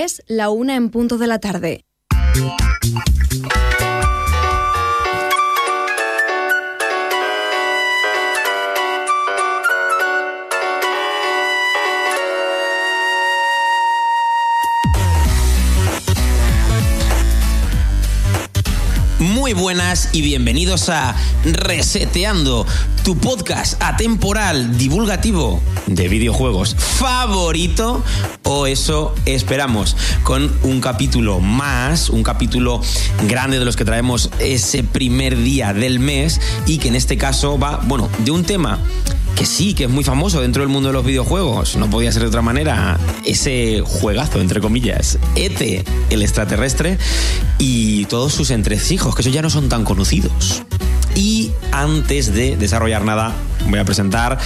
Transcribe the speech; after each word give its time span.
Es 0.00 0.22
la 0.28 0.48
una 0.50 0.76
en 0.76 0.90
punto 0.90 1.18
de 1.18 1.26
la 1.26 1.40
tarde. 1.40 1.84
Buenas 19.58 20.10
y 20.12 20.22
bienvenidos 20.22 20.88
a 20.88 21.16
Reseteando, 21.44 22.64
tu 23.02 23.18
podcast 23.18 23.82
atemporal 23.82 24.78
divulgativo 24.78 25.60
de 25.88 26.08
videojuegos 26.08 26.76
favorito, 26.76 28.04
o 28.44 28.68
eso 28.68 29.16
esperamos, 29.26 29.96
con 30.22 30.56
un 30.62 30.80
capítulo 30.80 31.40
más, 31.40 32.08
un 32.08 32.22
capítulo 32.22 32.80
grande 33.26 33.58
de 33.58 33.64
los 33.64 33.76
que 33.76 33.84
traemos 33.84 34.30
ese 34.38 34.84
primer 34.84 35.36
día 35.36 35.74
del 35.74 35.98
mes 35.98 36.40
y 36.66 36.78
que 36.78 36.88
en 36.88 36.94
este 36.94 37.18
caso 37.18 37.58
va, 37.58 37.80
bueno, 37.84 38.08
de 38.20 38.30
un 38.30 38.44
tema 38.44 38.78
que 39.38 39.46
sí, 39.46 39.72
que 39.72 39.84
es 39.84 39.90
muy 39.90 40.02
famoso 40.02 40.40
dentro 40.40 40.62
del 40.62 40.68
mundo 40.68 40.88
de 40.88 40.94
los 40.94 41.04
videojuegos, 41.04 41.76
no 41.76 41.88
podía 41.88 42.10
ser 42.10 42.22
de 42.22 42.28
otra 42.28 42.42
manera, 42.42 42.98
ese 43.24 43.82
juegazo, 43.84 44.40
entre 44.40 44.60
comillas, 44.60 45.16
ET, 45.36 45.86
el 46.10 46.22
extraterrestre, 46.22 46.98
y 47.56 48.06
todos 48.06 48.34
sus 48.34 48.50
entresijos, 48.50 49.14
que 49.14 49.22
eso 49.22 49.30
ya 49.30 49.40
no 49.40 49.48
son 49.48 49.68
tan 49.68 49.84
conocidos. 49.84 50.64
Y 51.18 51.50
antes 51.72 52.32
de 52.32 52.56
desarrollar 52.56 53.04
nada, 53.04 53.32
voy 53.68 53.80
a 53.80 53.84
presentar 53.84 54.38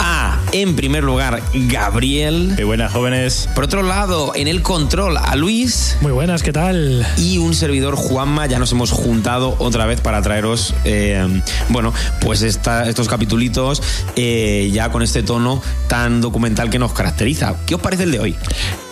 a, 0.00 0.38
en 0.52 0.76
primer 0.76 1.02
lugar, 1.02 1.42
Gabriel. 1.54 2.52
Qué 2.58 2.64
buenas, 2.64 2.92
jóvenes. 2.92 3.48
Por 3.54 3.64
otro 3.64 3.82
lado, 3.82 4.34
en 4.34 4.46
el 4.46 4.60
control, 4.60 5.16
a 5.16 5.34
Luis. 5.34 5.96
Muy 6.02 6.12
buenas, 6.12 6.42
¿qué 6.42 6.52
tal? 6.52 7.06
Y 7.16 7.38
un 7.38 7.54
servidor, 7.54 7.96
Juanma. 7.96 8.44
Ya 8.44 8.58
nos 8.58 8.70
hemos 8.72 8.90
juntado 8.90 9.56
otra 9.60 9.86
vez 9.86 10.02
para 10.02 10.20
traeros, 10.20 10.74
eh, 10.84 11.26
bueno, 11.70 11.94
pues 12.20 12.42
esta, 12.42 12.86
estos 12.86 13.08
capitulitos 13.08 13.82
eh, 14.14 14.68
ya 14.74 14.90
con 14.90 15.00
este 15.00 15.22
tono 15.22 15.62
tan 15.88 16.20
documental 16.20 16.68
que 16.68 16.78
nos 16.78 16.92
caracteriza. 16.92 17.56
¿Qué 17.64 17.76
os 17.76 17.80
parece 17.80 18.02
el 18.02 18.10
de 18.10 18.20
hoy? 18.20 18.36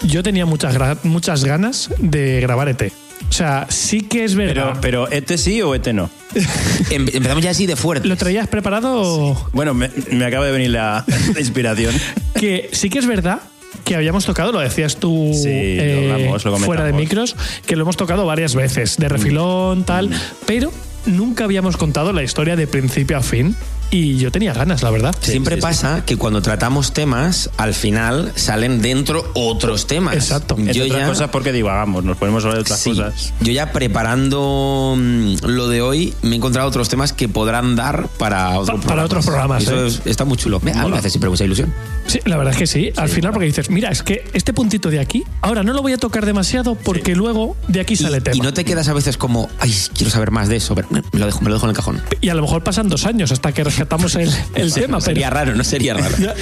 Yo 0.03 0.23
tenía 0.23 0.47
muchas, 0.47 0.79
muchas 1.05 1.45
ganas 1.45 1.91
de 1.99 2.41
grabar 2.41 2.71
ET. 2.71 2.91
O 3.29 3.33
sea, 3.33 3.67
sí 3.69 4.03
que 4.03 4.25
es 4.25 4.35
verdad. 4.35 4.79
Pero, 4.81 5.07
pero 5.07 5.11
¿este 5.11 5.39
sí 5.39 5.61
o 5.63 5.75
este 5.75 5.93
no? 5.93 6.11
Em, 6.91 7.07
empezamos 7.13 7.43
ya 7.43 7.51
así 7.51 7.67
de 7.67 7.77
fuerte. 7.77 8.09
¿Lo 8.09 8.17
traías 8.17 8.49
preparado? 8.49 9.49
Bueno, 9.53 9.75
me, 9.75 9.91
me 10.11 10.25
acaba 10.25 10.47
de 10.47 10.53
venir 10.53 10.71
la, 10.71 11.05
la 11.35 11.41
inspiración. 11.41 11.95
que 12.35 12.71
sí 12.73 12.91
que 12.91 12.99
es 12.99 13.07
verdad 13.07 13.41
que 13.85 13.95
habíamos 13.97 14.25
tocado, 14.25 14.53
lo 14.53 14.61
decías 14.61 14.97
tú 14.97 15.31
Sí, 15.35 15.49
eh, 15.49 16.07
lo 16.09 16.15
hablamos, 16.15 16.45
lo 16.45 16.59
fuera 16.59 16.85
de 16.85 16.93
micros, 16.93 17.37
que 17.67 17.77
lo 17.77 17.83
hemos 17.83 17.97
tocado 17.97 18.27
varias 18.27 18.55
veces, 18.55 18.97
de 18.99 19.09
refilón, 19.09 19.85
tal, 19.85 20.11
pero 20.47 20.71
nunca 21.07 21.45
habíamos 21.45 21.77
contado 21.77 22.13
la 22.13 22.23
historia 22.23 22.57
de 22.57 22.67
principio 22.67 23.17
a 23.17 23.23
fin 23.23 23.57
y 23.91 24.17
yo 24.19 24.31
tenía 24.31 24.53
ganas, 24.53 24.83
la 24.83 24.91
verdad. 24.91 25.15
Siempre 25.21 25.57
sí, 25.57 25.61
sí. 25.61 25.63
pasa 25.63 26.05
que 26.05 26.17
cuando 26.17 26.43
tratamos 26.43 26.93
temas, 26.93 27.51
al 27.57 27.75
final 27.75 28.33
salen 28.35 28.83
dentro 28.83 29.31
otros 29.35 29.87
temas. 29.87 30.15
Exacto. 30.15 30.57
Yo 30.59 30.85
otras 30.85 31.01
ya, 31.01 31.07
cosas 31.09 31.31
porque 31.31 31.53
divagamos, 31.53 32.05
nos 32.05 32.17
ponemos 32.17 32.43
sobre 32.43 32.59
otras 32.61 32.79
sí, 32.81 32.91
cosas. 32.91 33.33
yo 33.41 33.53
ya 33.53 33.73
preparando 33.73 34.95
mm, 34.97 35.35
lo 35.47 35.69
de 35.69 35.81
hoy, 35.81 36.15
me 36.23 36.31
he 36.33 36.35
encontrado 36.37 36.69
otros 36.69 36.89
temas 36.89 37.13
que 37.13 37.29
podrán 37.29 37.77
dar 37.77 38.09
para, 38.19 38.59
otro 38.59 38.79
Pa- 38.81 38.89
para 38.89 39.05
otros 39.05 39.25
programas, 39.25 39.63
Eso 39.63 39.85
¿eh? 39.85 39.89
es- 39.89 40.03
está 40.05 40.25
muy 40.25 40.37
chulo. 40.37 40.61
Me, 40.63 40.73
a 40.73 40.85
mí 40.85 40.91
me 40.91 40.99
hace 40.99 41.11
siempre 41.11 41.31
mucha 41.31 41.45
ilusión. 41.45 41.73
Sí, 42.07 42.21
la 42.25 42.37
verdad 42.39 42.53
es 42.55 42.59
que 42.59 42.67
sí. 42.67 42.91
Al 42.97 43.09
final, 43.09 43.33
porque 43.33 43.47
dices, 43.47 43.69
mira, 43.71 43.91
es 43.91 44.03
que 44.03 44.25
este 44.33 44.53
puntito 44.53 44.91
de 44.91 44.99
aquí, 45.01 45.25
ahora 45.43 45.63
no 45.63 45.73
lo 45.73 45.83
voy 45.83 45.93
a 45.93 45.99
tocar 45.99 46.25
demasiado 46.25 46.75
porque 46.75 47.15
luego 47.15 47.57
de 47.69 47.81
aquí 47.81 47.97
sale 47.97 48.19
Y, 48.19 48.21
tema. 48.21 48.37
y 48.37 48.41
no 48.41 48.53
te 48.55 48.65
quedas 48.65 48.89
a 48.89 48.95
veces 48.95 49.17
como, 49.19 49.49
ay, 49.61 49.75
quiero 49.95 50.11
saber 50.11 50.31
más 50.31 50.49
de 50.49 50.57
eso. 50.57 50.75
pero 50.75 50.89
me 50.91 51.03
lo 51.19 51.27
dejo, 51.27 51.41
me 51.43 51.49
lo 51.49 51.55
dejo 51.55 51.67
en 51.67 51.71
el 51.71 51.77
cajón. 51.77 52.03
Y 52.21 52.29
a 52.31 52.35
lo 52.35 52.43
mejor 52.43 52.63
pasan 52.65 52.89
dos 52.89 53.05
años 53.07 53.31
hasta 53.33 53.53
que 53.53 53.63
rescatamos 53.79 54.17
el, 54.17 54.29
el 54.57 54.73
tema. 54.75 54.99
pero- 54.99 55.01
Sería 55.01 55.31
raro, 55.31 55.55
no 55.55 55.63
sería 55.65 55.95
raro. 55.95 56.17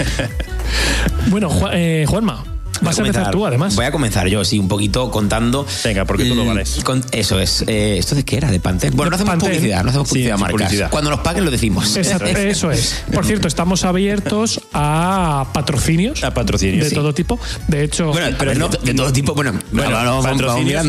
Bueno, 1.29 1.51
eh, 1.73 2.05
Juanma, 2.09 2.43
vas 2.83 2.99
a 2.99 3.03
empezar 3.03 3.31
tú 3.31 3.47
además. 3.47 3.75
Voy 3.77 3.85
a 3.87 3.93
comenzar 3.93 4.27
yo, 4.29 4.45
sí, 4.45 4.59
un 4.59 4.69
poquito 4.69 5.11
contando. 5.11 5.67
Venga, 5.85 6.05
porque 6.05 6.25
tú 6.25 6.35
lo 6.35 6.45
vales. 6.45 6.81
con- 6.85 7.05
eso 7.13 7.39
es. 7.41 7.65
Eh, 7.67 7.97
¿Esto 7.99 8.15
de 8.15 8.25
qué 8.25 8.37
era? 8.37 8.51
¿De 8.51 8.61
Pantene? 8.61 8.95
Bueno, 8.97 9.11
no 9.11 9.17
hacemos 9.17 9.33
Pantene. 9.33 9.55
publicidad, 9.55 9.83
no 9.83 9.91
hacemos 9.91 10.09
Sí, 10.09 10.13
publicidad 10.15 10.39
marcas. 10.39 10.53
publicidad. 10.63 10.91
Cuando 10.91 11.11
nos 11.11 11.21
paguen 11.21 11.45
lo 11.45 11.51
decimos. 11.51 11.97
Exacto, 11.97 12.27
eso 12.27 12.71
es. 12.71 13.05
Por 13.13 13.25
cierto, 13.27 13.49
estamos 13.49 13.85
abiertos 13.85 14.61
a 14.73 15.47
patrocinios. 15.53 16.23
A 16.25 16.33
patrocinios, 16.35 16.85
De 16.85 16.91
sí. 16.91 16.95
todo 16.95 17.15
tipo. 17.15 17.39
De 17.69 17.85
hecho, 17.85 18.13
Bueno, 18.13 18.37
pero 18.39 18.55
no, 18.55 18.69
de 18.69 18.95
todo 18.95 19.13
tipo. 19.13 19.35
Bueno, 19.35 19.53
Bueno, 19.73 19.91
no, 20.05 20.17
no, 20.17 20.23
patrocinios, 20.23 20.87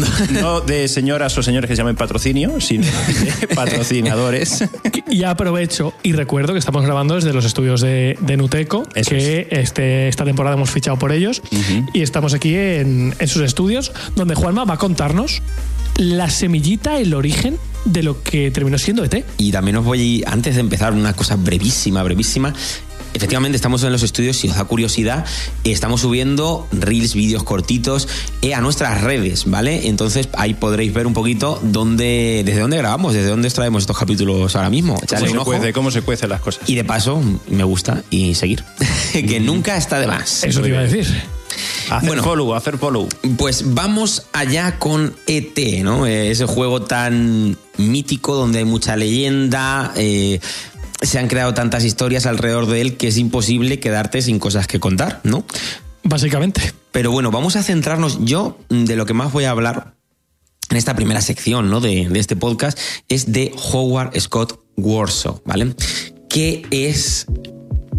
de 0.65 0.87
señoras 0.87 1.37
o 1.37 1.43
señores 1.43 1.67
que 1.69 1.75
se 1.75 1.81
llamen 1.81 1.95
patrocinio, 1.95 2.59
sino 2.61 2.85
de 2.85 3.47
patrocinadores. 3.55 4.63
y 5.09 5.23
aprovecho 5.23 5.93
y 6.03 6.13
recuerdo 6.13 6.53
que 6.53 6.59
estamos 6.59 6.83
grabando 6.85 7.15
desde 7.15 7.33
los 7.33 7.45
estudios 7.45 7.81
de, 7.81 8.17
de 8.21 8.37
Nuteco, 8.37 8.83
Eso 8.95 9.11
que 9.11 9.47
este, 9.51 10.07
esta 10.07 10.25
temporada 10.25 10.55
hemos 10.55 10.69
fichado 10.69 10.97
por 10.97 11.11
ellos. 11.11 11.41
Y 11.93 12.01
estamos 12.01 12.33
aquí 12.33 12.55
en, 12.55 13.15
en 13.17 13.27
sus 13.27 13.41
estudios, 13.41 13.91
donde 14.15 14.35
Juanma 14.35 14.65
va 14.65 14.75
a 14.75 14.77
contarnos 14.77 15.41
la 15.97 16.29
semillita, 16.29 16.99
el 16.99 17.13
origen 17.13 17.57
de 17.85 18.03
lo 18.03 18.21
que 18.21 18.51
terminó 18.51 18.77
siendo 18.77 19.03
ET. 19.03 19.25
Y 19.37 19.51
también 19.51 19.77
os 19.77 19.85
voy, 19.85 20.23
antes 20.27 20.55
de 20.55 20.61
empezar, 20.61 20.93
una 20.93 21.13
cosa 21.13 21.35
brevísima, 21.35 22.03
brevísima. 22.03 22.53
Efectivamente, 23.13 23.55
estamos 23.55 23.81
en 23.83 23.91
los 23.91 24.03
estudios, 24.03 24.37
si 24.37 24.47
os 24.47 24.57
da 24.57 24.65
curiosidad, 24.65 25.25
estamos 25.63 26.01
subiendo 26.01 26.67
reels, 26.71 27.15
vídeos 27.15 27.41
cortitos 27.43 28.07
eh, 28.43 28.53
a 28.53 28.61
nuestras 28.61 29.01
redes, 29.01 29.45
¿vale? 29.45 29.87
Entonces 29.87 30.29
ahí 30.33 30.53
podréis 30.53 30.93
ver 30.93 31.07
un 31.07 31.13
poquito 31.13 31.59
dónde, 31.63 32.43
desde 32.45 32.59
dónde 32.59 32.77
grabamos, 32.77 33.15
desde 33.15 33.29
dónde 33.29 33.47
os 33.47 33.53
traemos 33.55 33.83
estos 33.83 33.97
capítulos 33.97 34.55
ahora 34.55 34.69
mismo. 34.69 34.99
¿Cómo 35.09 35.21
un 35.21 35.29
se, 35.29 35.37
ojo. 35.37 35.45
cuece, 35.45 35.73
¿Cómo 35.73 35.89
se 35.89 36.01
cuecen 36.01 36.29
las 36.29 36.41
cosas? 36.41 36.69
Y 36.69 36.75
de 36.75 36.83
paso, 36.83 37.19
me 37.49 37.63
gusta 37.63 38.03
y 38.11 38.35
seguir. 38.35 38.63
que 39.13 39.39
nunca 39.39 39.77
está 39.77 39.99
de 39.99 40.05
más. 40.05 40.43
Eso 40.43 40.61
te 40.61 40.67
iba 40.67 40.79
a 40.79 40.83
decir. 40.83 41.07
Hacer 41.89 42.07
bueno. 42.07 42.23
follow, 42.23 42.53
hacer 42.55 42.77
follow. 42.77 43.07
Pues 43.37 43.73
vamos 43.73 44.27
allá 44.33 44.77
con 44.79 45.15
ET, 45.27 45.57
¿no? 45.83 46.05
Eh, 46.05 46.31
ese 46.31 46.45
juego 46.45 46.81
tan 46.81 47.57
mítico 47.77 48.35
donde 48.35 48.59
hay 48.59 48.65
mucha 48.65 48.95
leyenda. 48.95 49.93
eh, 49.95 50.39
se 51.01 51.19
han 51.19 51.27
creado 51.27 51.53
tantas 51.53 51.83
historias 51.83 52.25
alrededor 52.25 52.65
de 52.65 52.81
él 52.81 52.97
que 52.97 53.09
es 53.09 53.17
imposible 53.17 53.79
quedarte 53.79 54.21
sin 54.23 54.39
cosas 54.39 54.65
que 54.65 54.79
contar, 54.79 55.21
¿no? 55.23 55.45
Básicamente. 56.03 56.73
Pero 56.91 57.11
bueno, 57.11 57.29
vamos 57.29 57.55
a 57.55 57.63
centrarnos. 57.63 58.17
Yo, 58.25 58.57
mm, 58.69 58.85
de 58.85 58.95
lo 58.95 59.05
que 59.05 59.13
más 59.13 59.31
voy 59.31 59.43
a 59.43 59.51
hablar 59.51 59.93
en 60.69 60.77
esta 60.77 60.95
primera 60.95 61.21
sección 61.21 61.69
¿no? 61.69 61.79
de, 61.79 62.09
de 62.09 62.19
este 62.19 62.35
podcast 62.35 62.77
es 63.07 63.31
de 63.31 63.53
Howard 63.71 64.19
Scott 64.19 64.59
Warsaw, 64.75 65.41
¿vale? 65.45 65.75
Que 66.29 66.65
es. 66.71 67.27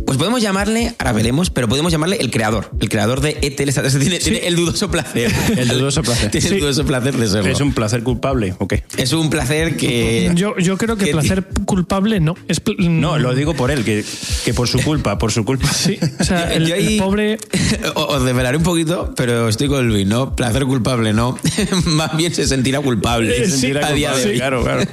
Pues 0.09 0.17
podemos 0.17 0.41
llamarle, 0.41 0.95
ahora 0.99 1.13
veremos, 1.13 1.51
pero 1.51 1.69
podemos 1.69 1.93
llamarle 1.93 2.17
el 2.17 2.31
creador. 2.31 2.71
El 2.81 2.89
creador 2.89 3.21
de 3.21 3.37
ET. 3.43 3.61
el 3.61 3.69
extraterrestre. 3.69 4.01
Tiene, 4.01 4.19
tiene 4.19 4.39
el 4.47 4.57
dudoso 4.57 4.91
placer. 4.91 5.31
El 5.59 5.69
dudoso 5.69 6.01
placer. 6.03 6.31
tiene 6.31 6.49
el 6.49 6.61
dudoso 6.61 6.87
placer 6.87 7.15
de 7.15 7.27
serlo. 7.27 7.51
¿Es 7.53 7.61
un 7.61 7.75
placer 7.75 8.03
culpable 8.03 8.55
o 8.59 8.67
qué? 8.67 8.85
Es 8.97 9.13
un 9.13 9.29
placer 9.29 9.77
que. 9.77 10.31
Yo, 10.35 10.57
yo 10.57 10.79
creo 10.79 10.97
que 10.97 11.05
que- 11.05 11.11
placer 11.11 11.47
culpable 11.67 12.21
no. 12.21 12.37
Es 12.49 12.59
pl- 12.61 12.89
No, 12.89 13.19
lo 13.19 13.35
digo 13.35 13.53
por 13.53 13.71
él, 13.71 13.85
que, 13.85 14.03
que 14.47 14.55
por 14.55 14.67
su 14.67 14.81
culpa, 14.81 15.19
por 15.19 15.31
su 15.31 15.45
culpa. 15.45 15.71
Sí, 15.71 15.99
o 16.19 16.25
sea, 16.25 16.55
el, 16.55 16.97
pobre. 16.97 17.37
Os 17.95 18.25
develaré 18.25 18.57
un 18.57 18.63
poquito, 18.63 19.13
pero 19.15 19.47
estoy 19.51 19.69
con 19.69 19.89
Luis, 19.89 20.07
¿no? 20.07 20.35
Placer 20.35 20.65
culpable, 20.65 21.13
¿no. 21.13 21.39
Más 21.85 22.17
bien 22.17 22.35
se 22.35 22.47
sentirá 22.47 22.81
culpable. 22.81 23.37
Se 23.45 23.51
sentirá 23.51 23.87
a 23.89 23.93
día 23.93 24.17
de 24.17 24.25
hoy. 24.31 24.37
claro, 24.37 24.63
claro. 24.65 24.85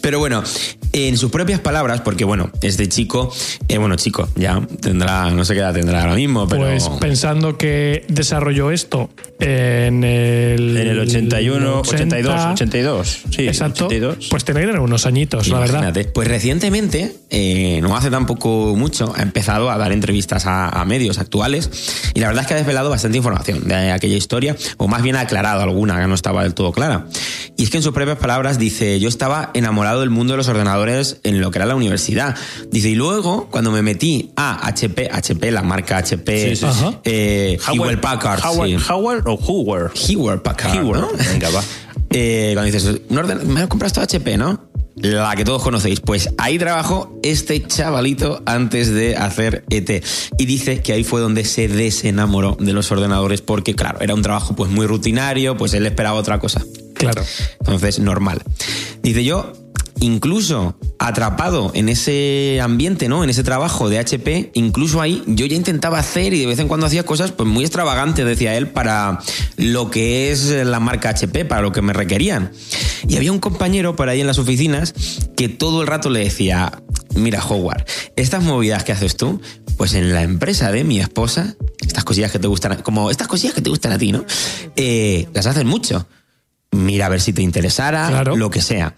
Pero 0.00 0.18
bueno, 0.18 0.42
en 0.94 1.18
sus 1.18 1.30
propias 1.30 1.60
palabras, 1.60 2.00
porque 2.00 2.24
bueno, 2.24 2.50
este 2.62 2.88
chico, 2.88 3.30
eh, 3.68 3.76
bueno, 3.76 3.96
chico, 3.96 4.29
ya 4.36 4.60
tendrá, 4.80 5.30
no 5.30 5.44
sé 5.44 5.54
qué 5.54 5.60
edad 5.60 5.74
tendrá 5.74 6.02
ahora 6.02 6.14
mismo, 6.14 6.48
pero. 6.48 6.62
Pues 6.62 6.88
pensando 7.00 7.56
que 7.56 8.04
desarrolló 8.08 8.70
esto 8.70 9.10
en 9.38 10.04
el. 10.04 10.76
En 10.76 10.88
el 10.88 11.00
81, 11.00 11.80
82, 11.80 12.34
80, 12.34 12.52
82. 12.52 13.22
Sí, 13.30 13.48
Exacto. 13.48 13.86
82. 13.86 14.28
Pues 14.30 14.44
tiene 14.44 14.60
que 14.60 14.66
tener 14.66 14.80
unos 14.80 15.06
añitos, 15.06 15.48
la 15.48 15.58
verdad. 15.58 15.80
Imagínate. 15.80 16.04
Pues 16.04 16.28
recientemente, 16.28 17.16
eh, 17.30 17.80
no 17.82 17.96
hace 17.96 18.10
tampoco 18.10 18.74
mucho, 18.76 19.12
ha 19.16 19.22
empezado 19.22 19.70
a 19.70 19.78
dar 19.78 19.92
entrevistas 19.92 20.46
a, 20.46 20.68
a 20.68 20.84
medios 20.84 21.18
actuales 21.18 21.70
y 22.14 22.20
la 22.20 22.28
verdad 22.28 22.42
es 22.42 22.48
que 22.48 22.54
ha 22.54 22.58
desvelado 22.58 22.90
bastante 22.90 23.18
información 23.18 23.66
de 23.66 23.92
aquella 23.92 24.16
historia, 24.16 24.56
o 24.76 24.88
más 24.88 25.02
bien 25.02 25.16
ha 25.16 25.20
aclarado 25.20 25.62
alguna 25.62 26.00
que 26.00 26.06
no 26.06 26.14
estaba 26.14 26.42
del 26.42 26.54
todo 26.54 26.72
clara. 26.72 27.06
Y 27.56 27.64
es 27.64 27.70
que 27.70 27.76
en 27.76 27.82
sus 27.82 27.92
propias 27.92 28.18
palabras 28.18 28.58
dice, 28.58 28.98
yo 29.00 29.08
estaba 29.08 29.50
enamorado 29.54 30.00
del 30.00 30.10
mundo 30.10 30.32
de 30.32 30.38
los 30.38 30.48
ordenadores 30.48 31.18
en 31.24 31.40
lo 31.40 31.50
que 31.50 31.58
era 31.58 31.66
la 31.66 31.74
universidad. 31.74 32.36
Dice, 32.70 32.88
y 32.90 32.94
luego, 32.94 33.48
cuando 33.50 33.70
me 33.70 33.82
metí 33.82 34.19
a 34.36 34.66
HP, 34.68 35.08
HP, 35.10 35.50
la 35.50 35.62
marca 35.62 35.98
HP, 35.98 36.56
Sí, 36.56 36.56
sí, 36.56 36.66
sí. 36.72 36.96
eh, 37.04 37.58
Hewlett 37.72 38.00
Packard, 38.00 38.40
Howard, 38.44 38.68
sí. 38.68 38.76
Howard 38.90 39.22
o 39.28 39.36
Hoover. 39.36 39.90
Hewlett 39.94 40.42
Packard, 40.42 40.74
Hewlett. 40.76 41.00
¿no? 41.02 41.08
Venga, 41.32 41.50
va. 41.50 41.62
Eh, 42.10 42.50
cuando 42.54 42.72
dices, 42.72 43.00
un 43.08 43.16
orden- 43.18 43.44
me 43.46 43.60
has 43.60 43.68
comprado 43.68 43.86
esto 43.88 44.00
HP, 44.02 44.36
¿no? 44.36 44.68
la 44.96 45.34
que 45.34 45.44
todos 45.46 45.62
conocéis. 45.62 46.00
Pues 46.00 46.28
ahí 46.36 46.58
trabajó 46.58 47.18
este 47.22 47.66
chavalito 47.66 48.42
antes 48.44 48.92
de 48.92 49.16
hacer 49.16 49.64
ET. 49.70 50.02
Y 50.36 50.44
dice 50.44 50.82
que 50.82 50.92
ahí 50.92 51.04
fue 51.04 51.22
donde 51.22 51.44
se 51.44 51.68
desenamoró 51.68 52.56
de 52.60 52.74
los 52.74 52.90
ordenadores 52.92 53.40
porque, 53.40 53.74
claro, 53.74 54.00
era 54.02 54.12
un 54.14 54.20
trabajo 54.20 54.54
pues 54.54 54.70
muy 54.70 54.86
rutinario, 54.86 55.56
pues 55.56 55.72
él 55.72 55.86
esperaba 55.86 56.18
otra 56.18 56.38
cosa. 56.38 56.62
Claro. 56.94 57.22
Entonces, 57.60 57.98
normal. 57.98 58.42
Dice 59.02 59.24
yo, 59.24 59.52
incluso 60.00 60.76
atrapado 60.98 61.70
en 61.74 61.88
ese 61.88 62.58
ambiente, 62.62 63.08
¿no? 63.08 63.22
En 63.24 63.30
ese 63.30 63.42
trabajo 63.42 63.88
de 63.88 63.98
HP, 63.98 64.50
incluso 64.54 65.00
ahí 65.00 65.22
yo 65.26 65.46
ya 65.46 65.56
intentaba 65.56 65.98
hacer 65.98 66.32
y 66.34 66.40
de 66.40 66.46
vez 66.46 66.58
en 66.58 66.68
cuando 66.68 66.86
hacía 66.86 67.04
cosas 67.04 67.32
pues 67.32 67.48
muy 67.48 67.64
extravagantes, 67.64 68.24
decía 68.26 68.56
él, 68.56 68.68
para 68.68 69.18
lo 69.56 69.90
que 69.90 70.30
es 70.32 70.44
la 70.50 70.80
marca 70.80 71.10
HP, 71.10 71.44
para 71.44 71.62
lo 71.62 71.72
que 71.72 71.82
me 71.82 71.92
requerían. 71.92 72.50
Y 73.08 73.16
había 73.16 73.32
un 73.32 73.38
compañero 73.40 73.96
por 73.96 74.08
ahí 74.08 74.20
en 74.20 74.26
las 74.26 74.38
oficinas 74.38 74.94
que 75.36 75.48
todo 75.48 75.82
el 75.82 75.86
rato 75.86 76.10
le 76.10 76.20
decía, 76.20 76.82
mira 77.14 77.44
Howard, 77.44 77.84
estas 78.16 78.42
movidas 78.42 78.84
que 78.84 78.92
haces 78.92 79.16
tú, 79.16 79.40
pues 79.76 79.94
en 79.94 80.12
la 80.12 80.22
empresa 80.22 80.70
de 80.72 80.84
mi 80.84 81.00
esposa, 81.00 81.56
estas 81.80 82.04
cosillas 82.04 82.30
que 82.32 82.38
te 82.38 82.46
gustan, 82.46 82.82
como 82.82 83.10
estas 83.10 83.28
cosillas 83.28 83.54
que 83.54 83.62
te 83.62 83.70
gustan 83.70 83.92
a 83.92 83.98
ti, 83.98 84.12
¿no? 84.12 84.24
Eh, 84.76 85.28
las 85.32 85.46
hacen 85.46 85.66
mucho. 85.66 86.06
Mira 86.72 87.06
a 87.06 87.08
ver 87.08 87.20
si 87.20 87.32
te 87.32 87.42
interesara, 87.42 88.06
Claro. 88.08 88.36
lo 88.36 88.48
que 88.50 88.60
sea. 88.62 88.94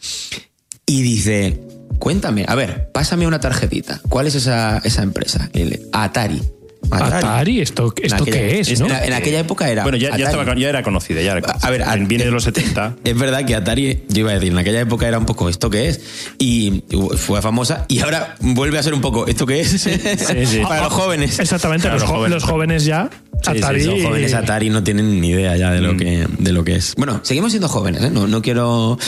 Y 0.93 1.01
dice, 1.03 1.59
cuéntame, 1.99 2.45
a 2.47 2.55
ver, 2.55 2.91
pásame 2.93 3.27
una 3.27 3.41
tarjetita. 3.41 4.01
¿Cuál 4.11 4.27
es 4.27 4.35
esa, 4.35 4.79
esa 4.85 5.03
empresa? 5.03 5.49
El 5.55 5.89
Atari. 5.93 6.43
Atari, 6.91 7.61
¿esto, 7.63 7.95
esto 8.03 8.17
aquella- 8.25 8.37
qué 8.37 8.61
es, 8.61 8.79
no? 8.79 8.87
En, 8.87 8.93
en 9.05 9.13
aquella 9.15 9.39
época 9.41 9.71
era. 9.71 9.85
Bueno, 9.85 9.97
ya, 9.97 10.15
ya, 10.19 10.27
estaba, 10.27 10.55
ya 10.55 10.69
era 10.69 10.83
conocida. 10.83 11.23
Ya 11.23 11.33
era 11.33 11.41
A 11.63 11.71
ver, 11.71 11.81
conocida. 11.83 12.07
viene 12.09 12.25
de 12.25 12.31
los 12.31 12.45
70. 12.45 12.97
Es 13.05 13.17
verdad 13.19 13.47
que 13.47 13.55
Atari, 13.55 14.05
yo 14.09 14.21
iba 14.21 14.33
a 14.33 14.35
decir, 14.35 14.53
en 14.53 14.59
aquella 14.59 14.81
época 14.81 15.09
era 15.09 15.19
un 15.19 15.25
poco 15.25 15.49
esto 15.49 15.71
que 15.71 15.89
es. 15.89 16.01
Y 16.39 16.83
fue 17.17 17.41
famosa. 17.41 17.87
Y 17.89 18.01
ahora 18.01 18.35
vuelve 18.41 18.79
a 18.79 18.83
ser 18.83 18.93
un 18.93 19.01
poco 19.01 19.27
esto 19.27 19.47
que 19.47 19.61
es. 19.61 19.71
sí. 19.81 20.61
Para 20.63 20.83
los 20.83 20.93
jóvenes. 20.93 21.39
Exactamente, 21.39 21.89
Claro, 21.89 22.01
los, 22.01 22.03
los 22.03 22.11
jóvenes. 22.11 22.35
los 22.35 22.45
jóvenes 22.45 22.85
ya. 22.85 23.09
Sí, 23.43 23.51
sí, 23.53 23.59
Atari, 23.59 23.85
los 23.85 24.03
jóvenes 24.03 24.35
Atari 24.35 24.71
no 24.71 24.85
tienen 24.85 25.21
ni 25.21 25.31
idea 25.31 25.57
ya 25.57 25.71
de 25.71 25.81
lo, 25.81 25.97
que, 25.97 26.27
de 26.39 26.53
lo 26.53 26.63
que 26.65 26.77
es. 26.77 26.95
Bueno, 26.97 27.21
seguimos 27.25 27.53
siendo 27.53 27.69
jóvenes, 27.69 28.03
¿eh? 28.03 28.11
No, 28.11 28.27
no 28.27 28.43
quiero. 28.43 28.99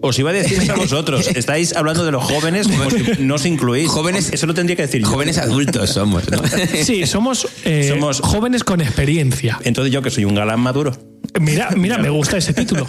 Os 0.00 0.18
iba 0.18 0.30
a 0.30 0.32
decir 0.32 0.58
eso 0.62 0.72
a 0.72 0.76
vosotros. 0.76 1.28
Estáis 1.28 1.74
hablando 1.74 2.04
de 2.04 2.12
los 2.12 2.22
jóvenes 2.24 2.68
como 2.68 2.90
si 2.90 3.22
no 3.22 3.34
os 3.36 3.46
incluís. 3.46 3.88
Jóvenes- 3.88 4.30
Eso 4.32 4.46
lo 4.46 4.54
tendría 4.54 4.76
que 4.76 4.82
decir 4.82 5.02
yo. 5.02 5.08
Jóvenes 5.08 5.38
adultos 5.38 5.90
somos, 5.90 6.24
¿no? 6.30 6.38
Sí, 6.84 7.06
somos, 7.06 7.46
eh, 7.64 7.88
Somos- 7.92 8.20
jóvenes 8.20 8.64
con 8.64 8.80
experiencia. 8.80 9.58
Entonces 9.64 9.92
yo 9.92 10.02
que 10.02 10.10
soy 10.10 10.24
un 10.24 10.34
galán 10.34 10.60
maduro. 10.60 10.92
Mira, 11.40 11.70
mira, 11.76 11.98
me 11.98 12.08
gusta 12.10 12.36
ese 12.38 12.52
título. 12.54 12.88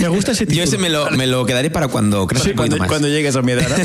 Me 0.00 0.08
gusta 0.08 0.32
ese 0.32 0.46
título. 0.46 0.56
Yo 0.64 0.64
ese 0.64 0.78
me 0.78 0.88
lo, 0.88 1.10
me 1.12 1.26
lo 1.26 1.44
quedaré 1.46 1.70
para 1.70 1.88
cuando 1.88 2.26
crezca 2.26 2.50
un 2.50 2.56
poquito 2.56 2.76
cuando, 2.76 2.78
más. 2.78 2.88
cuando 2.88 3.08
llegues 3.08 3.36
a 3.36 3.42
mi 3.42 3.52
edad. 3.52 3.66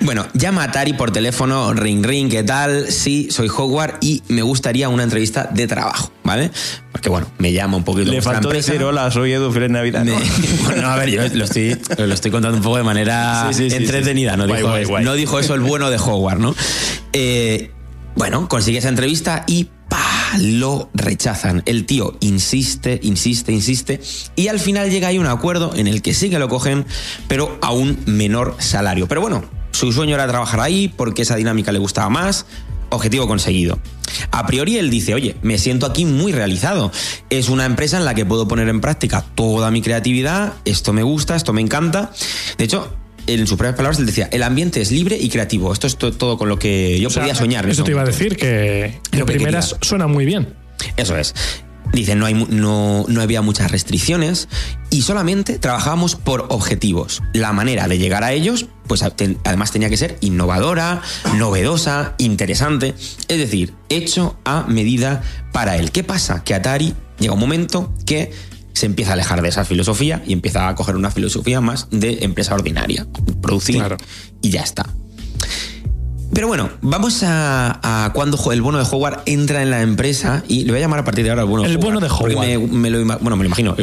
Bueno, 0.00 0.26
llama 0.32 0.62
a 0.62 0.66
Atari 0.66 0.92
por 0.92 1.10
teléfono, 1.10 1.74
ring 1.74 2.04
ring, 2.04 2.30
¿qué 2.30 2.44
tal? 2.44 2.86
Sí, 2.90 3.28
soy 3.32 3.48
Howard 3.54 3.96
y 4.00 4.22
me 4.28 4.42
gustaría 4.42 4.88
una 4.88 5.02
entrevista 5.02 5.50
de 5.52 5.66
trabajo, 5.66 6.12
¿vale? 6.22 6.52
Porque 6.92 7.08
bueno, 7.08 7.26
me 7.38 7.52
llama 7.52 7.76
un 7.76 7.84
poquito 7.84 8.10
Le 8.12 8.22
faltó 8.22 8.48
empresa. 8.48 8.70
decir 8.72 8.84
hola, 8.86 9.10
soy 9.10 9.32
Edu, 9.32 9.50
feliz 9.52 9.70
Navidad. 9.70 10.06
Bueno, 10.64 10.88
a 10.88 10.96
ver, 10.96 11.10
yo 11.10 11.20
lo 11.34 11.44
estoy, 11.44 11.76
lo 11.98 12.14
estoy 12.14 12.30
contando 12.30 12.56
un 12.56 12.62
poco 12.62 12.76
de 12.76 12.84
manera 12.84 13.48
Sí, 13.52 13.64
sí, 13.64 13.70
sí, 13.70 13.76
entretenida. 13.76 14.32
sí. 14.34 14.38
No, 14.38 14.46
Guay, 14.46 14.58
dijo, 14.60 14.70
guay, 14.70 14.84
guay. 14.84 15.04
no 15.04 15.14
dijo 15.14 15.38
eso 15.40 15.54
el 15.54 15.60
bueno 15.60 15.90
de 15.90 15.96
Howard, 15.98 16.38
¿no? 16.38 16.54
Eh, 17.12 17.72
bueno, 18.14 18.48
consigue 18.48 18.78
esa 18.78 18.88
entrevista 18.88 19.44
y. 19.48 19.68
lo 20.36 20.90
rechazan. 20.94 21.62
El 21.66 21.86
tío 21.86 22.16
insiste, 22.20 23.00
insiste, 23.02 23.52
insiste 23.52 24.00
y 24.36 24.48
al 24.48 24.60
final 24.60 24.90
llega 24.90 25.08
ahí 25.08 25.18
un 25.18 25.26
acuerdo 25.26 25.72
en 25.74 25.86
el 25.86 26.02
que 26.02 26.14
sí 26.14 26.30
que 26.30 26.38
lo 26.38 26.48
cogen, 26.48 26.84
pero 27.28 27.58
a 27.62 27.72
un 27.72 27.98
menor 28.06 28.56
salario. 28.58 29.08
Pero 29.08 29.20
bueno, 29.20 29.44
su 29.72 29.92
sueño 29.92 30.14
era 30.14 30.26
trabajar 30.26 30.60
ahí 30.60 30.88
porque 30.88 31.22
esa 31.22 31.36
dinámica 31.36 31.72
le 31.72 31.78
gustaba 31.78 32.08
más. 32.08 32.46
Objetivo 32.90 33.26
conseguido. 33.26 33.78
A 34.30 34.46
priori 34.46 34.78
él 34.78 34.90
dice, 34.90 35.14
oye, 35.14 35.36
me 35.42 35.58
siento 35.58 35.86
aquí 35.86 36.04
muy 36.04 36.32
realizado. 36.32 36.90
Es 37.30 37.48
una 37.48 37.66
empresa 37.66 37.98
en 37.98 38.04
la 38.04 38.14
que 38.14 38.24
puedo 38.24 38.48
poner 38.48 38.68
en 38.68 38.80
práctica 38.80 39.24
toda 39.34 39.70
mi 39.70 39.82
creatividad, 39.82 40.54
esto 40.64 40.92
me 40.92 41.02
gusta, 41.02 41.36
esto 41.36 41.52
me 41.52 41.60
encanta. 41.60 42.12
De 42.56 42.64
hecho, 42.64 42.90
en 43.28 43.46
sus 43.46 43.56
propias 43.56 43.76
palabras 43.76 43.98
él 44.00 44.06
decía, 44.06 44.28
el 44.32 44.42
ambiente 44.42 44.80
es 44.80 44.90
libre 44.90 45.16
y 45.20 45.28
creativo. 45.28 45.72
Esto 45.72 45.86
es 45.86 45.96
to- 45.96 46.12
todo 46.12 46.36
con 46.38 46.48
lo 46.48 46.58
que 46.58 46.98
yo 47.00 47.08
O 47.08 47.10
sea, 47.10 47.22
podía 47.22 47.34
soñar. 47.34 47.68
Eso 47.68 47.84
te 47.84 47.90
iba 47.92 48.00
a 48.00 48.04
momento". 48.04 48.18
decir, 48.24 48.36
que 48.36 48.98
Lo 49.12 49.18
de 49.26 49.32
que 49.32 49.38
primeras 49.38 49.66
quería. 49.74 49.88
suena 49.88 50.06
muy 50.06 50.24
bien. 50.24 50.54
Eso 50.96 51.16
es. 51.16 51.34
Dice, 51.92 52.14
no, 52.14 52.26
hay, 52.26 52.34
no, 52.34 53.06
no 53.08 53.22
había 53.22 53.40
muchas 53.40 53.70
restricciones 53.70 54.48
y 54.90 55.00
solamente 55.02 55.58
trabajábamos 55.58 56.16
por 56.16 56.44
objetivos. 56.50 57.22
La 57.32 57.52
manera 57.54 57.88
de 57.88 57.96
llegar 57.96 58.24
a 58.24 58.32
ellos, 58.32 58.66
pues 58.86 59.02
además 59.02 59.72
tenía 59.72 59.88
que 59.88 59.96
ser 59.96 60.18
innovadora, 60.20 61.00
novedosa, 61.36 62.14
interesante. 62.18 62.94
Es 63.28 63.38
decir, 63.38 63.72
hecho 63.88 64.36
a 64.44 64.64
medida 64.68 65.22
para 65.52 65.76
él. 65.78 65.90
¿Qué 65.90 66.04
pasa? 66.04 66.44
Que 66.44 66.54
Atari 66.54 66.92
llega 67.18 67.32
un 67.32 67.40
momento 67.40 67.92
que 68.04 68.32
se 68.78 68.86
empieza 68.86 69.10
a 69.10 69.14
alejar 69.14 69.42
de 69.42 69.48
esa 69.48 69.64
filosofía 69.64 70.22
y 70.26 70.32
empieza 70.32 70.68
a 70.68 70.74
coger 70.74 70.96
una 70.96 71.10
filosofía 71.10 71.60
más 71.60 71.88
de 71.90 72.18
empresa 72.24 72.54
ordinaria. 72.54 73.06
Producir 73.42 73.76
Claro. 73.76 73.96
y 74.42 74.50
ya 74.50 74.62
está. 74.62 74.86
Pero 76.32 76.46
bueno, 76.46 76.68
vamos 76.82 77.22
a, 77.24 78.04
a 78.04 78.12
cuando 78.12 78.38
el 78.52 78.60
bono 78.62 78.78
de 78.78 78.84
Howard 78.90 79.22
entra 79.26 79.62
en 79.62 79.70
la 79.70 79.80
empresa 79.82 80.44
y 80.46 80.64
le 80.64 80.72
voy 80.72 80.78
a 80.78 80.82
llamar 80.82 81.00
a 81.00 81.04
partir 81.04 81.24
de 81.24 81.30
ahora 81.30 81.42
el 81.42 81.48
bono 81.48 81.62
de 81.62 81.68
El 81.70 81.76
Howard. 81.76 81.86
bono 81.86 82.00
de 82.00 82.08
Howard. 82.08 82.36
Me, 82.38 82.58
me 82.58 82.90
lo, 82.90 83.00
ima- 83.00 83.18
bueno, 83.20 83.36
me 83.36 83.42
lo 83.44 83.46
imagino. 83.46 83.72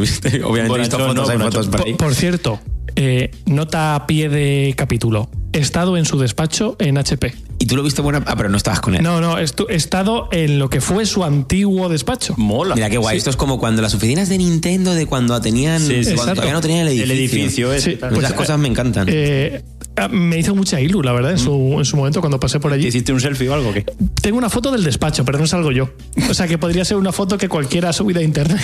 Obviamente 0.45 0.75
he 0.75 0.79
visto 0.79 0.97
fotos, 0.99 1.27
¿no? 1.27 1.33
hay 1.33 1.37
fotos 1.39 1.67
por 1.67 1.81
ahí. 1.85 1.93
Por, 1.95 2.07
por 2.07 2.15
cierto, 2.15 2.59
eh, 2.95 3.31
nota 3.45 3.95
a 3.95 4.05
pie 4.07 4.29
de 4.29 4.73
capítulo. 4.77 5.29
He 5.53 5.59
estado 5.59 5.97
en 5.97 6.05
su 6.05 6.19
despacho 6.19 6.75
en 6.79 6.97
HP. 6.97 7.33
Y 7.65 7.67
tú 7.67 7.75
lo 7.77 7.81
viste 7.81 8.03
buena. 8.03 8.21
Ah, 8.27 8.35
pero 8.37 8.47
no 8.47 8.57
estabas 8.57 8.79
con 8.79 8.93
él. 8.93 9.01
No, 9.01 9.19
no, 9.19 9.39
he 9.39 9.43
estado 9.69 10.29
en 10.31 10.59
lo 10.59 10.69
que 10.69 10.81
fue 10.81 11.07
su 11.07 11.23
antiguo 11.23 11.89
despacho. 11.89 12.35
Mola. 12.37 12.75
Mira 12.75 12.91
qué 12.91 12.99
guay. 12.99 13.15
Sí. 13.15 13.17
Esto 13.17 13.31
es 13.31 13.37
como 13.37 13.57
cuando 13.57 13.81
las 13.81 13.95
oficinas 13.95 14.29
de 14.29 14.37
Nintendo, 14.37 14.93
de 14.93 15.07
cuando 15.07 15.41
tenían. 15.41 15.79
Sí, 15.79 15.87
sí. 15.87 15.91
cuando 15.93 16.11
Exacto. 16.11 16.33
todavía 16.35 16.53
no 16.53 16.61
tenían 16.61 16.81
el 16.81 16.89
edificio. 16.89 17.05
El 17.05 17.19
edificio 17.19 17.73
ese. 17.73 17.91
Sí, 17.93 17.97
tal. 17.97 18.11
Pues 18.13 18.23
Esas 18.23 18.37
cosas 18.37 18.59
me 18.59 18.67
encantan. 18.67 19.07
Eh, 19.09 19.63
me 20.11 20.37
hizo 20.39 20.53
mucha 20.55 20.79
ilu, 20.81 21.01
la 21.01 21.11
verdad, 21.13 21.31
en 21.31 21.39
su, 21.39 21.51
en 21.77 21.85
su 21.85 21.95
momento 21.97 22.19
cuando 22.21 22.39
pasé 22.39 22.59
por 22.59 22.71
¿Te 22.71 22.75
allí. 22.77 22.87
hiciste 22.87 23.13
un 23.13 23.19
selfie 23.21 23.49
o 23.49 23.53
algo? 23.53 23.73
¿Qué? 23.73 23.85
Tengo 24.21 24.37
una 24.37 24.49
foto 24.49 24.71
del 24.71 24.83
despacho, 24.83 25.23
pero 25.25 25.37
no 25.39 25.47
salgo 25.47 25.71
yo. 25.71 25.89
O 26.29 26.33
sea 26.33 26.47
que 26.47 26.57
podría 26.57 26.83
ser 26.85 26.97
una 26.97 27.11
foto 27.11 27.37
que 27.37 27.47
cualquiera 27.49 27.89
ha 27.89 27.93
subido 27.93 28.19
a 28.19 28.23
internet. 28.23 28.59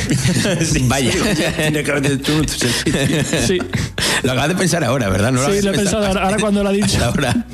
Vaya. 0.83 1.11
Tiene 1.57 1.83
que 1.83 1.91
haber 1.91 2.11
hecho 2.11 2.35
un 2.37 2.47
selfie. 2.47 3.23
Sí. 3.47 3.57
Lo 4.23 4.31
acabas 4.33 4.49
de 4.49 4.55
pensar 4.55 4.83
ahora, 4.83 5.09
¿verdad? 5.09 5.31
No 5.31 5.39
Sí, 5.41 5.45
habías 5.47 5.63
lo 5.65 5.71
he 5.71 5.75
pensado 5.75 6.05
ahora- 6.05 6.23
ahora 6.23 6.37
cuando 6.39 6.63
lo 6.63 6.69
ha 6.69 6.73
dicho. 6.73 6.97
ahora. 7.03 7.45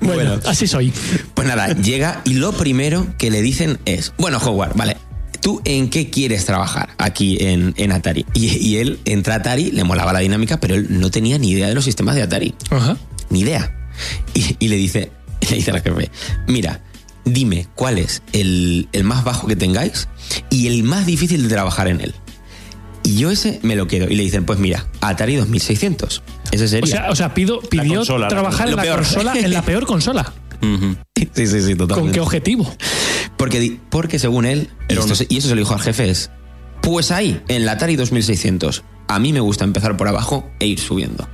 Bueno, 0.00 0.38
así 0.46 0.66
soy. 0.66 0.92
Pues 1.34 1.48
nada, 1.48 1.68
llega 1.74 2.20
y 2.24 2.34
lo 2.34 2.52
primero 2.52 3.06
que 3.18 3.30
le 3.30 3.42
dicen 3.42 3.78
es, 3.84 4.12
bueno, 4.18 4.38
Howard, 4.38 4.76
vale, 4.76 4.96
¿tú 5.44 5.60
en 5.66 5.90
qué 5.90 6.08
quieres 6.08 6.46
trabajar 6.46 6.88
aquí 6.96 7.36
en, 7.38 7.74
en 7.76 7.92
Atari? 7.92 8.24
Y, 8.32 8.46
y 8.56 8.78
él 8.78 8.98
entra 9.04 9.34
a 9.34 9.36
Atari, 9.38 9.70
le 9.72 9.84
molaba 9.84 10.14
la 10.14 10.20
dinámica, 10.20 10.58
pero 10.58 10.74
él 10.74 10.86
no 10.88 11.10
tenía 11.10 11.36
ni 11.36 11.50
idea 11.50 11.68
de 11.68 11.74
los 11.74 11.84
sistemas 11.84 12.14
de 12.14 12.22
Atari. 12.22 12.54
Ajá. 12.70 12.96
Ni 13.28 13.40
idea. 13.40 13.76
Y, 14.32 14.56
y 14.58 14.68
le 14.68 14.76
dice, 14.76 15.10
le 15.50 15.56
dice 15.56 15.70
a 15.70 15.74
la 15.74 15.80
jefe, 15.82 16.10
mira, 16.48 16.80
dime 17.26 17.66
cuál 17.74 17.98
es 17.98 18.22
el, 18.32 18.88
el 18.92 19.04
más 19.04 19.22
bajo 19.22 19.46
que 19.46 19.54
tengáis 19.54 20.08
y 20.48 20.66
el 20.68 20.82
más 20.82 21.04
difícil 21.04 21.42
de 21.42 21.48
trabajar 21.50 21.88
en 21.88 22.00
él. 22.00 22.14
Y 23.02 23.16
yo 23.18 23.30
ese 23.30 23.60
me 23.62 23.76
lo 23.76 23.86
quedo. 23.86 24.06
Y 24.10 24.14
le 24.16 24.22
dicen, 24.22 24.46
pues 24.46 24.58
mira, 24.58 24.86
Atari 25.02 25.36
2600. 25.36 26.22
Ese 26.52 26.64
O 26.64 26.68
sería. 26.68 26.86
sea, 26.96 27.10
o 27.10 27.14
sea 27.14 27.34
pido, 27.34 27.60
pidió 27.60 27.96
consola, 27.96 28.20
la- 28.20 28.28
trabajar 28.28 28.68
en 28.70 28.76
la 28.76 28.82
peor. 28.82 28.96
consola, 28.96 29.34
en 29.38 29.52
la 29.52 29.60
peor 29.62 29.84
consola. 29.86 30.32
Sí, 31.34 31.46
sí, 31.46 31.60
sí, 31.62 31.74
totalmente. 31.74 31.94
¿Con 32.00 32.12
qué 32.12 32.20
objetivo? 32.20 32.70
Porque, 33.36 33.78
porque 33.90 34.18
según 34.18 34.46
él, 34.46 34.68
y, 34.88 34.94
esto 34.94 35.14
se- 35.14 35.26
y 35.28 35.38
eso 35.38 35.48
se 35.48 35.54
lo 35.54 35.60
dijo 35.60 35.74
al 35.74 35.80
jefe, 35.80 36.10
es, 36.10 36.30
pues 36.82 37.10
ahí, 37.10 37.40
en 37.48 37.64
la 37.66 37.72
Atari 37.72 37.96
2600, 37.96 38.84
a 39.08 39.18
mí 39.18 39.32
me 39.32 39.40
gusta 39.40 39.64
empezar 39.64 39.96
por 39.96 40.08
abajo 40.08 40.48
e 40.60 40.66
ir 40.66 40.78
subiendo. 40.78 41.28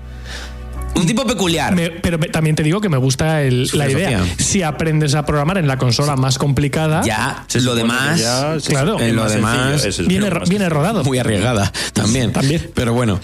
Un 0.95 1.07
tipo 1.07 1.25
peculiar. 1.25 1.75
Me- 1.77 1.91
pero 1.91 2.19
me- 2.19 2.27
también 2.29 2.57
te 2.57 2.63
digo 2.65 2.81
que 2.81 2.89
me 2.89 2.97
gusta 2.97 3.43
el- 3.43 3.69
la 3.75 3.89
idea. 3.89 4.25
Si 4.39 4.63
aprendes 4.63 5.15
a 5.15 5.25
programar 5.25 5.57
en 5.59 5.69
la 5.69 5.79
consola 5.79 6.17
más 6.17 6.37
complicada, 6.37 7.03
ya, 7.03 7.47
lo 7.63 7.75
demás, 7.77 8.19
ya 8.21 8.57
claro. 8.67 8.99
En 9.01 9.15
lo 9.17 9.23
más 9.23 9.33
demás, 9.33 9.83
sencillo, 9.83 9.89
eso 9.89 10.03
es 10.03 10.09
viene, 10.09 10.31
viene 10.49 10.69
rodado. 10.69 11.05
muy 11.05 11.19
arriesgada 11.19 11.73
también. 11.93 12.33
También. 12.33 12.71
Pero 12.75 12.93
bueno. 12.93 13.21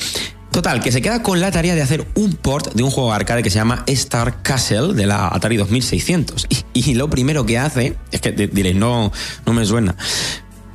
Total, 0.56 0.80
que 0.80 0.90
se 0.90 1.02
queda 1.02 1.22
con 1.22 1.38
la 1.38 1.50
tarea 1.50 1.74
de 1.74 1.82
hacer 1.82 2.06
un 2.14 2.32
port 2.34 2.72
de 2.72 2.82
un 2.82 2.90
juego 2.90 3.12
arcade 3.12 3.42
que 3.42 3.50
se 3.50 3.56
llama 3.56 3.84
Star 3.88 4.40
Castle 4.40 4.94
de 4.94 5.04
la 5.04 5.28
Atari 5.28 5.58
2600. 5.58 6.46
Y, 6.72 6.92
y 6.92 6.94
lo 6.94 7.10
primero 7.10 7.44
que 7.44 7.58
hace, 7.58 7.94
es 8.10 8.22
que 8.22 8.32
di- 8.32 8.46
diréis, 8.46 8.74
no, 8.74 9.12
no 9.44 9.52
me 9.52 9.66
suena. 9.66 9.94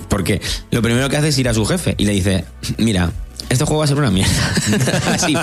Porque 0.07 0.39
lo 0.69 0.83
primero 0.83 1.09
que 1.09 1.17
hace 1.17 1.29
es 1.29 1.37
ir 1.39 1.49
a 1.49 1.55
su 1.55 1.65
jefe 1.65 1.95
y 1.97 2.05
le 2.05 2.11
dice, 2.13 2.45
mira, 2.77 3.11
este 3.49 3.65
juego 3.65 3.79
va 3.79 3.85
a 3.85 3.87
ser 3.87 3.97
una 3.97 4.11
mierda. 4.11 4.53
Así. 5.13 5.35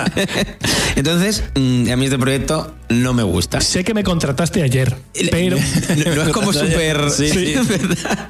Entonces, 0.95 1.43
mm, 1.55 1.91
a 1.91 1.97
mí 1.97 2.05
este 2.05 2.17
proyecto 2.17 2.73
no 2.87 3.13
me 3.13 3.23
gusta. 3.23 3.59
Sé 3.59 3.83
que 3.83 3.93
me 3.93 4.05
contrataste 4.05 4.63
ayer, 4.63 4.95
pero 5.31 5.57
No, 6.05 6.15
no 6.15 6.21
es 6.23 6.29
como 6.29 6.53
súper... 6.53 7.11
Sí, 7.11 7.29
sí. 7.29 7.55
¿verdad? 7.67 8.29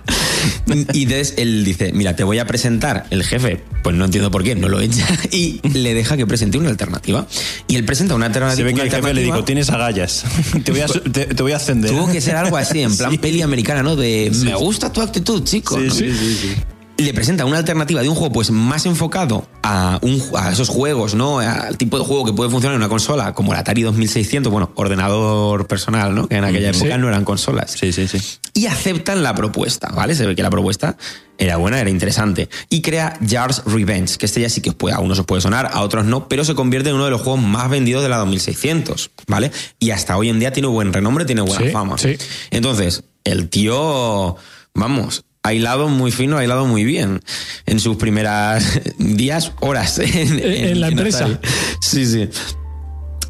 Y 0.94 1.04
entonces 1.04 1.34
él 1.38 1.64
dice, 1.66 1.92
mira, 1.94 2.16
te 2.16 2.24
voy 2.24 2.40
a 2.40 2.46
presentar 2.46 3.06
el 3.10 3.24
jefe. 3.24 3.62
Pues 3.84 3.96
no 3.96 4.06
entiendo 4.06 4.30
por 4.30 4.44
qué, 4.44 4.56
no 4.56 4.68
lo 4.70 4.80
echa. 4.80 5.08
Y 5.32 5.60
le 5.74 5.94
deja 5.94 6.18
que 6.18 6.26
presente 6.28 6.58
una 6.58 6.70
alternativa. 6.70 7.28
Y 7.68 7.76
él 7.76 7.86
presenta 7.86 8.16
una 8.16 8.26
alternativa. 8.28 8.56
Se 8.58 8.64
ve 8.64 8.74
que 8.74 8.82
el 8.82 8.92
jefe 8.92 9.14
le 9.14 9.24
digo, 9.24 9.44
tienes 9.44 9.70
agallas. 9.70 10.26
Te 10.64 10.72
voy 10.72 10.82
a, 10.82 10.88
te, 10.88 11.26
te 11.26 11.44
voy 11.44 11.52
a 11.54 11.58
ascender. 11.58 11.92
Tuvo 11.92 12.12
que 12.12 12.22
ser 12.22 12.36
algo 12.36 12.58
así, 12.58 12.82
en 12.82 12.96
plan 12.96 13.12
Sí. 13.12 13.18
peli 13.18 13.42
americana, 13.42 13.84
¿no? 13.84 13.96
De 13.96 14.32
me 14.44 14.56
gusta 14.56 14.92
tu 14.92 15.02
actitud, 15.02 15.44
chico. 15.44 15.78
Sí, 15.80 15.88
¿no? 15.88 15.94
sí, 15.94 16.14
sí, 16.14 16.38
sí. 16.42 16.56
Le 17.00 17.14
presenta 17.14 17.46
una 17.46 17.58
alternativa 17.58 18.02
de 18.02 18.10
un 18.10 18.16
juego 18.16 18.32
pues 18.34 18.52
más 18.52 18.86
enfocado 18.86 19.48
a, 19.64 20.00
un, 20.02 20.22
a 20.36 20.52
esos 20.52 20.70
juegos, 20.70 21.16
¿no? 21.16 21.40
Al 21.40 21.78
tipo 21.78 21.98
de 21.98 22.04
juego 22.06 22.26
que 22.26 22.34
puede 22.34 22.50
funcionar 22.50 22.76
en 22.76 22.82
una 22.82 22.90
consola, 22.90 23.34
como 23.34 23.54
el 23.54 23.60
Atari 23.60 23.82
2600, 23.84 24.52
bueno, 24.52 24.72
ordenador 24.76 25.68
personal, 25.68 26.14
¿no? 26.14 26.28
Que 26.28 26.36
en 26.36 26.44
aquella 26.44 26.74
Sí. 26.74 26.82
época 26.82 26.98
no 26.98 27.08
eran 27.08 27.24
consolas. 27.26 27.72
Sí, 27.72 27.92
sí, 27.94 28.08
sí. 28.08 28.18
Y 28.54 28.66
aceptan 28.68 29.24
la 29.24 29.34
propuesta, 29.36 29.90
¿vale? 29.94 30.16
Se 30.16 30.26
ve 30.26 30.36
que 30.36 30.44
la 30.44 30.50
propuesta 30.50 30.98
era 31.38 31.56
buena, 31.58 31.80
era 31.80 31.90
interesante. 31.90 32.50
Y 32.70 32.82
crea 32.82 33.18
Jars 33.28 33.64
Revenge, 33.66 34.18
que 34.18 34.26
este 34.26 34.42
ya 34.42 34.50
sí 34.50 34.60
que 34.62 34.70
os 34.72 34.76
puede, 34.76 34.96
a 34.96 35.00
unos 35.00 35.20
os 35.20 35.26
puede 35.26 35.42
sonar, 35.42 35.70
a 35.72 35.82
otros 35.82 36.06
no, 36.06 36.28
pero 36.28 36.44
se 36.44 36.54
convierte 36.56 36.90
en 36.90 36.96
uno 36.96 37.06
de 37.06 37.12
los 37.12 37.22
juegos 37.22 37.42
más 37.42 37.70
vendidos 37.70 38.04
de 38.04 38.10
la 38.10 38.18
2600, 38.18 39.12
¿vale? 39.28 39.52
Y 39.80 39.92
hasta 39.92 40.18
hoy 40.18 40.30
en 40.30 40.40
día 40.40 40.52
tiene 40.52 40.68
buen 40.68 40.92
renombre, 40.92 41.24
tiene 41.26 41.42
buena 41.42 41.66
Sí, 41.66 41.72
fama. 41.72 41.98
sí. 41.98 42.18
Entonces, 42.52 43.04
el 43.24 43.48
tío, 43.50 44.36
vamos, 44.74 45.24
ha 45.44 45.54
hilado 45.54 45.88
muy 45.88 46.12
fino, 46.12 46.38
ha 46.38 46.44
hilado 46.44 46.66
muy 46.66 46.84
bien 46.84 47.22
en 47.66 47.80
sus 47.80 47.98
primeras 47.98 48.82
días, 48.98 49.54
horas 49.60 50.00
en, 50.00 50.40
En 50.40 50.82
la 50.82 50.90
empresa. 50.90 51.26
Atari. 51.26 51.50
Sí, 51.82 52.06
sí. 52.06 52.30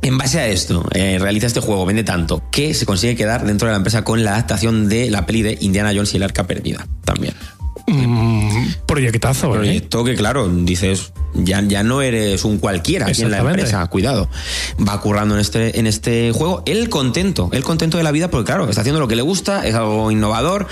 En 0.01 0.17
base 0.17 0.39
a 0.39 0.47
esto, 0.47 0.87
eh, 0.93 1.17
realiza 1.19 1.47
este 1.47 1.59
juego, 1.59 1.85
vende 1.85 2.05
tanto, 2.05 2.41
que 2.51 2.73
se 2.73 2.85
consigue 2.85 3.17
quedar 3.17 3.45
dentro 3.45 3.67
de 3.67 3.73
la 3.73 3.77
empresa 3.77 4.03
con 4.05 4.23
la 4.23 4.31
adaptación 4.31 4.87
de 4.87 5.11
la 5.11 5.25
peli 5.25 5.41
de 5.41 5.57
Indiana 5.59 5.91
Jones 5.93 6.13
y 6.13 6.17
el 6.17 6.23
arca 6.23 6.47
perdida 6.47 6.87
también. 7.03 7.33
Mm, 7.85 8.67
proyectazo, 8.85 9.55
¿eh? 9.55 9.57
Proyecto 9.57 10.03
que, 10.05 10.15
claro, 10.15 10.47
dices, 10.47 11.11
ya, 11.33 11.61
ya 11.61 11.83
no 11.83 12.01
eres 12.01 12.45
un 12.45 12.59
cualquiera 12.59 13.07
aquí 13.07 13.23
en 13.23 13.31
la 13.31 13.39
empresa, 13.39 13.85
cuidado. 13.87 14.29
Va 14.87 15.01
currando 15.01 15.35
en 15.35 15.41
este, 15.41 15.79
en 15.79 15.85
este 15.85 16.31
juego. 16.31 16.63
Él 16.65 16.87
contento, 16.87 17.49
él 17.51 17.63
contento 17.63 17.97
de 17.97 18.03
la 18.03 18.11
vida 18.11 18.29
porque, 18.29 18.45
claro, 18.45 18.69
está 18.69 18.81
haciendo 18.81 19.01
lo 19.01 19.07
que 19.07 19.17
le 19.17 19.21
gusta, 19.21 19.67
es 19.67 19.75
algo 19.75 20.11
innovador. 20.11 20.67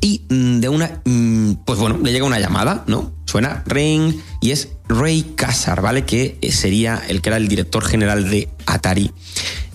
Y 0.00 0.22
mm, 0.28 0.60
de 0.60 0.68
una, 0.68 1.00
mm, 1.04 1.64
pues 1.64 1.78
bueno, 1.78 1.98
le 2.02 2.12
llega 2.12 2.24
una 2.24 2.38
llamada, 2.38 2.84
¿no? 2.86 3.12
Suena 3.24 3.62
ring 3.66 4.14
y 4.40 4.52
es 4.52 4.68
Ray 4.88 5.34
Kassar, 5.34 5.82
¿vale? 5.82 6.04
Que 6.04 6.38
sería 6.50 7.02
el 7.08 7.20
que 7.20 7.30
era 7.30 7.36
el 7.36 7.48
director 7.48 7.84
general 7.84 8.30
de 8.30 8.48
Atari 8.66 9.10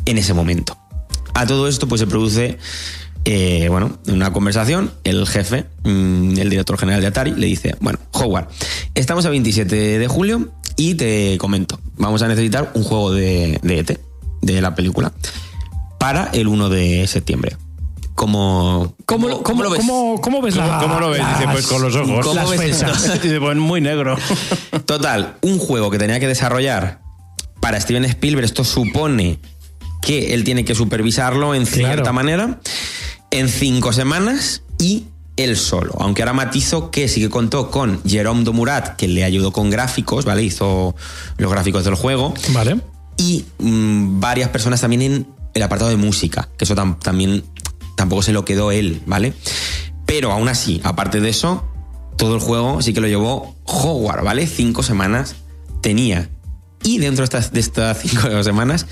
en 0.06 0.18
ese 0.18 0.34
momento. 0.34 0.78
A 1.34 1.46
todo 1.46 1.68
esto, 1.68 1.88
pues 1.88 2.00
se 2.00 2.08
produce, 2.08 2.58
eh, 3.26 3.68
bueno, 3.70 3.98
una 4.08 4.32
conversación. 4.32 4.94
El 5.04 5.28
jefe, 5.28 5.66
mm, 5.84 6.38
el 6.38 6.50
director 6.50 6.78
general 6.78 7.02
de 7.02 7.08
Atari, 7.08 7.32
le 7.32 7.48
dice: 7.48 7.76
Bueno, 7.80 8.00
Howard, 8.12 8.48
estamos 8.96 9.26
a 9.26 9.30
27 9.30 10.00
de 10.00 10.08
julio 10.08 10.52
y 10.76 10.96
te 10.96 11.38
comento, 11.38 11.80
vamos 11.98 12.22
a 12.22 12.28
necesitar 12.28 12.72
un 12.74 12.84
juego 12.84 13.12
de, 13.12 13.60
de 13.62 13.80
ET, 13.80 14.00
de 14.42 14.62
la 14.62 14.76
película, 14.76 15.12
para 16.00 16.26
el 16.34 16.48
1 16.48 16.70
de 16.70 17.08
septiembre. 17.08 17.58
¿Cómo, 18.16 18.96
¿Cómo, 19.06 19.28
lo- 19.28 19.44
cómo, 19.44 19.64
lo 19.64 19.70
ves? 19.72 19.80
cómo- 19.82 20.22
cómo 20.22 20.42
ves 20.42 20.56
la, 20.56 20.80
¿Cómo 20.80 21.00
lo 21.00 21.10
ves? 21.10 21.22
Dice, 21.28 21.50
pues 21.52 21.68
con 21.68 21.82
los 21.82 21.96
ojos. 21.96 22.26
¿Cómo 22.26 22.34
las 22.36 22.50
ves? 22.50 22.84
Dice, 23.24 23.40
pues 23.40 23.58
muy 23.58 23.82
negro. 23.82 24.16
Total, 24.86 25.38
un 25.42 25.58
juego 25.60 25.90
que 25.90 25.98
tenía 25.98 26.20
que 26.20 26.28
desarrollar 26.28 27.02
para 27.60 27.80
Steven 27.80 28.06
Spielberg, 28.06 28.46
esto 28.46 28.64
supone 28.64 29.40
que 30.02 30.34
él 30.34 30.44
tiene 30.44 30.66
que 30.66 30.76
supervisarlo 30.76 31.56
en 31.56 31.66
cierta 31.66 31.96
Claro. 31.96 32.14
manera 32.14 32.60
en 33.32 33.48
cinco 33.50 33.94
semanas 33.94 34.64
y 34.78 35.06
él 35.38 35.58
solo. 35.58 35.94
Aunque 36.00 36.22
ahora 36.22 36.34
matizo 36.34 36.92
que 36.92 37.08
sí 37.08 37.20
que 37.22 37.30
contó 37.30 37.72
con 37.72 38.02
Jerome 38.06 38.44
Domurat, 38.44 38.96
que 38.96 39.08
le 39.08 39.24
ayudó 39.24 39.52
con 39.52 39.70
gráficos, 39.72 40.26
¿vale? 40.26 40.44
Hizo 40.44 40.94
los 41.38 41.52
gráficos 41.52 41.84
del 41.86 41.96
juego. 41.96 42.34
Vale. 42.50 42.80
Y 43.18 43.46
mm, 43.60 44.20
varias 44.20 44.50
personas 44.50 44.82
también 44.82 45.02
en 45.02 45.28
el 45.56 45.64
apartado 45.64 45.90
de 45.90 45.98
música, 45.98 46.50
que 46.58 46.66
eso 46.66 46.76
tam- 46.76 47.00
también 47.00 47.44
tampoco 47.96 48.22
se 48.22 48.34
lo 48.34 48.46
quedó 48.46 48.72
él, 48.72 49.02
¿vale? 49.06 49.34
Pero 50.06 50.32
aún 50.32 50.48
así, 50.50 50.82
aparte 50.84 51.22
de 51.22 51.30
eso, 51.30 51.66
todo 52.18 52.36
el 52.36 52.42
juego 52.42 52.82
sí 52.82 52.94
que 52.94 53.02
lo 53.02 53.08
llevó 53.08 53.56
Howard, 53.66 54.24
¿vale? 54.24 54.48
Cinco 54.48 54.84
semanas 54.84 55.36
tenía. 55.82 56.30
Y 56.84 57.00
dentro 57.00 57.24
de 57.24 57.26
estas, 57.26 57.54
de 57.54 57.60
estas 57.60 58.00
cinco 58.02 58.44
semanas, 58.44 58.88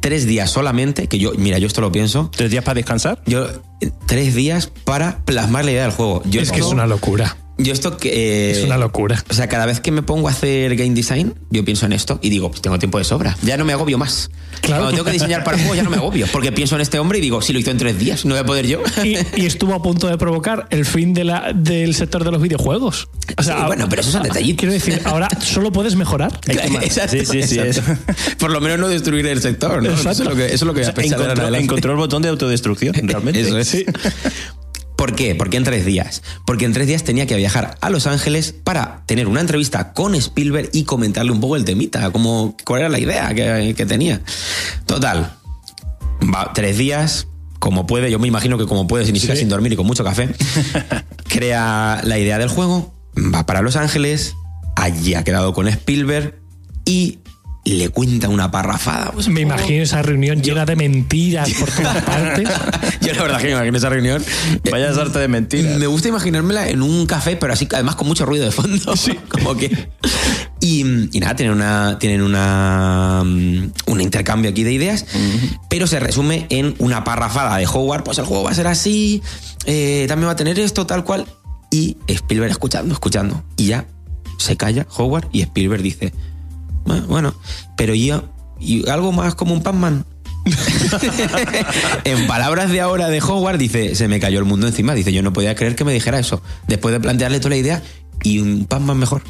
tres 0.00 0.26
días 0.26 0.50
solamente, 0.50 1.06
que 1.06 1.18
yo, 1.18 1.32
mira, 1.36 1.58
yo 1.58 1.66
esto 1.66 1.80
lo 1.80 1.92
pienso, 1.92 2.30
¿Tres 2.34 2.50
días 2.50 2.64
para 2.64 2.74
descansar? 2.76 3.22
yo, 3.26 3.46
eh, 3.80 3.90
tres 4.06 4.34
días 4.34 4.70
para 4.84 5.18
plasmar 5.24 5.64
la 5.64 5.72
idea 5.72 5.82
del 5.82 5.92
juego. 5.92 6.22
Yo 6.24 6.40
Es 6.40 6.50
que 6.52 6.60
es 6.60 6.66
una 6.66 6.86
locura. 6.86 7.36
Yo 7.58 7.72
esto 7.72 7.96
que... 7.96 8.08
eh, 8.08 8.50
Es 8.52 8.64
una 8.64 8.78
locura. 8.78 9.22
o 9.28 9.34
sea, 9.34 9.48
cada 9.48 9.66
vez 9.66 9.80
que 9.80 9.90
me 9.90 10.02
pongo 10.02 10.28
a 10.28 10.30
hacer 10.30 10.76
game 10.76 10.94
design, 10.94 11.34
yo 11.50 11.64
pienso 11.64 11.86
en 11.86 11.92
esto 11.92 12.18
y 12.22 12.30
digo, 12.30 12.50
pues 12.50 12.62
tengo 12.62 12.78
tiempo 12.78 12.98
de 12.98 13.04
sobra. 13.04 13.36
Ya 13.42 13.56
no 13.56 13.64
me 13.64 13.72
agobio 13.72 13.98
más. 13.98 14.30
Claro. 14.60 14.82
Cuando 14.84 14.90
tengo 14.96 15.04
que 15.04 15.12
diseñar 15.12 15.44
para 15.44 15.56
juegos 15.58 15.76
ya 15.76 15.82
no 15.82 15.90
me 15.90 15.96
agobio. 15.96 16.26
Porque 16.32 16.52
pienso 16.52 16.74
en 16.76 16.80
este 16.82 16.98
hombre 16.98 17.18
y 17.18 17.20
digo, 17.20 17.42
si 17.42 17.52
lo 17.52 17.58
hizo 17.58 17.70
en 17.70 17.78
tres 17.78 17.98
días, 17.98 18.24
no 18.24 18.34
voy 18.34 18.40
a 18.40 18.44
poder 18.44 18.66
yo. 18.66 18.82
Y, 19.04 19.16
y 19.36 19.46
estuvo 19.46 19.74
a 19.74 19.82
punto 19.82 20.06
de 20.08 20.16
provocar 20.18 20.66
el 20.70 20.84
fin 20.84 21.14
de 21.14 21.24
la, 21.24 21.52
del 21.52 21.94
sector 21.94 22.24
de 22.24 22.30
los 22.30 22.40
videojuegos. 22.40 23.08
O 23.36 23.42
sea, 23.42 23.56
Sí, 23.58 23.62
bueno, 23.66 23.88
pero 23.88 24.00
esos 24.02 24.12
son 24.12 24.22
detallitos. 24.22 24.58
Quiero 24.60 24.72
decir, 24.72 25.00
ahora 25.04 25.28
solo 25.40 25.72
puedes 25.72 25.96
mejorar. 25.96 26.38
Exacto, 26.46 27.16
Sí, 27.24 27.42
sí, 27.42 27.58
sí. 27.72 27.80
Por 28.38 28.50
lo 28.50 28.60
menos 28.60 28.78
no 28.78 28.88
destruir 28.88 29.26
el 29.26 29.40
sector, 29.42 29.82
¿no? 29.82 29.90
Eso 29.92 30.10
es 30.10 30.20
lo 30.20 30.34
que, 30.36 30.46
eso 30.46 30.54
es 30.54 30.62
lo 30.62 30.74
que 30.74 30.80
voy 30.80 30.88
a 30.90 30.94
pensar 30.94 31.20
encontró, 31.20 31.54
encontró 31.56 31.90
el 31.92 31.98
botón 31.98 32.22
de 32.22 32.28
autodestrucción, 32.28 32.94
realmente. 32.94 33.40
Eso 33.40 33.58
es. 33.58 33.84
¿Por 34.98 35.14
qué? 35.14 35.36
Porque 35.36 35.56
en 35.56 35.62
tres 35.62 35.86
días. 35.86 36.24
Porque 36.44 36.64
en 36.64 36.72
tres 36.72 36.88
días 36.88 37.04
tenía 37.04 37.24
que 37.24 37.36
viajar 37.36 37.78
a 37.80 37.88
Los 37.88 38.08
Ángeles 38.08 38.52
para 38.64 39.04
tener 39.06 39.28
una 39.28 39.40
entrevista 39.40 39.92
con 39.92 40.16
Spielberg 40.16 40.70
y 40.72 40.82
comentarle 40.82 41.30
un 41.30 41.38
poco 41.40 41.54
el 41.54 41.64
temita, 41.64 42.10
como 42.10 42.56
cuál 42.64 42.80
era 42.80 42.88
la 42.88 42.98
idea 42.98 43.32
que, 43.32 43.74
que 43.76 43.86
tenía. 43.86 44.20
Total, 44.86 45.34
va 46.34 46.52
tres 46.52 46.78
días, 46.78 47.28
como 47.60 47.86
puede, 47.86 48.10
yo 48.10 48.18
me 48.18 48.26
imagino 48.26 48.58
que 48.58 48.66
como 48.66 48.88
puede, 48.88 49.04
significa 49.04 49.34
Sí. 49.34 49.38
sin 49.40 49.48
dormir 49.48 49.72
y 49.72 49.76
con 49.76 49.86
mucho 49.86 50.02
café, 50.02 50.30
crea 51.28 52.00
la 52.02 52.18
idea 52.18 52.36
del 52.38 52.48
juego, 52.48 52.92
va 53.16 53.46
para 53.46 53.62
Los 53.62 53.76
Ángeles, 53.76 54.34
allí 54.74 55.14
ha 55.14 55.22
quedado 55.22 55.54
con 55.54 55.68
Spielberg 55.68 56.34
y 56.84 57.20
le 57.74 57.88
cuenta 57.90 58.28
una 58.28 58.50
parrafada. 58.50 59.10
Pues, 59.12 59.28
Me 59.28 59.40
imagino 59.40 59.82
esa 59.82 60.02
reunión 60.02 60.42
llena 60.42 60.64
de 60.64 60.76
mentiras 60.76 61.50
por 61.54 61.70
todas 61.70 62.02
partes. 62.04 62.48
Yo 63.00 63.12
la 63.12 63.22
verdad 63.22 63.38
que 63.38 63.46
me 63.46 63.52
imagino 63.52 63.78
esa 63.78 63.88
reunión. 63.88 64.24
Vaya 64.70 64.92
sarta 64.94 65.18
de 65.18 65.28
mentiras. 65.28 65.78
Me 65.78 65.86
gusta 65.86 66.08
imaginármela 66.08 66.68
en 66.68 66.82
un 66.82 67.06
café, 67.06 67.36
pero 67.36 67.52
así 67.52 67.68
además 67.72 67.96
con 67.96 68.06
mucho 68.08 68.24
ruido 68.26 68.44
de 68.44 68.50
fondo. 68.52 68.96
Sí. 68.96 69.12
Como 69.28 69.56
que. 69.56 69.88
Y, 70.60 70.80
y 71.16 71.20
nada, 71.20 71.36
tienen 71.36 71.54
una. 71.54 71.98
Tienen 71.98 72.22
una. 72.22 73.22
mm, 73.24 73.72
un 73.86 74.00
intercambio 74.00 74.50
aquí 74.50 74.64
de 74.64 74.72
ideas. 74.72 75.06
Pero 75.68 75.86
se 75.86 76.00
resume 76.00 76.46
en 76.50 76.74
una 76.78 77.04
parrafada 77.04 77.56
de 77.56 77.66
Howard. 77.66 78.04
Pues 78.04 78.18
el 78.18 78.24
juego 78.24 78.44
va 78.44 78.50
a 78.50 78.54
ser 78.54 78.66
así. 78.66 79.22
eh, 79.66 80.06
también 80.08 80.28
va 80.28 80.32
a 80.32 80.36
tener 80.36 80.58
esto, 80.58 80.86
tal 80.86 81.04
cual. 81.04 81.26
Y 81.70 81.96
Spielberg 82.06 82.50
escuchando, 82.50 82.94
escuchando. 82.94 83.44
Y 83.56 83.66
ya 83.66 83.86
se 84.38 84.56
calla 84.56 84.86
Howard 84.96 85.28
y 85.32 85.42
Spielberg 85.42 85.82
dice. 85.82 86.12
"Bueno, 87.06 87.34
pero 87.76 87.94
yo. 87.94 88.24
Y 88.60 88.88
algo 88.88 89.12
más 89.12 89.34
como 89.34 89.54
un 89.54 89.62
Pac-Man. 89.62 90.04
en 92.04 92.26
palabras 92.26 92.70
de 92.70 92.80
ahora 92.80 93.08
de 93.08 93.20
Howard, 93.20 93.58
dice, 93.58 93.94
se 93.94 94.08
me 94.08 94.18
cayó 94.18 94.38
el 94.38 94.44
mundo 94.44 94.66
encima. 94.66 94.94
Dice, 94.94 95.12
yo 95.12 95.22
no 95.22 95.32
podía 95.32 95.54
creer 95.54 95.76
que 95.76 95.84
me 95.84 95.92
dijera 95.92 96.18
eso. 96.18 96.42
Después 96.66 96.92
de 96.92 97.00
plantearle 97.00 97.38
toda 97.38 97.50
la 97.50 97.56
idea 97.56 97.82
y 98.22 98.40
un 98.40 98.64
Pac-Man 98.64 98.98
mejor. 98.98 99.22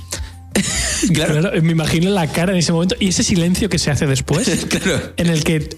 claro, 1.13 1.41
Claro, 1.41 1.63
me 1.63 1.73
imagino 1.73 2.11
la 2.11 2.27
cara 2.27 2.53
en 2.53 2.59
ese 2.59 2.73
momento 2.73 2.97
y 2.99 3.09
ese 3.09 3.23
silencio 3.23 3.69
que 3.69 3.79
se 3.79 3.91
hace 3.91 4.07
después, 4.07 4.49
claro. 4.69 5.13
en 5.17 5.27
el 5.29 5.45
que 5.45 5.69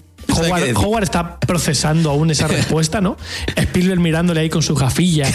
Howard, 0.75 1.03
está 1.03 1.39
procesando 1.39 2.09
aún 2.11 2.31
esa 2.31 2.47
respuesta, 2.47 3.01
¿no? 3.01 3.17
Spielberg 3.55 3.99
mirándole 3.99 4.41
ahí 4.41 4.49
con 4.49 4.61
su 4.61 4.75
gafilla. 4.75 5.29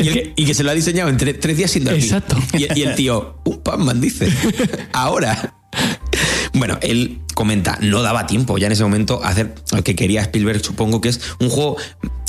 Y, 0.00 0.08
el- 0.08 0.14
que- 0.14 0.32
y 0.36 0.44
que 0.44 0.54
se 0.54 0.62
lo 0.62 0.70
ha 0.70 0.74
diseñado 0.74 1.08
en 1.10 1.18
tre- 1.18 1.38
tres 1.40 1.56
días 1.56 1.70
sin 1.70 1.84
dormir. 1.84 2.02
Exacto. 2.04 2.36
Y, 2.52 2.78
y 2.78 2.82
el 2.82 2.94
tío, 2.94 3.38
un 3.44 3.58
Pac-Man, 3.62 4.00
dice. 4.00 4.28
Ahora. 4.92 5.54
Bueno, 6.54 6.78
él 6.82 7.20
comenta, 7.34 7.78
no 7.82 8.02
daba 8.02 8.26
tiempo 8.26 8.58
ya 8.58 8.66
en 8.66 8.72
ese 8.72 8.82
momento 8.82 9.22
a 9.22 9.28
hacer 9.28 9.54
lo 9.72 9.84
que 9.84 9.94
quería 9.94 10.22
Spielberg, 10.22 10.64
supongo 10.64 11.00
que 11.00 11.10
es 11.10 11.20
un 11.40 11.50
juego, 11.50 11.76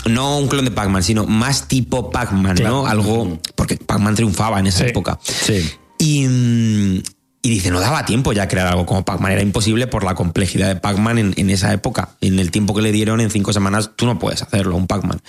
no 0.05 0.37
un 0.37 0.47
clon 0.47 0.65
de 0.65 0.71
Pac-Man, 0.71 1.01
sino 1.03 1.25
más 1.25 1.67
tipo 1.67 2.11
Pac-Man, 2.11 2.57
Claro. 2.57 2.81
¿no? 2.83 2.87
Algo, 2.87 3.39
porque 3.55 3.77
Pac-Man 3.77 4.15
triunfaba 4.15 4.59
en 4.59 4.67
esa 4.67 4.83
Sí. 4.83 4.89
época. 4.89 5.19
Sí. 5.23 5.67
Y, 5.97 6.27
mm, 6.27 7.01
y 7.41 7.49
dice, 7.49 7.71
no 7.71 7.79
daba 7.79 8.05
tiempo 8.05 8.33
ya 8.33 8.47
crear 8.47 8.67
algo 8.67 8.85
como 8.85 9.03
Pac-Man, 9.05 9.31
era 9.31 9.41
imposible 9.41 9.87
por 9.87 10.03
la 10.03 10.13
complejidad 10.15 10.67
de 10.67 10.75
Pac-Man 10.75 11.17
en, 11.17 11.33
en 11.37 11.49
esa 11.49 11.71
época. 11.73 12.09
En 12.21 12.37
el 12.39 12.51
tiempo 12.51 12.75
que 12.75 12.81
le 12.81 12.91
dieron, 12.91 13.21
en 13.21 13.31
cinco 13.31 13.53
semanas, 13.53 13.91
tú 13.95 14.05
no 14.05 14.19
puedes 14.19 14.41
hacerlo, 14.43 14.75
un 14.75 14.85
Pac-Man. 14.85 15.21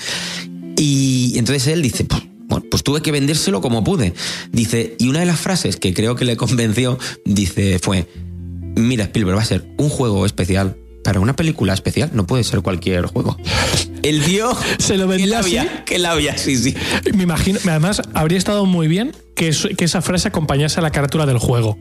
Y 0.76 1.34
entonces 1.38 1.66
él 1.68 1.80
dice, 1.80 2.04
pues, 2.04 2.22
bueno, 2.50 2.66
pues 2.70 2.82
tuve 2.82 3.00
que 3.00 3.12
vendérselo 3.12 3.60
como 3.60 3.82
pude. 3.84 4.12
Dice, 4.50 4.96
y 4.98 5.08
una 5.08 5.20
de 5.20 5.26
las 5.26 5.40
frases 5.40 5.76
que 5.76 5.94
creo 5.94 6.16
que 6.16 6.24
le 6.24 6.36
convenció, 6.36 6.98
dice, 7.24 7.78
fue, 7.78 8.06
mira 8.76 9.04
Spielberg, 9.04 9.38
va 9.38 9.42
a 9.42 9.46
ser 9.46 9.64
un 9.78 9.88
juego 9.88 10.26
especial. 10.26 10.76
Para 11.02 11.18
una 11.20 11.34
película 11.34 11.72
especial 11.72 12.10
no 12.12 12.26
puede 12.26 12.44
ser 12.44 12.60
cualquier 12.60 13.06
juego. 13.06 13.38
El 14.02 14.22
tío. 14.22 14.54
Se 14.78 14.98
lo 14.98 15.04
¿qué 15.04 15.16
vendía 15.16 15.40
labia? 15.40 15.62
así. 15.62 15.70
¿Qué 15.86 15.98
labia? 15.98 16.36
Sí, 16.36 16.56
sí. 16.56 16.74
Me 17.14 17.22
imagino, 17.22 17.58
además, 17.66 18.02
habría 18.12 18.36
estado 18.36 18.66
muy 18.66 18.86
bien 18.86 19.12
que, 19.40 19.48
eso- 19.48 19.70
que 19.74 19.86
esa 19.86 20.02
frase 20.02 20.28
acompañase 20.28 20.80
a 20.80 20.82
la 20.82 20.90
carátula 20.90 21.24
del 21.24 21.38
juego. 21.38 21.78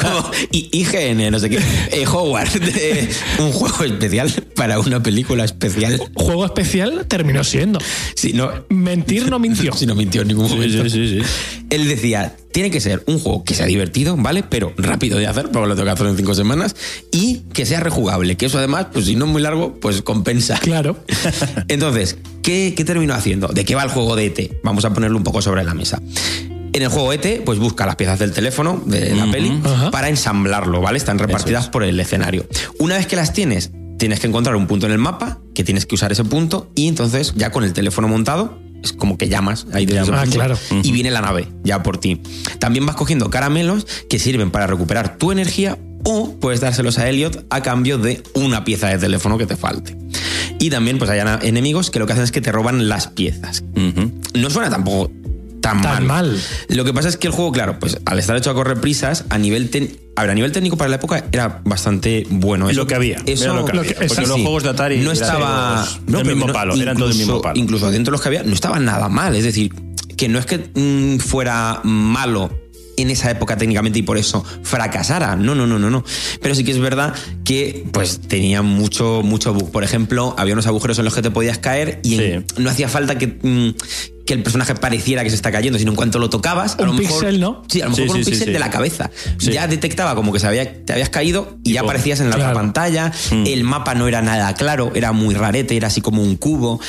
Como 0.00 0.30
IGN, 0.50 1.30
no 1.30 1.38
sé 1.38 1.48
qué. 1.48 1.58
Eh, 1.90 2.04
Howard, 2.06 2.50
eh, 2.76 3.08
un 3.38 3.52
juego 3.52 3.84
especial 3.84 4.30
para 4.54 4.78
una 4.78 5.02
película 5.02 5.44
especial. 5.44 5.98
Juego 6.14 6.44
especial 6.44 7.06
terminó 7.08 7.42
siendo. 7.42 7.78
Sí, 8.14 8.34
no, 8.34 8.50
Mentir 8.68 9.30
no 9.30 9.38
mintió. 9.38 9.72
si 9.76 9.86
no 9.86 9.94
mintió 9.94 10.20
en 10.22 10.28
ningún 10.28 10.50
momento. 10.50 10.82
sí, 10.84 10.90
sí, 10.90 11.20
sí. 11.20 11.26
Él 11.70 11.88
decía, 11.88 12.36
tiene 12.52 12.70
que 12.70 12.82
ser 12.82 13.02
un 13.06 13.18
juego 13.18 13.44
que 13.44 13.54
sea 13.54 13.64
divertido, 13.64 14.14
¿vale? 14.18 14.42
Pero 14.42 14.74
rápido 14.76 15.16
de 15.18 15.26
hacer, 15.26 15.48
porque 15.50 15.68
lo 15.68 15.74
tengo 15.74 15.86
que 15.86 15.90
hacer 15.92 16.06
en 16.06 16.16
cinco 16.18 16.34
semanas, 16.34 16.76
y 17.10 17.38
que 17.54 17.64
sea 17.64 17.80
rejugable, 17.80 18.36
que 18.36 18.44
eso 18.44 18.58
además, 18.58 18.88
pues 18.92 19.06
si 19.06 19.16
no 19.16 19.24
es 19.24 19.30
muy 19.30 19.40
largo, 19.40 19.80
pues 19.80 20.02
compensa. 20.02 20.58
Claro. 20.58 21.02
Entonces, 21.68 22.18
¿qué, 22.42 22.74
qué 22.76 22.84
terminó 22.84 23.14
haciendo? 23.14 23.48
¿De 23.48 23.64
qué 23.64 23.74
va 23.74 23.82
el 23.84 23.90
juego 23.90 24.16
de 24.16 24.26
ET? 24.26 24.60
Vamos 24.62 24.84
a 24.84 24.92
ponerlo 24.92 25.16
un 25.16 25.24
poco 25.24 25.40
sobre 25.42 25.64
la 25.64 25.74
mesa. 25.74 26.00
En 26.74 26.82
el 26.82 26.88
juego 26.88 27.12
ET, 27.12 27.44
pues 27.44 27.58
busca 27.58 27.84
las 27.84 27.96
piezas 27.96 28.18
del 28.18 28.32
teléfono, 28.32 28.82
de 28.86 29.14
la 29.14 29.30
peli, 29.30 29.60
para 29.90 30.08
ensamblarlo, 30.08 30.80
¿vale? 30.80 30.96
Están 30.96 31.18
repartidas 31.18 31.68
por 31.68 31.82
el 31.84 32.00
escenario. 32.00 32.46
Una 32.78 32.96
vez 32.96 33.06
que 33.06 33.14
las 33.16 33.32
tienes, 33.34 33.70
tienes 33.98 34.20
que 34.20 34.26
encontrar 34.26 34.56
un 34.56 34.66
punto 34.66 34.86
en 34.86 34.92
el 34.92 34.98
mapa, 34.98 35.38
que 35.54 35.64
tienes 35.64 35.84
que 35.84 35.94
usar 35.96 36.12
ese 36.12 36.24
punto, 36.24 36.70
y 36.74 36.88
entonces 36.88 37.34
ya 37.36 37.50
con 37.50 37.64
el 37.64 37.74
teléfono 37.74 38.08
montado, 38.08 38.58
es 38.82 38.94
como 38.94 39.18
que 39.18 39.28
llamas 39.28 39.66
ahí 39.74 39.84
desde 39.84 40.00
ese 40.02 40.12
Ah, 40.14 40.24
claro. 40.28 40.58
y 40.82 40.90
viene 40.92 41.10
la 41.10 41.20
nave 41.20 41.46
ya 41.62 41.82
por 41.82 41.98
ti. 41.98 42.22
También 42.58 42.86
vas 42.86 42.96
cogiendo 42.96 43.28
caramelos 43.28 43.86
que 44.08 44.18
sirven 44.18 44.50
para 44.50 44.66
recuperar 44.66 45.18
tu 45.18 45.30
energía 45.30 45.78
o 46.04 46.34
puedes 46.40 46.60
dárselos 46.60 46.98
a 46.98 47.08
Elliot 47.08 47.44
a 47.50 47.62
cambio 47.62 47.98
de 47.98 48.22
una 48.34 48.64
pieza 48.64 48.88
de 48.88 48.98
teléfono 48.98 49.36
que 49.38 49.46
te 49.46 49.56
falte. 49.56 49.96
Y 50.62 50.70
también 50.70 50.98
pues 50.98 51.10
hay 51.10 51.20
enemigos 51.42 51.90
que 51.90 51.98
lo 51.98 52.06
que 52.06 52.12
hacen 52.12 52.22
es 52.22 52.30
que 52.30 52.40
te 52.40 52.52
roban 52.52 52.88
las 52.88 53.08
piezas. 53.08 53.64
No 54.34 54.48
suena 54.48 54.70
tampoco 54.70 55.10
tan, 55.60 55.82
Tan 55.82 56.06
mal. 56.06 56.40
Lo 56.68 56.84
que 56.84 56.92
pasa 56.92 57.08
es 57.08 57.16
que 57.16 57.26
el 57.26 57.32
juego, 57.32 57.50
claro, 57.50 57.78
pues 57.80 57.98
al 58.04 58.18
estar 58.20 58.36
hecho 58.36 58.50
a 58.50 58.54
correr 58.54 58.80
prisas, 58.80 59.24
a 59.28 59.38
nivel 59.38 59.70
ten- 59.70 59.96
a 60.16 60.22
ver, 60.22 60.30
a 60.30 60.34
nivel 60.34 60.52
técnico 60.52 60.76
para 60.76 60.88
la 60.90 60.96
época 60.96 61.24
era 61.32 61.60
bastante 61.64 62.26
bueno. 62.30 62.68
Es 62.70 62.76
lo 62.76 62.86
que 62.86 62.94
había. 62.94 63.18
Eso, 63.26 63.54
lo 63.54 63.64
que 63.64 63.72
lo 63.72 63.80
había. 63.80 63.94
que- 63.94 64.06
Porque 64.06 64.22
sí, 64.22 64.28
los 64.28 64.40
juegos 64.40 64.62
de 64.62 64.68
Atari 64.70 64.98
no 65.00 65.10
estaba 65.12 65.84
no, 66.06 66.18
del 66.18 66.26
mismo 66.28 66.46
no, 66.46 66.52
palo, 66.52 66.74
eran 66.76 66.96
todos 66.96 67.10
del 67.10 67.18
mismo 67.18 67.34
incluso- 67.34 67.42
palo. 67.42 67.58
Incluso 67.58 67.90
dentro 67.90 68.10
de 68.10 68.14
los 68.16 68.20
que 68.22 68.28
había 68.28 68.42
no 68.44 68.52
estaba 68.52 68.78
nada 68.78 69.08
mal, 69.08 69.34
es 69.34 69.44
decir, 69.44 69.72
que 70.16 70.28
no 70.28 70.38
es 70.38 70.46
que 70.46 70.58
mm, 70.74 71.18
fuera 71.18 71.80
malo 71.84 72.50
en 73.02 73.10
esa 73.10 73.30
época 73.30 73.56
técnicamente 73.56 73.98
y 73.98 74.02
por 74.02 74.18
eso 74.18 74.44
fracasara. 74.62 75.36
No, 75.36 75.54
no, 75.54 75.66
no, 75.66 75.78
no, 75.78 75.90
no. 75.90 76.04
Pero 76.40 76.54
sí 76.54 76.64
que 76.64 76.70
es 76.72 76.78
verdad 76.78 77.14
que 77.44 77.84
pues 77.92 78.20
tenía 78.28 78.62
mucho 78.62 79.22
mucho 79.24 79.52
bug. 79.54 79.70
Por 79.70 79.84
ejemplo, 79.84 80.34
había 80.38 80.54
unos 80.54 80.66
agujeros 80.66 80.98
en 80.98 81.04
los 81.04 81.14
que 81.14 81.22
te 81.22 81.30
podías 81.30 81.58
caer 81.58 82.00
y 82.02 82.14
en- 82.22 82.46
no 82.58 82.70
hacía 82.70 82.88
falta 82.88 83.18
que 83.18 83.26
mm, 83.42 83.70
que 84.32 84.38
el 84.38 84.42
personaje 84.42 84.74
pareciera 84.74 85.22
que 85.22 85.30
se 85.30 85.36
está 85.36 85.52
cayendo, 85.52 85.78
sino 85.78 85.90
en 85.92 85.96
cuanto 85.96 86.18
lo 86.18 86.30
tocabas, 86.30 86.76
a 86.78 86.82
Un 86.82 86.86
lo 86.88 86.92
mejor 86.94 87.20
píxel, 87.20 87.40
¿no? 87.40 87.62
Sí, 87.68 87.80
a 87.80 87.84
lo 87.84 87.90
mejor 87.90 88.02
Sí, 88.04 88.08
con 88.08 88.16
un 88.18 88.24
sí, 88.24 88.24
sí, 88.24 88.30
píxel 88.30 88.46
sí. 88.48 88.52
de 88.52 88.58
la 88.58 88.70
cabeza. 88.70 89.10
Sí. 89.38 89.52
Ya 89.52 89.66
detectaba 89.66 90.14
como 90.14 90.32
que 90.32 90.40
se 90.40 90.46
había, 90.46 90.84
te 90.84 90.92
habías 90.92 91.10
caído 91.10 91.58
y 91.64 91.72
ya 91.74 91.80
pum. 91.80 91.90
aparecías 91.90 92.20
en 92.20 92.30
la 92.30 92.36
Claro. 92.36 92.50
otra 92.52 92.62
pantalla. 92.62 93.12
El 93.30 93.64
mapa 93.64 93.94
no 93.94 94.08
era 94.08 94.22
nada 94.22 94.54
claro, 94.54 94.92
era 94.94 95.12
muy 95.12 95.34
rarete, 95.34 95.76
era 95.76 95.88
así 95.88 96.00
como 96.00 96.22
un 96.22 96.36
cubo. 96.36 96.80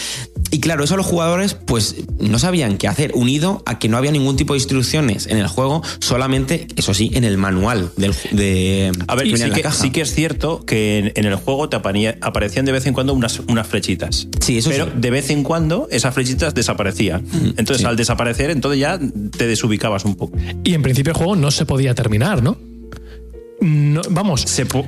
Y 0.52 0.60
claro, 0.60 0.84
eso 0.84 0.96
los 0.98 1.06
jugadores 1.06 1.56
pues 1.56 1.96
no 2.20 2.38
sabían 2.40 2.78
qué 2.78 2.88
hacer, 2.88 3.12
unido 3.16 3.64
a 3.66 3.80
que 3.80 3.90
no 3.90 3.98
había 3.98 4.12
ningún 4.12 4.36
tipo 4.38 4.54
de 4.54 4.60
instrucciones 4.60 5.26
en 5.28 5.38
el 5.38 5.48
juego, 5.48 5.82
solamente, 6.00 6.68
eso 6.76 6.94
sí, 6.94 7.10
en 7.16 7.24
el 7.24 7.38
manual 7.38 7.90
del, 7.98 8.14
de... 8.32 8.92
A 9.08 9.16
ver, 9.16 9.24
que 9.24 9.30
sí 9.30 9.34
venía 9.34 9.46
en 9.46 9.50
la 9.52 9.56
que, 9.56 9.62
caja. 9.64 9.82
sí 9.82 9.90
que 9.90 10.02
es 10.02 10.14
cierto 10.14 10.64
que 10.64 11.00
en, 11.00 11.12
en 11.16 11.26
el 11.26 11.36
juego 11.36 11.70
te 11.70 11.76
aparecían 11.76 12.66
de 12.66 12.72
vez 12.72 12.86
en 12.86 12.94
cuando 12.94 13.14
unas, 13.14 13.40
unas 13.48 13.66
flechitas. 13.66 14.28
Sí, 14.42 14.60
eso 14.60 14.70
Pero 14.70 14.86
sí. 14.86 14.92
de 14.96 15.10
vez 15.10 15.32
en 15.32 15.44
cuando 15.44 15.88
esas 15.90 16.14
flechitas 16.14 16.54
desaparecían. 16.54 17.26
Entonces, 17.34 17.78
sí. 17.80 17.86
al 17.86 17.96
desaparecer, 17.96 18.50
entonces 18.52 18.80
ya 18.80 19.00
te 19.38 19.48
desubicabas 19.48 20.06
un 20.06 20.16
poco. 20.16 20.38
Y 20.64 20.74
en 20.74 20.82
principio 20.82 21.12
el 21.12 21.18
juego 21.18 21.36
no 21.36 21.52
se 21.52 21.66
podía 21.66 21.94
terminar, 21.96 22.42
¿no? 22.44 22.58
No, 23.62 24.02
vamos. 24.10 24.42
Se, 24.42 24.68
pu- 24.68 24.84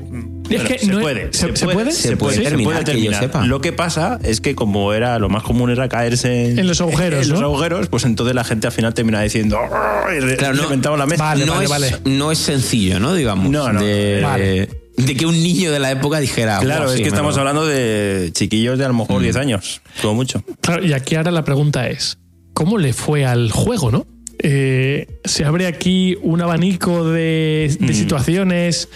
Es 0.50 0.60
bueno, 0.62 0.68
que 0.68 0.80
se 0.80 0.88
no 0.88 0.98
es- 0.98 1.04
puede, 1.04 1.34
¿se- 1.34 1.56
se 1.56 1.66
puede? 1.66 1.92
Se 1.94 2.18
puede 2.18 2.40
terminar, 2.44 2.84
que 2.84 3.02
yo 3.02 3.14
sepa. 3.14 3.46
Lo 3.46 3.62
que 3.62 3.72
pasa 3.72 4.19
es 4.22 4.41
que 4.41 4.54
como 4.54 4.91
era 4.93 5.17
lo 5.17 5.30
más 5.30 5.43
común 5.43 5.69
era 5.69 5.88
caerse 5.88 6.50
En 6.52 6.67
los 6.67 6.82
agujeros, 6.82 7.24
en 7.24 7.30
los 7.32 7.39
¿no? 7.39 7.46
agujeros, 7.48 7.88
pues 7.88 8.04
entonces 8.04 8.36
la 8.36 8.43
gente 8.43 8.67
al 8.67 8.74
final 8.74 8.93
termina 8.93 9.22
diciendo 9.22 9.58
Claro, 10.38 10.56
no- 10.78 10.98
la 10.98 11.06
mesa. 11.06 11.24
Vale, 11.24 11.46
no, 11.46 11.54
vale, 11.54 11.63
es, 11.65 11.69
vale. 11.69 11.91
no 12.06 12.32
es 12.34 12.38
sencillo, 12.39 13.00
¿no? 13.00 13.13
Digamos. 13.13 13.50
No, 13.50 13.72
no. 13.72 13.82
De, 13.82 14.19
Vale. 14.22 14.69
de 14.98 15.15
que 15.15 15.26
un 15.26 15.41
niño 15.41 15.72
de 15.72 15.80
la 15.80 15.91
época 15.91 16.19
dijera... 16.19 16.60
Claro, 16.60 16.84
"Buah, 16.84 16.91
es 16.93 16.98
sí, 16.98 17.04
que 17.04 17.10
estamos 17.10 17.36
lo-". 17.36 17.41
hablando 17.41 17.65
de 17.65 18.30
chiquillos 18.34 18.78
de 18.78 18.84
a 18.84 18.88
lo 18.89 18.93
mejor 18.93 19.22
10 19.22 19.38
años, 19.38 19.82
como 20.02 20.15
mucho. 20.15 20.43
Claro, 20.60 20.86
y 20.86 20.91
aquí 20.91 21.15
ahora 21.15 21.32
la 21.32 21.46
pregunta 21.46 21.88
es: 21.88 22.17
¿cómo 22.56 22.80
le 22.80 22.94
fue 22.94 23.26
al 23.26 23.52
juego, 23.52 23.91
no? 23.91 24.08
Eh, 24.39 25.20
se 25.24 25.46
abre 25.46 25.68
aquí 25.68 26.18
un 26.24 26.41
abanico 26.41 27.06
de, 27.06 27.76
de 27.80 27.94
situaciones 27.94 28.89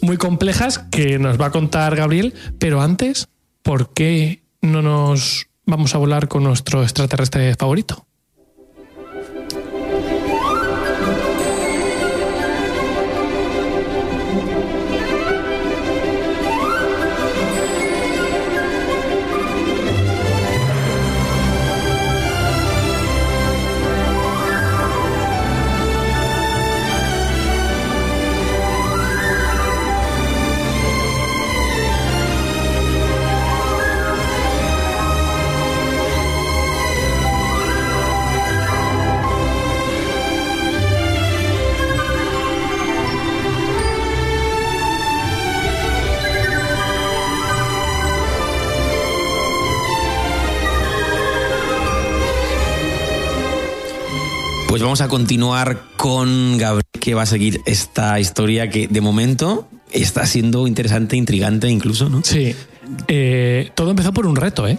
muy 0.00 0.16
complejas 0.16 0.78
que 0.78 1.18
nos 1.18 1.40
va 1.40 1.46
a 1.46 1.50
contar 1.50 1.96
Gabriel, 1.96 2.34
pero 2.60 2.80
antes, 2.80 3.28
¿por 3.62 3.92
qué 3.92 4.42
no 4.62 4.82
nos 4.82 5.48
vamos 5.64 5.94
a 5.94 5.98
volar 5.98 6.28
con 6.28 6.44
nuestro 6.44 6.82
extraterrestre 6.82 7.54
favorito? 7.56 8.05
Vamos 54.96 55.08
a 55.08 55.08
continuar 55.08 55.82
con 55.98 56.56
Gabriel, 56.56 56.82
que 56.98 57.12
va 57.12 57.20
a 57.20 57.26
seguir 57.26 57.60
esta 57.66 58.18
historia 58.18 58.70
que 58.70 58.88
de 58.88 59.02
momento 59.02 59.68
está 59.92 60.24
siendo 60.24 60.66
interesante, 60.66 61.16
intrigante 61.18 61.68
incluso, 61.68 62.08
¿no? 62.08 62.22
Sí. 62.24 62.56
Eh, 63.06 63.70
todo 63.74 63.90
empezó 63.90 64.14
por 64.14 64.26
un 64.26 64.36
reto, 64.36 64.66
¿eh? 64.66 64.78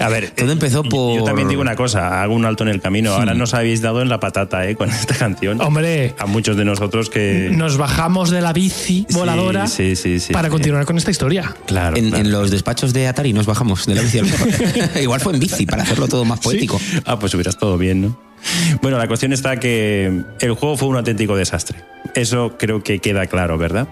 A 0.00 0.08
ver, 0.08 0.30
Todo 0.30 0.52
empezó 0.52 0.82
yo- 0.84 0.88
por- 0.88 1.18
Yo 1.18 1.22
también 1.24 1.48
digo 1.48 1.60
una 1.60 1.76
cosa, 1.76 2.22
hago 2.22 2.34
un 2.34 2.46
alto 2.46 2.64
en 2.64 2.70
el 2.70 2.80
camino. 2.80 3.12
Ahora 3.12 3.34
nos 3.34 3.52
habéis 3.52 3.82
dado 3.82 4.00
en 4.00 4.08
la 4.08 4.18
patata, 4.20 4.66
¿eh? 4.66 4.74
Con 4.74 4.88
esta 4.88 5.14
canción. 5.14 5.60
Hombre, 5.60 6.14
A 6.18 6.24
muchos 6.24 6.56
de 6.56 6.64
nosotros 6.64 7.10
que. 7.10 7.50
nos 7.52 7.76
bajamos 7.76 8.30
de 8.30 8.40
la 8.40 8.54
bici 8.54 9.06
voladora 9.10 9.66
sí, 9.66 9.96
sí, 9.96 10.18
sí, 10.18 10.32
para 10.32 10.48
sí. 10.48 10.52
continuar 10.52 10.86
con 10.86 10.96
esta 10.96 11.10
historia. 11.10 11.54
Claro. 11.66 11.96
En, 11.98 12.08
claro. 12.08 12.24
en 12.24 12.32
los 12.32 12.50
despachos 12.50 12.94
de 12.94 13.06
Atari 13.06 13.34
nos 13.34 13.44
bajamos 13.44 13.84
de 13.84 13.96
la 13.96 14.00
bici. 14.00 14.20
Igual 15.02 15.20
fue 15.20 15.34
en 15.34 15.40
bici 15.40 15.66
para 15.66 15.82
hacerlo 15.82 16.08
todo 16.08 16.24
más 16.24 16.40
poético. 16.40 16.80
Ah, 17.04 17.18
pues 17.18 17.34
hubiera 17.34 17.50
estado 17.50 17.76
bien, 17.76 18.00
¿no? 18.00 18.33
Bueno, 18.82 18.98
la 18.98 19.08
cuestión 19.08 19.32
está 19.32 19.58
que 19.58 20.22
el 20.40 20.52
juego 20.52 20.76
fue 20.76 20.88
un 20.88 20.96
auténtico 20.96 21.36
desastre. 21.36 21.78
Eso 22.14 22.56
creo 22.58 22.82
que 22.82 22.98
queda 22.98 23.26
claro, 23.26 23.58
¿verdad? 23.58 23.88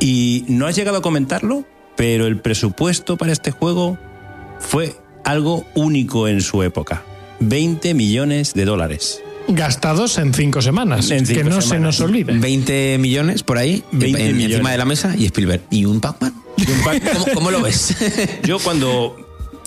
Y 0.00 0.44
no 0.48 0.66
has 0.66 0.76
llegado 0.76 0.98
a 0.98 1.02
comentarlo, 1.02 1.64
pero 1.96 2.26
el 2.26 2.38
presupuesto 2.38 3.16
para 3.16 3.32
este 3.32 3.50
juego 3.50 3.98
fue 4.60 4.94
algo 5.24 5.64
único 5.74 6.28
en 6.28 6.40
su 6.42 6.62
época. 6.62 7.02
20 7.40 7.94
millones 7.94 8.54
de 8.54 8.64
dólares. 8.64 9.22
Gastados 9.48 10.16
en 10.18 10.32
cinco 10.32 10.62
semanas. 10.62 11.10
En 11.10 11.26
que 11.26 11.44
no 11.44 11.60
se 11.60 11.78
nos 11.78 12.00
olvide. 12.00 12.32
20 12.32 12.96
millones 12.98 13.42
por 13.42 13.58
ahí, 13.58 13.82
20 13.92 14.06
en- 14.28 14.36
millones. 14.36 14.54
encima 14.56 14.72
de 14.72 14.78
la 14.78 14.84
mesa, 14.84 15.14
y 15.16 15.26
Spielberg. 15.26 15.62
¿Y 15.70 15.84
un 15.84 16.00
Pac-Man? 16.00 16.32
¿Cómo, 17.12 17.24
cómo 17.34 17.50
lo 17.50 17.60
ves? 17.62 17.94
Yo 18.44 18.58
cuando... 18.58 19.16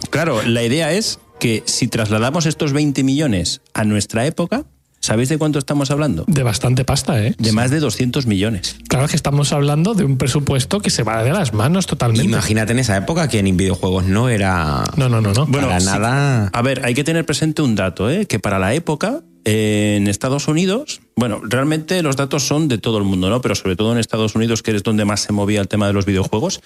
Claro, 0.09 0.41
la 0.43 0.63
idea 0.63 0.93
es 0.93 1.19
que 1.39 1.63
si 1.65 1.87
trasladamos 1.87 2.45
estos 2.45 2.73
20 2.73 3.03
millones 3.03 3.61
a 3.73 3.83
nuestra 3.83 4.25
época, 4.25 4.65
¿sabéis 4.99 5.29
de 5.29 5.37
cuánto 5.37 5.59
estamos 5.59 5.91
hablando? 5.91 6.25
De 6.27 6.43
bastante 6.43 6.83
pasta, 6.83 7.23
¿eh? 7.23 7.35
De 7.37 7.51
más 7.51 7.71
de 7.71 7.79
200 7.79 8.25
millones. 8.25 8.77
Claro 8.87 9.07
que 9.07 9.15
estamos 9.15 9.53
hablando 9.53 9.93
de 9.93 10.03
un 10.03 10.17
presupuesto 10.17 10.79
que 10.79 10.89
se 10.89 11.03
va 11.03 11.23
de 11.23 11.31
las 11.31 11.53
manos 11.53 11.85
totalmente. 11.87 12.25
Imagínate 12.25 12.73
en 12.73 12.79
esa 12.79 12.97
época 12.97 13.27
que 13.27 13.39
en 13.39 13.57
videojuegos 13.57 14.05
no 14.05 14.29
era 14.29 14.83
No, 14.97 15.09
no, 15.09 15.21
no, 15.21 15.33
no. 15.33 15.45
Bueno, 15.45 15.67
para 15.67 15.79
sí. 15.79 15.85
nada. 15.85 16.47
A 16.47 16.61
ver, 16.61 16.85
hay 16.85 16.93
que 16.93 17.03
tener 17.03 17.25
presente 17.25 17.61
un 17.61 17.75
dato, 17.75 18.09
¿eh? 18.09 18.25
que 18.25 18.39
para 18.39 18.59
la 18.59 18.73
época 18.73 19.21
eh, 19.45 19.95
en 19.97 20.07
Estados 20.07 20.49
Unidos, 20.49 20.99
bueno, 21.15 21.39
realmente 21.41 22.01
los 22.01 22.17
datos 22.17 22.43
son 22.45 22.67
de 22.67 22.79
todo 22.79 22.97
el 22.97 23.05
mundo, 23.05 23.29
¿no? 23.29 23.39
Pero 23.39 23.55
sobre 23.55 23.77
todo 23.77 23.93
en 23.93 23.97
Estados 23.97 24.35
Unidos, 24.35 24.61
que 24.61 24.75
es 24.75 24.83
donde 24.83 25.05
más 25.05 25.21
se 25.21 25.31
movía 25.31 25.61
el 25.61 25.69
tema 25.69 25.87
de 25.87 25.93
los 25.93 26.05
videojuegos, 26.05 26.61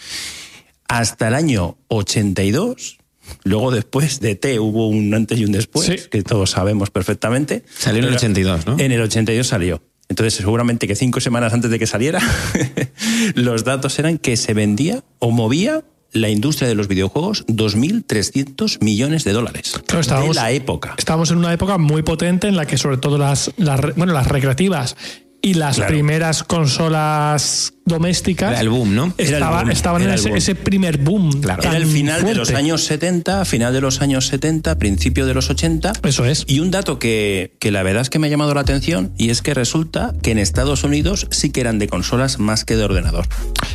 hasta 0.88 1.28
el 1.28 1.36
año 1.36 1.78
82, 1.90 2.98
Luego 3.44 3.72
después 3.72 4.20
de 4.20 4.36
T 4.36 4.60
hubo 4.60 4.88
un 4.88 5.14
antes 5.14 5.40
y 5.40 5.46
un 5.46 5.52
después, 5.52 5.86
Sí. 5.88 5.96
que 6.10 6.22
todos 6.24 6.52
sabemos 6.52 6.90
perfectamente. 6.92 7.64
Salió 7.78 8.00
en 8.00 8.06
el 8.06 8.10
Pero 8.12 8.18
82, 8.20 8.66
¿no? 8.68 8.80
En 8.80 8.92
el 8.92 9.02
82 9.02 9.48
salió. 9.48 9.82
Entonces, 10.10 10.34
seguramente 10.34 10.88
que 10.88 10.96
cinco 10.96 11.20
semanas 11.22 11.54
antes 11.54 11.72
de 11.72 11.80
que 11.80 11.88
saliera, 11.88 12.20
los 13.36 13.64
datos 13.64 13.98
eran 14.00 14.18
que 14.18 14.36
se 14.38 14.54
vendía 14.54 15.04
o 15.20 15.32
movía 15.32 15.84
la 16.14 16.28
industria 16.30 16.68
de 16.68 16.76
los 16.76 16.90
videojuegos 16.90 17.46
2.300 17.48 18.80
millones 18.84 19.24
de 19.24 19.32
dólares. 19.32 19.80
Claro, 19.86 20.02
estábamos- 20.02 20.36
de 20.36 20.42
la 20.42 20.52
época. 20.52 20.96
Estábamos 20.98 21.32
en 21.32 21.38
una 21.38 21.54
época 21.54 21.78
muy 21.78 22.04
potente 22.04 22.48
en 22.50 22.58
la 22.58 22.66
que 22.66 22.78
sobre 22.78 22.98
todo 22.98 23.18
las, 23.18 23.52
las 23.58 23.80
bueno, 23.96 24.12
las 24.14 24.28
recreativas 24.28 24.98
y 25.42 25.56
las 25.56 25.76
Claro. 25.78 25.92
primeras 25.92 26.44
consolas 26.44 27.74
domésticas 27.86 28.52
Era 28.52 28.62
el 28.62 28.70
boom, 28.70 28.96
¿no? 28.96 29.14
El 29.18 29.34
estaba- 29.34 29.62
boom, 29.62 29.72
estaban 29.72 30.02
en 30.04 30.08
era 30.10 30.16
ese, 30.16 30.30
boom. 30.30 30.38
ese 30.38 30.56
primer 30.56 30.98
boom. 31.00 31.42
Claro. 31.42 31.64
Era 31.64 31.78
el 31.78 31.86
final 31.86 32.24
de 32.24 32.36
los 32.36 32.52
años 32.52 32.84
70, 32.84 33.44
final 33.46 33.74
de 33.74 33.82
los 33.82 34.02
años 34.02 34.28
70, 34.28 34.78
principio 34.78 35.26
de 35.26 35.34
los 35.34 35.50
80. 35.50 35.94
Eso 36.04 36.26
es. 36.26 36.44
Y 36.48 36.60
un 36.60 36.70
dato 36.72 37.00
que, 37.00 37.56
que 37.60 37.72
la 37.72 37.84
verdad 37.84 38.04
es 38.04 38.10
que 38.10 38.20
me 38.20 38.28
ha 38.28 38.30
llamado 38.30 38.54
la 38.54 38.62
atención 38.62 39.14
y 39.18 39.30
es 39.30 39.42
que 39.42 39.54
resulta 39.54 40.14
que 40.22 40.32
en 40.32 40.38
Estados 40.38 40.84
Unidos 40.84 41.28
sí 41.32 41.50
que 41.50 41.62
eran 41.62 41.80
de 41.80 41.88
consolas 41.88 42.40
más 42.40 42.64
que 42.64 42.76
de 42.76 42.84
ordenador. 42.84 43.28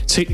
Sí. 0.06 0.26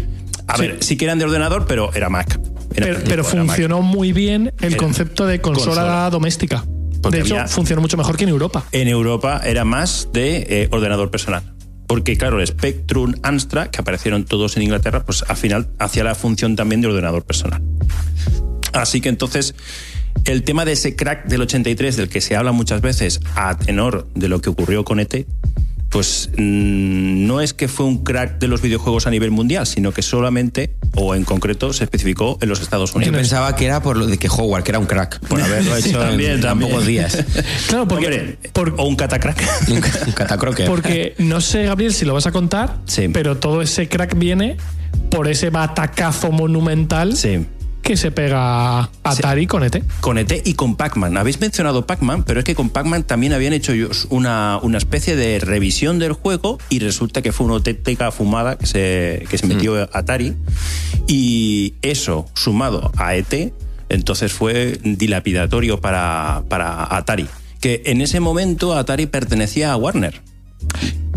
A 0.49 0.57
Sí. 0.57 0.63
ver, 0.63 0.77
sí 0.81 0.97
que 0.97 1.07
eran 1.07 1.19
de 1.19 1.25
ordenador, 1.25 1.67
pero 1.67 1.93
era 1.95 2.09
Mac. 2.11 2.39
Era 2.75 2.99
Pero, 3.05 3.23
Mac. 3.23 3.33
funcionó 3.33 3.81
muy 3.83 4.13
bien 4.13 4.53
el 4.61 4.69
Era 4.73 4.77
concepto 4.77 5.27
de 5.27 5.41
consola, 5.41 5.67
consola. 5.83 6.11
doméstica. 6.11 6.65
Porque 7.03 7.19
de 7.19 7.25
hecho, 7.25 7.35
había- 7.35 7.49
funcionó 7.49 7.83
mucho 7.83 7.97
mejor 7.97 8.17
que 8.17 8.25
en 8.25 8.31
Europa. 8.31 8.65
En 8.73 8.89
Europa 8.89 9.41
era 9.45 9.65
más 9.65 10.09
de 10.13 10.47
eh, 10.49 10.69
ordenador 10.71 11.11
personal. 11.11 11.55
Porque, 11.87 12.17
claro, 12.17 12.41
el 12.41 12.47
Spectrum, 12.47 13.15
Amstrad, 13.23 13.67
que 13.69 13.81
aparecieron 13.81 14.25
todos 14.25 14.57
en 14.57 14.63
Inglaterra, 14.63 15.05
pues 15.05 15.25
al 15.29 15.37
final 15.37 15.69
hacía 15.79 16.05
la 16.05 16.15
función 16.15 16.57
también 16.57 16.81
de 16.81 16.87
ordenador 16.89 17.25
personal. 17.25 17.61
Así 18.73 19.01
que 19.03 19.11
entonces, 19.11 19.55
el 20.25 20.45
tema 20.45 20.65
de 20.65 20.73
ese 20.73 20.97
crack 20.97 21.27
del 21.27 21.43
83, 21.43 21.97
del 21.97 22.09
que 22.09 22.21
se 22.23 22.37
habla 22.37 22.53
muchas 22.53 22.81
veces 22.81 23.21
a 23.35 23.59
tenor 23.59 24.09
de 24.15 24.29
lo 24.29 24.41
que 24.41 24.49
ocurrió 24.49 24.85
con 24.85 25.01
ET, 25.01 25.27
pues 25.91 26.31
mm, 26.39 27.27
no 27.27 27.43
es 27.43 27.53
que 27.53 27.69
fue 27.69 27.85
un 27.85 28.03
crack 28.03 28.39
de 28.39 28.49
los 28.49 28.63
videojuegos 28.63 29.07
a 29.07 29.11
nivel 29.11 29.31
mundial, 29.31 29.67
sino 29.67 29.93
que 29.93 30.01
solamente, 30.01 30.75
o 30.95 31.15
en 31.15 31.25
concreto, 31.25 31.73
se 31.73 31.85
especificó 31.85 32.39
en 32.43 32.49
los 32.49 32.61
Estados 32.61 32.93
Yo 32.93 32.99
Unidos. 32.99 33.17
pensaba 33.17 33.57
que 33.57 33.65
era 33.67 33.83
por 33.83 33.97
lo 33.97 34.07
de 34.07 34.19
que 34.19 34.29
Howard, 34.29 34.63
que 34.63 34.71
era 34.73 34.79
un 34.79 34.87
crack, 34.87 35.21
por 35.27 35.41
haberlo 35.43 35.75
hecho 35.77 35.99
también, 35.99 36.33
en 36.33 36.41
también. 36.43 36.71
pocos 36.71 36.87
días. 36.87 37.25
Claro, 37.69 37.89
porque, 37.89 38.07
Hombre, 38.07 38.39
por- 38.53 38.75
o 38.79 38.85
un 38.85 38.97
catacrack. 38.97 39.43
Un, 39.69 39.77
un 39.77 40.13
catacroker. 40.13 40.67
porque 40.67 41.15
no 41.19 41.41
sé, 41.41 41.65
Gabriel, 41.65 41.95
si 41.95 42.05
lo 42.05 42.13
vas 42.15 42.27
a 42.27 42.33
contar, 42.33 42.77
Sí. 42.87 43.09
pero 43.09 43.39
todo 43.39 43.63
ese 43.63 43.89
crack 43.89 44.17
viene 44.19 44.57
por 45.11 45.29
ese 45.29 45.49
batacazo 45.51 46.31
monumental 46.31 47.17
sí. 47.17 47.47
Que 47.83 47.97
se 47.97 48.11
pega 48.11 48.91
Atari 49.03 49.47
con 49.47 49.65
ET. 49.65 49.83
Con 50.01 50.17
ET 50.19 50.47
y 50.47 50.55
con 50.55 50.77
Pac-Man. 50.77 51.17
Habéis 51.17 51.41
mencionado 51.41 51.87
Pac-Man, 51.87 52.25
pero 52.25 52.39
es 52.41 52.45
que 52.45 52.55
con 52.55 52.71
Pac-Man 52.71 53.03
también 53.03 53.33
habían 53.33 53.53
hecho 53.53 53.73
ellos 53.73 54.07
una, 54.11 54.59
una 54.63 54.79
especie 54.79 55.17
de 55.17 55.41
revisión 55.41 55.99
del 55.99 56.13
juego 56.13 56.59
y 56.71 56.79
resulta 56.79 57.23
que 57.23 57.33
fue 57.33 57.47
una 57.47 57.57
auténtica 57.57 58.11
fumada 58.13 58.57
que 58.57 58.67
se, 58.67 59.27
que 59.29 59.37
se 59.37 59.47
metió 59.47 59.89
Atari. 59.93 60.37
Y 61.09 61.75
eso, 61.83 62.27
sumado 62.35 62.93
a 62.97 63.17
ET, 63.17 63.53
entonces 63.89 64.33
fue 64.33 64.79
dilapidatorio 64.83 65.81
para, 65.81 66.45
para 66.49 66.97
Atari. 66.97 67.27
Que 67.61 67.83
en 67.87 68.01
ese 68.01 68.21
momento 68.21 68.75
Atari 68.75 69.07
pertenecía 69.07 69.73
a 69.73 69.77
Warner. 69.77 70.23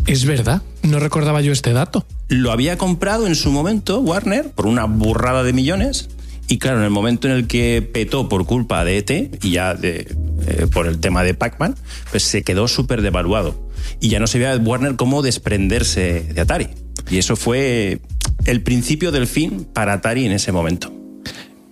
Es 0.07 0.25
verdad, 0.25 0.61
no 0.83 0.99
recordaba 0.99 1.41
yo 1.41 1.51
este 1.51 1.73
dato. 1.73 2.05
Lo 2.27 2.51
había 2.51 2.77
comprado 2.77 3.25
en 3.25 3.35
su 3.35 3.51
momento 3.51 3.99
Warner 3.99 4.51
por 4.51 4.67
una 4.67 4.85
burrada 4.85 5.43
de 5.43 5.53
millones. 5.53 6.09
Y 6.47 6.59
claro, 6.59 6.77
en 6.77 6.83
el 6.83 6.91
momento 6.91 7.27
en 7.27 7.33
el 7.33 7.47
que 7.47 7.81
petó 7.81 8.29
por 8.29 8.45
culpa 8.45 8.85
de 8.85 8.97
ET 8.97 9.43
y 9.43 9.51
ya 9.51 9.73
de, 9.73 10.07
eh, 10.47 10.67
por 10.71 10.87
el 10.87 10.99
tema 10.99 11.23
de 11.23 11.33
Pac-Man, 11.33 11.75
pues 12.11 12.23
se 12.23 12.43
quedó 12.43 12.67
súper 12.67 13.01
devaluado. 13.01 13.69
Y 13.99 14.09
ya 14.09 14.19
no 14.19 14.27
se 14.27 14.37
veía 14.37 14.55
Warner 14.57 14.95
cómo 14.95 15.21
desprenderse 15.21 16.21
de 16.33 16.41
Atari. 16.41 16.67
Y 17.09 17.17
eso 17.17 17.35
fue 17.35 17.99
el 18.45 18.61
principio 18.61 19.11
del 19.11 19.27
fin 19.27 19.65
para 19.73 19.93
Atari 19.93 20.25
en 20.25 20.31
ese 20.33 20.51
momento. 20.51 20.91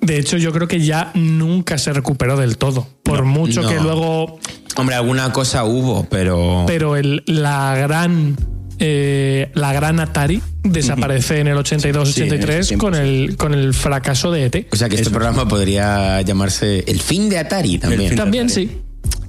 De 0.02 0.18
hecho, 0.18 0.38
yo 0.38 0.52
creo 0.52 0.68
que 0.68 0.82
ya 0.82 1.12
nunca 1.14 1.78
se 1.78 1.94
recuperó 1.94 2.36
del 2.36 2.58
todo. 2.58 2.88
Por 3.04 3.24
mucho 3.24 3.62
no. 3.62 3.70
que 3.70 3.80
luego. 3.80 4.40
Hombre, 4.76 4.96
alguna 4.96 5.32
cosa 5.32 5.64
hubo, 5.64 6.06
pero... 6.10 6.66
Pero 6.68 6.98
el, 6.98 7.24
la 7.26 7.76
gran. 7.78 8.36
Eh, 8.80 9.52
la 9.54 9.74
gran 9.74 10.00
Atari 10.00 10.42
desaparece 10.64 11.40
en 11.40 11.48
el 11.48 11.58
82-83 11.58 12.06
Sí, 12.06 12.22
en 12.22 12.34
esos 12.50 12.68
tiempos, 12.68 12.90
con, 12.92 12.96
el, 13.00 13.38
con 13.38 13.54
el 13.54 13.74
fracaso 13.74 14.32
de 14.32 14.46
ET. 14.46 14.68
O 14.72 14.76
sea 14.76 14.90
que 14.90 14.96
este 14.96 15.04
Eso. 15.04 15.12
programa 15.12 15.48
podría 15.48 16.22
llamarse 16.22 16.84
El 16.88 17.00
fin 17.00 17.30
de 17.30 17.38
Atari 17.40 17.78
también. 17.78 18.16
También 18.16 18.46
Atari. 18.48 18.68
sí. 18.68 18.78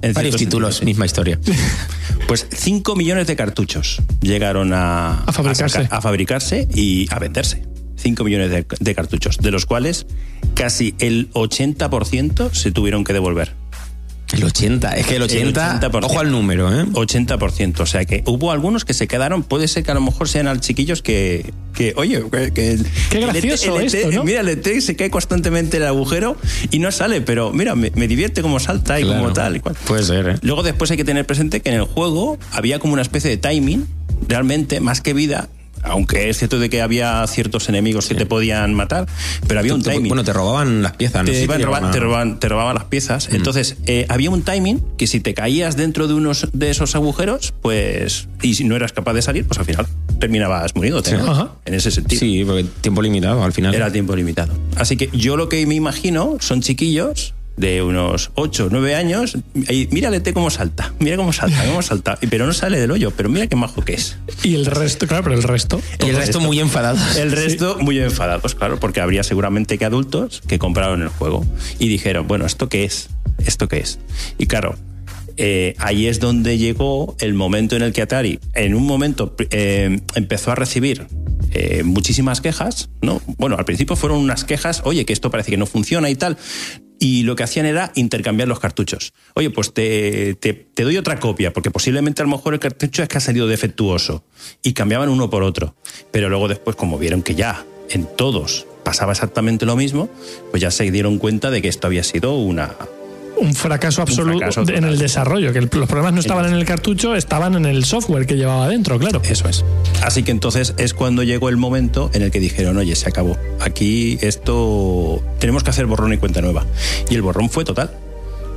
En 0.01 0.13
Varios 0.13 0.35
títulos, 0.37 0.83
misma 0.83 1.05
historia. 1.05 1.39
Pues 2.27 2.47
5 2.51 2.95
millones 2.95 3.27
de 3.27 3.35
cartuchos 3.35 4.01
llegaron 4.21 4.73
a, 4.73 5.19
A 5.25 5.31
fabricarse. 5.31 5.87
a 5.91 6.01
fabricarse 6.01 6.67
y 6.73 7.05
a 7.13 7.19
venderse. 7.19 7.61
5 7.97 8.23
millones 8.23 8.49
de, 8.49 8.65
de 8.79 8.95
cartuchos, 8.95 9.37
de 9.37 9.51
los 9.51 9.67
cuales 9.67 10.07
casi 10.55 10.95
el 10.99 11.29
80% 11.33 12.51
se 12.51 12.71
tuvieron 12.71 13.03
que 13.03 13.13
devolver. 13.13 13.53
El 14.33 14.43
80, 14.43 14.91
es 14.97 15.05
que 15.05 15.15
el 15.17 15.21
80, 15.21 15.79
80%. 15.81 16.03
ojo 16.05 16.19
al 16.19 16.31
número, 16.31 16.73
¿eh? 16.73 16.85
80%. 16.85 17.79
O 17.81 17.85
sea 17.85 18.05
que 18.05 18.23
hubo 18.25 18.51
algunos 18.51 18.83
que 18.83 18.93
se 18.93 19.07
quedaron, 19.07 19.43
puede 19.43 19.67
ser 19.67 19.83
que 19.83 19.91
a 19.91 19.93
lo 19.93 20.01
mejor 20.01 20.27
sean 20.27 20.47
al 20.47 20.59
chiquillos 20.61 21.01
que, 21.01 21.53
que 21.73 21.93
oye, 21.95 22.23
que, 22.31 22.51
que- 22.51 22.79
Qué 23.11 23.17
el 23.19 23.23
ET 23.25 23.31
gracioso 23.31 23.79
el 23.79 23.85
ET 23.87 23.93
esto, 23.93 24.11
¿no? 24.11 24.23
Mira, 24.23 24.41
el 24.41 24.49
ET 24.49 24.81
se 24.81 24.95
cae 24.95 25.09
constantemente 25.09 25.77
en 25.77 25.83
el 25.83 25.89
agujero 25.89 26.37
y 26.71 26.79
no 26.79 26.91
sale, 26.91 27.21
pero 27.21 27.53
mira, 27.53 27.75
me, 27.75 27.91
me 27.95 28.07
divierte 28.07 28.41
cómo 28.41 28.59
salta 28.59 28.99
y 28.99 29.03
Claro. 29.03 29.21
como 29.21 29.33
tal. 29.33 29.55
y 29.57 29.59
cual. 29.59 29.75
Puede 29.85 30.03
ser, 30.03 30.27
¿eh? 30.27 30.35
Luego 30.41 30.63
después 30.63 30.89
hay 30.91 30.97
que 30.97 31.05
tener 31.05 31.25
presente 31.25 31.61
que 31.61 31.69
en 31.69 31.75
el 31.75 31.83
juego 31.83 32.37
había 32.51 32.79
como 32.79 32.93
una 32.93 33.03
especie 33.03 33.29
de 33.29 33.37
timing, 33.37 33.85
realmente, 34.27 34.79
más 34.79 35.01
que 35.01 35.13
vida, 35.13 35.49
aunque 35.85 36.29
es 36.29 36.37
cierto 36.37 36.59
de 36.59 36.69
que 36.69 36.81
había 36.81 37.25
ciertos 37.27 37.69
enemigos 37.69 38.07
que 38.07 38.15
te 38.15 38.25
podían 38.25 38.73
matar, 38.73 39.07
pero 39.47 39.59
había 39.59 39.73
un 39.73 39.81
timing 39.83 40.07
Bueno, 40.09 40.23
te 40.23 40.33
robaban 40.33 40.81
las 40.81 40.93
piezas, 40.93 41.21
¿no? 41.21 41.25
te, 41.25 41.33
sé 41.33 41.37
si 41.39 41.43
iban 41.45 41.57
llegaban 41.59 41.83
roban- 41.83 41.89
a- 41.89 41.93
te 41.93 41.99
roban- 41.99 42.39
te 42.39 42.49
robaban 42.49 42.75
las 42.75 42.85
piezas. 42.85 43.29
Entonces, 43.31 43.77
eh, 43.85 44.05
había 44.09 44.29
un 44.31 44.41
timing 44.41 44.81
que 44.97 45.07
si 45.07 45.19
te 45.19 45.33
caías 45.33 45.77
dentro 45.77 46.07
de 46.07 46.15
unos 46.15 46.47
de 46.53 46.69
esos 46.71 46.95
agujeros, 46.95 47.53
pues. 47.61 48.27
Y 48.41 48.55
si 48.55 48.63
no 48.63 48.75
eras 48.75 48.91
capaz 48.93 49.13
de 49.13 49.21
salir, 49.21 49.45
pues 49.45 49.59
al 49.59 49.65
final 49.65 49.87
terminabas 50.19 50.75
muriéndote. 50.75 51.11
Sí. 51.11 51.17
¿no? 51.17 51.31
Ajá. 51.31 51.49
En 51.65 51.73
ese 51.75 51.91
sentido. 51.91 52.19
Sí, 52.19 52.43
porque 52.45 52.65
tiempo 52.81 53.01
limitado 53.01 53.43
al 53.43 53.53
final. 53.53 53.75
Era 53.75 53.91
tiempo 53.91 54.15
limitado. 54.15 54.53
Así 54.77 54.97
que 54.97 55.09
yo 55.13 55.37
lo 55.37 55.49
que 55.49 55.65
me 55.67 55.75
imagino 55.75 56.37
son 56.39 56.61
chiquillos 56.61 57.34
de 57.57 57.81
unos 57.81 58.31
8 58.35 58.65
o 58.65 58.69
9 58.69 58.95
años. 58.95 59.37
Y 59.69 59.87
mírale 59.91 60.21
cómo 60.33 60.49
salta, 60.49 60.93
mira 60.99 61.17
cómo 61.17 61.33
salta, 61.33 61.65
cómo 61.65 61.81
salta. 61.81 62.17
Pero 62.29 62.45
no 62.45 62.53
sale 62.53 62.79
del 62.79 62.91
hoyo, 62.91 63.11
pero 63.11 63.29
mira 63.29 63.47
qué 63.47 63.55
majo 63.55 63.83
que 63.83 63.93
es. 63.93 64.17
Y 64.43 64.55
el 64.55 64.65
resto, 64.65 65.07
claro, 65.07 65.23
pero 65.23 65.35
el 65.35 65.43
resto. 65.43 65.81
y 66.03 66.09
el 66.09 66.15
resto 66.15 66.39
muy 66.39 66.59
enfadados. 66.59 67.15
El 67.17 67.31
resto 67.31 67.77
muy 67.79 67.99
enfadados, 67.99 68.55
claro, 68.55 68.79
porque 68.79 69.01
habría 69.01 69.23
seguramente 69.23 69.77
que 69.77 69.85
adultos 69.85 70.41
que 70.47 70.59
compraron 70.59 71.01
el 71.01 71.09
juego 71.09 71.45
y 71.79 71.87
dijeron, 71.87 72.27
bueno, 72.27 72.45
¿esto 72.45 72.69
qué 72.69 72.83
es? 72.83 73.09
¿Esto 73.45 73.67
qué 73.67 73.79
es? 73.79 73.99
Y 74.37 74.47
claro, 74.47 74.75
eh, 75.37 75.75
ahí 75.79 76.07
es 76.07 76.19
donde 76.19 76.57
llegó 76.57 77.15
el 77.19 77.33
momento 77.33 77.75
en 77.75 77.81
el 77.81 77.93
que 77.93 78.01
Atari, 78.01 78.39
en 78.53 78.73
un 78.73 78.85
momento, 78.85 79.35
eh, 79.49 79.99
empezó 80.15 80.51
a 80.51 80.55
recibir 80.55 81.07
eh, 81.51 81.83
muchísimas 81.83 82.41
quejas, 82.41 82.89
¿no? 83.01 83.21
Bueno, 83.37 83.55
al 83.57 83.65
principio 83.65 83.95
fueron 83.95 84.19
unas 84.19 84.45
quejas, 84.45 84.81
oye, 84.85 85.05
que 85.05 85.13
esto 85.13 85.31
parece 85.31 85.51
que 85.51 85.57
no 85.57 85.65
funciona 85.65 86.09
y 86.09 86.15
tal. 86.15 86.37
Y 86.99 87.23
lo 87.23 87.35
que 87.35 87.43
hacían 87.43 87.65
era 87.65 87.91
intercambiar 87.95 88.47
los 88.47 88.59
cartuchos. 88.59 89.13
Oye, 89.33 89.49
pues 89.49 89.73
te, 89.73 90.35
te- 90.35 90.67
doy 90.83 90.97
otra 90.97 91.19
copia, 91.19 91.51
porque 91.51 91.71
posiblemente 91.71 92.21
a 92.21 92.25
lo 92.25 92.31
mejor 92.31 92.53
el 92.53 92.59
cartucho 92.59 93.03
es 93.03 93.09
que 93.09 93.17
ha 93.17 93.21
salido 93.21 93.47
defectuoso. 93.47 94.23
Y 94.63 94.73
cambiaban 94.73 95.09
uno 95.09 95.29
por 95.29 95.43
otro. 95.43 95.75
Pero 96.11 96.29
luego 96.29 96.47
después, 96.47 96.75
como 96.75 96.97
vieron 96.97 97.21
que 97.21 97.35
ya 97.35 97.65
en 97.89 98.07
todos 98.15 98.65
pasaba 98.83 99.11
exactamente 99.11 99.65
lo 99.65 99.75
mismo, 99.75 100.09
pues 100.51 100.61
ya 100.61 100.71
se 100.71 100.89
dieron 100.91 101.17
cuenta 101.17 101.51
de 101.51 101.61
que 101.61 101.67
esto 101.67 101.87
había 101.87 102.03
sido 102.03 102.35
una, 102.35 102.75
Un 103.37 103.53
fracaso 103.53 104.01
absoluto 104.01 104.37
fracaso 104.39 104.63
en 104.67 104.83
el 104.85 104.97
desarrollo, 104.97 105.51
que 105.53 105.59
el- 105.59 105.69
los 105.73 105.87
problemas 105.87 106.13
no 106.13 106.19
estaban 106.19 106.45
en 106.45 106.53
el 106.53 106.65
cartucho, 106.65 107.15
estaban 107.15 107.55
en 107.55 107.65
el 107.65 107.83
software 107.85 108.25
que 108.25 108.35
llevaba 108.35 108.67
dentro, 108.69 108.97
claro. 108.97 109.21
Eso 109.29 109.47
es. 109.49 109.63
Así 110.03 110.23
que 110.23 110.31
entonces 110.31 110.73
es 110.77 110.93
cuando 110.93 111.23
llegó 111.23 111.49
el 111.49 111.57
momento 111.57 112.09
en 112.13 112.21
el 112.21 112.31
que 112.31 112.39
dijeron, 112.39 112.77
oye, 112.77 112.95
se 112.95 113.09
acabó. 113.09 113.37
Aquí 113.59 114.17
esto 114.21 115.21
tenemos 115.39 115.63
que 115.63 115.69
hacer 115.69 115.85
borrón 115.85 116.13
y 116.13 116.17
cuenta 116.17 116.41
nueva. 116.41 116.65
Y 117.09 117.15
el 117.15 117.21
borrón 117.21 117.49
fue 117.49 117.65
total. 117.65 117.91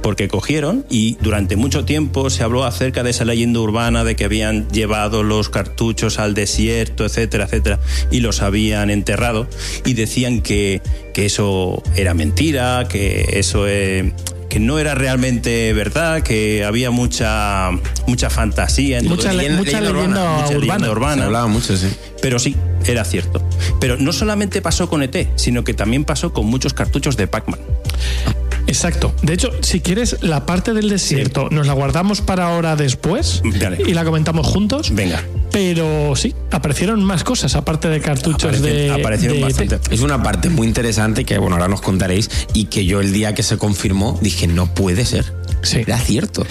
Porque 0.00 0.28
cogieron 0.28 0.86
y 0.88 1.16
durante 1.20 1.56
mucho 1.56 1.84
tiempo 1.84 2.30
se 2.30 2.44
habló 2.44 2.64
acerca 2.64 3.02
de 3.02 3.10
esa 3.10 3.24
leyenda 3.24 3.58
urbana 3.58 4.04
de 4.04 4.14
que 4.14 4.24
habían 4.24 4.68
llevado 4.70 5.24
los 5.24 5.48
cartuchos 5.48 6.20
al 6.20 6.34
desierto, 6.34 7.04
etcétera, 7.04 7.46
etcétera, 7.46 7.80
y 8.12 8.20
los 8.20 8.40
habían 8.40 8.90
enterrado. 8.90 9.48
Y 9.84 9.94
decían 9.94 10.40
que, 10.40 10.82
que 11.14 11.26
eso 11.26 11.82
era 11.96 12.14
mentira, 12.14 12.86
que 12.88 13.26
eso 13.32 13.66
eh, 13.66 14.12
que 14.58 14.64
no 14.64 14.78
era 14.80 14.94
realmente 14.96 15.72
verdad, 15.72 16.22
que 16.22 16.64
había 16.64 16.90
mucha, 16.90 17.70
mucha 18.08 18.28
fantasía. 18.28 19.00
Mucha 19.02 19.32
le- 19.32 19.50
mucha 19.50 19.80
leyenda 19.80 20.22
mucha 20.40 20.48
urbana. 20.48 20.58
leyenda 20.58 20.84
Se 20.86 20.90
urbana. 20.90 21.24
hablaba 21.26 21.46
mucho, 21.46 21.76
sí. 21.76 21.86
Pero 22.20 22.38
sí, 22.40 22.56
era 22.84 23.04
cierto. 23.04 23.40
Pero 23.80 23.96
no 23.98 24.12
solamente 24.12 24.60
pasó 24.60 24.88
con 24.88 25.02
ET, 25.04 25.28
sino 25.36 25.62
que 25.62 25.74
también 25.74 26.04
pasó 26.04 26.32
con 26.32 26.46
muchos 26.46 26.74
cartuchos 26.74 27.16
de 27.16 27.28
Pac-Man. 27.28 27.60
Exacto. 28.66 29.14
De 29.22 29.32
hecho, 29.32 29.50
si 29.62 29.80
quieres, 29.80 30.16
la 30.22 30.44
parte 30.44 30.74
del 30.74 30.88
desierto 30.90 31.48
nos 31.50 31.66
la 31.66 31.72
guardamos 31.72 32.20
para 32.20 32.48
ahora 32.48 32.74
después 32.76 33.40
Dale. 33.60 33.78
y 33.86 33.94
la 33.94 34.04
comentamos 34.04 34.46
juntos. 34.46 34.90
Venga. 34.92 35.22
Pero 35.52 36.14
sí, 36.14 36.34
aparecieron 36.50 37.02
más 37.04 37.24
cosas 37.24 37.54
aparte 37.56 37.88
de 37.88 38.00
cartuchos 38.00 38.52
Aparecen- 38.58 38.60
de. 38.62 38.90
aparecieron 38.90 39.36
de 39.40 39.46
ET. 39.46 39.48
bastante. 39.58 39.94
Es 39.94 40.00
una 40.02 40.22
parte 40.22 40.50
muy 40.50 40.66
interesante 40.66 41.24
que, 41.24 41.38
bueno, 41.38 41.56
ahora 41.56 41.68
nos 41.68 41.80
contaréis 41.80 42.30
y 42.54 42.66
que 42.66 42.84
yo 42.84 43.00
el 43.00 43.12
día 43.12 43.34
que 43.34 43.42
se 43.42 43.56
confirmó 43.58 44.18
dije, 44.20 44.46
no 44.46 44.72
puede 44.74 45.04
ser. 45.06 45.32
Sí. 45.62 45.78
Era 45.78 45.98
cierto. 45.98 46.46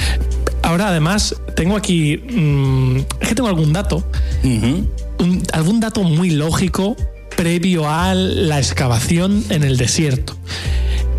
Ahora, 0.63 0.89
además, 0.89 1.36
tengo 1.55 1.77
aquí. 1.77 2.17
mm, 2.17 2.97
es 3.21 3.29
que 3.29 3.36
tengo 3.36 3.47
algún 3.49 3.71
dato. 3.71 4.03
Un- 4.43 5.43
algún 5.53 5.79
dato 5.79 6.03
muy 6.03 6.31
lógico 6.31 6.95
previo 7.36 7.89
a 7.89 8.13
la 8.15 8.57
excavación 8.60 9.43
en 9.49 9.63
el 9.63 9.77
desierto. 9.77 10.36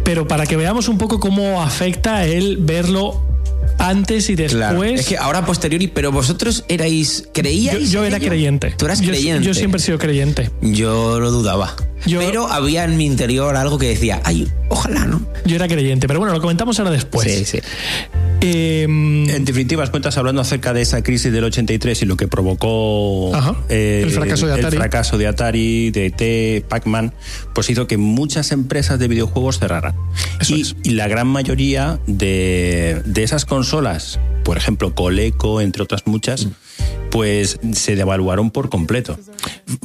Pero 0.05 0.27
para 0.27 0.47
que 0.47 0.57
veamos 0.57 0.89
un 0.89 0.99
poco 0.99 1.21
cómo 1.21 1.63
afecta 1.63 2.25
el 2.27 2.57
verlo 2.59 3.23
antes 3.79 4.29
y 4.31 4.37
Claro. 4.37 4.81
después. 4.81 5.01
Es 5.01 5.07
que 5.07 5.17
ahora 5.17 5.47
posteriori, 5.47 5.89
pero 5.89 6.13
vosotros 6.13 6.65
erais, 6.69 7.25
yo, 7.25 7.33
creíais. 7.33 7.91
yo 7.91 8.05
era 8.05 8.19
creyente. 8.21 8.75
Tú 8.77 8.85
eras 8.87 9.01
yo, 9.01 9.09
creyente. 9.09 9.45
Yo 9.47 9.55
siempre 9.55 9.81
he 9.81 9.83
sido 9.85 9.99
creyente. 9.99 10.51
Yo 10.61 11.19
lo 11.21 11.31
dudaba. 11.31 11.75
Yo- 12.07 12.21
Pero 12.21 12.47
había 12.49 12.85
en 12.85 12.97
mi 12.97 13.05
interior 13.07 13.57
algo 13.57 13.79
que 13.79 13.89
decía, 13.89 14.21
ay, 14.25 14.49
ojalá, 14.69 15.05
¿no? 15.07 15.21
Yo 15.45 15.57
era 15.57 15.67
creyente. 15.69 16.07
Pero 16.07 16.21
bueno, 16.21 16.35
lo 16.35 16.41
comentamos 16.41 16.79
ahora 16.79 16.91
después. 16.91 17.31
sí, 17.33 17.45
sí. 17.45 17.59
Eh, 18.41 18.83
En 18.85 19.45
definitivas 19.45 19.91
cuentas, 19.91 20.17
hablando 20.17 20.41
acerca 20.41 20.73
de 20.73 20.81
esa 20.83 21.03
crisis 21.03 21.33
del 21.33 21.43
83 21.45 22.03
y 22.03 22.07
lo 22.07 22.17
que 22.17 22.29
provocó 22.29 23.35
Ajá. 23.35 23.57
eh, 23.69 24.03
El 24.05 24.11
fracaso 24.13 24.47
de 24.47 24.53
Atari. 24.53 24.67
el 24.77 24.81
fracaso 24.81 25.19
de 25.19 25.27
Atari, 25.27 25.91
de 25.91 26.07
ET, 26.07 26.65
Pac-Man, 26.69 27.13
pues 27.53 27.69
hizo 27.71 27.89
que 27.89 27.97
muchas 27.97 28.53
empresas 28.53 28.99
de 29.01 29.09
videojuegos 29.09 29.59
cerraran. 29.59 29.95
Eso 30.41 30.55
y, 30.57 30.61
es. 30.61 30.77
y 30.85 30.91
la 30.91 31.09
gran 31.09 31.27
mayoría 31.27 31.99
de, 32.07 33.03
de 33.05 33.23
esas 33.25 33.45
consolas, 33.45 34.21
por 34.45 34.57
ejemplo, 34.57 34.95
Coleco, 34.95 35.61
entre 35.61 35.83
otras 35.83 36.07
muchas, 36.07 36.47
Mm. 36.47 36.51
pues 37.11 37.59
se 37.73 37.97
devaluaron 37.97 38.51
por 38.53 38.69
completo. 38.71 39.19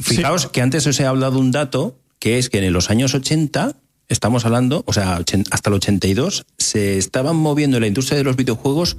Fijaos 0.00 0.46
que 0.46 0.60
antes 0.62 0.86
os 0.86 0.98
he 1.00 1.06
hablado 1.06 1.32
de 1.32 1.38
un 1.38 1.50
dato, 1.50 1.96
que 2.24 2.38
es 2.38 2.48
que 2.48 2.56
en 2.64 2.72
los 2.72 2.88
años 2.88 3.12
80 3.14 3.76
estamos 4.08 4.46
hablando, 4.46 4.82
o 4.86 4.94
sea, 4.94 5.20
hasta 5.50 5.68
el 5.68 5.74
82, 5.74 6.46
se 6.56 6.96
estaban 6.96 7.36
moviendo 7.36 7.76
en 7.76 7.82
la 7.82 7.86
industria 7.86 8.16
de 8.16 8.24
los 8.24 8.34
videojuegos 8.34 8.96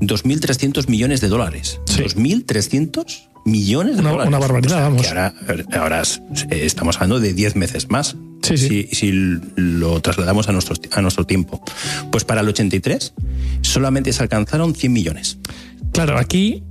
2.300 0.00 0.88
millones 0.88 1.20
de 1.20 1.28
dólares. 1.28 1.78
Sí. 1.86 2.02
2.300 2.02 3.28
millones 3.44 3.94
de 3.94 4.00
Una- 4.00 4.10
dólares. 4.10 4.28
una 4.28 4.38
barbaridad, 4.40 4.80
vamos. 4.82 5.06
ahora, 5.06 5.34
ahora 5.78 6.00
es- 6.02 6.20
estamos 6.50 6.96
hablando 6.96 7.20
de 7.20 7.32
10 7.32 7.54
veces 7.54 7.90
más. 7.90 8.16
Sí, 8.42 8.56
sí. 8.58 8.88
Si, 8.90 8.96
si 8.96 9.12
lo 9.54 10.00
trasladamos 10.00 10.48
a 10.48 10.52
nuestro, 10.52 10.74
a 10.90 11.00
nuestro 11.00 11.24
tiempo. 11.26 11.62
Pues 12.10 12.24
para 12.24 12.40
el 12.40 12.48
83 12.48 13.14
solamente 13.62 14.12
se 14.12 14.20
alcanzaron 14.20 14.74
100 14.74 14.92
millones. 14.92 15.38
Claro, 15.92 16.18
aquí 16.18 16.64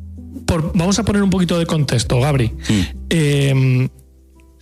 por- 0.46 0.74
vamos 0.76 1.00
a 1.00 1.04
poner 1.06 1.24
un 1.24 1.30
poquito 1.30 1.58
de 1.58 1.66
contexto, 1.66 2.20
Gabri. 2.20 2.50
Mm. 2.50 2.82
Eh, 3.10 3.90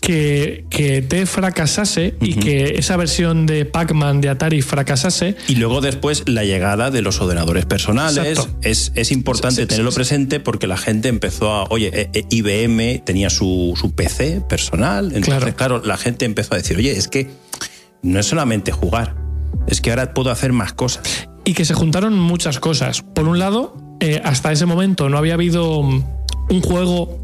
que, 0.02 0.66
que 0.70 1.02
te 1.04 1.26
fracasase 1.28 2.16
y 2.20 2.34
que 2.34 2.74
esa 2.78 2.98
versión 2.98 3.46
de 3.46 3.66
Pac-Man 3.66 4.20
de 4.20 4.30
Atari 4.30 4.62
fracasase, 4.64 5.36
Y 5.48 5.56
luego 5.56 5.80
después 5.80 6.24
la 6.28 6.44
llegada 6.44 6.90
de 6.92 7.02
los 7.04 7.22
ordenadores 7.22 7.66
personales. 7.68 8.40
Es, 8.64 8.92
es 8.96 9.12
importante 9.12 9.58
Sí, 9.58 9.62
sí, 9.62 9.68
tenerlo 9.68 9.92
sí, 9.92 9.96
sí. 9.96 10.00
presente 10.00 10.40
porque 10.40 10.66
la 10.68 10.78
gente 10.78 11.08
empezó 11.08 11.52
a, 11.52 11.64
oye, 11.66 11.92
eh, 11.94 12.10
eh, 12.14 12.26
IBM 12.32 13.00
tenía 13.06 13.30
su, 13.30 13.74
su 13.80 13.94
PC 13.94 14.42
personal. 14.50 15.06
Entonces, 15.14 15.36
Claro. 15.36 15.56
claro. 15.56 15.82
la 15.86 15.98
gente 15.98 16.26
empezó 16.26 16.56
a 16.56 16.58
decir, 16.58 16.78
oye, 16.78 16.92
es 16.98 17.08
que 17.08 17.30
no 18.02 18.20
es 18.20 18.26
solamente 18.26 18.72
jugar, 18.72 19.16
es 19.68 19.82
que 19.82 19.92
ahora 19.92 20.14
puedo 20.16 20.32
hacer 20.32 20.52
más 20.52 20.74
cosas. 20.74 21.28
y 21.46 21.54
que 21.54 21.64
se 21.66 21.76
juntaron 21.76 22.18
muchas 22.18 22.60
cosas. 22.60 23.04
Por 23.04 23.28
un 23.28 23.38
lado, 23.38 23.76
eh, 24.00 24.20
hasta 24.24 24.52
ese 24.52 24.66
momento 24.66 25.10
no 25.10 25.18
había 25.20 25.36
habido 25.36 25.78
un 25.80 26.62
juego 26.64 27.20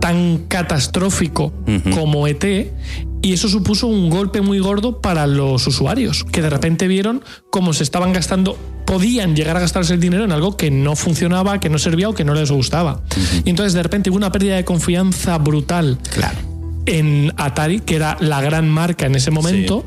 tan 0.00 0.44
catastrófico 0.48 1.52
como 1.94 2.26
ET 2.26 2.72
y 3.20 3.32
eso 3.32 3.48
supuso 3.48 3.86
un 3.88 4.10
golpe 4.10 4.40
muy 4.40 4.58
gordo 4.60 5.00
para 5.00 5.26
los 5.26 5.66
usuarios, 5.66 6.24
que 6.24 6.40
de 6.40 6.50
repente 6.50 6.86
vieron 6.86 7.22
cómo 7.50 7.72
se 7.72 7.82
estaban 7.82 8.12
gastando, 8.12 8.56
podían 8.86 9.34
llegar 9.34 9.56
a 9.56 9.60
gastarse 9.60 9.92
el 9.94 10.00
dinero 10.00 10.24
en 10.24 10.32
algo 10.32 10.56
que 10.56 10.70
no 10.70 10.94
funcionaba, 10.96 11.58
que 11.58 11.68
no 11.68 11.78
servía 11.78 12.08
o 12.08 12.14
que 12.14 12.24
no 12.24 12.34
les 12.34 12.50
gustaba. 12.50 13.02
Y 13.44 13.50
entonces 13.50 13.72
de 13.72 13.82
repente 13.82 14.08
hubo 14.10 14.16
una 14.16 14.30
pérdida 14.32 14.56
de 14.56 14.64
confianza 14.64 15.36
brutal 15.38 15.98
Claro. 16.14 16.38
en 16.86 17.32
Atari, 17.36 17.80
que 17.80 17.96
era 17.96 18.16
la 18.20 18.40
gran 18.40 18.68
marca 18.68 19.06
en 19.06 19.16
ese 19.16 19.30
momento, 19.32 19.84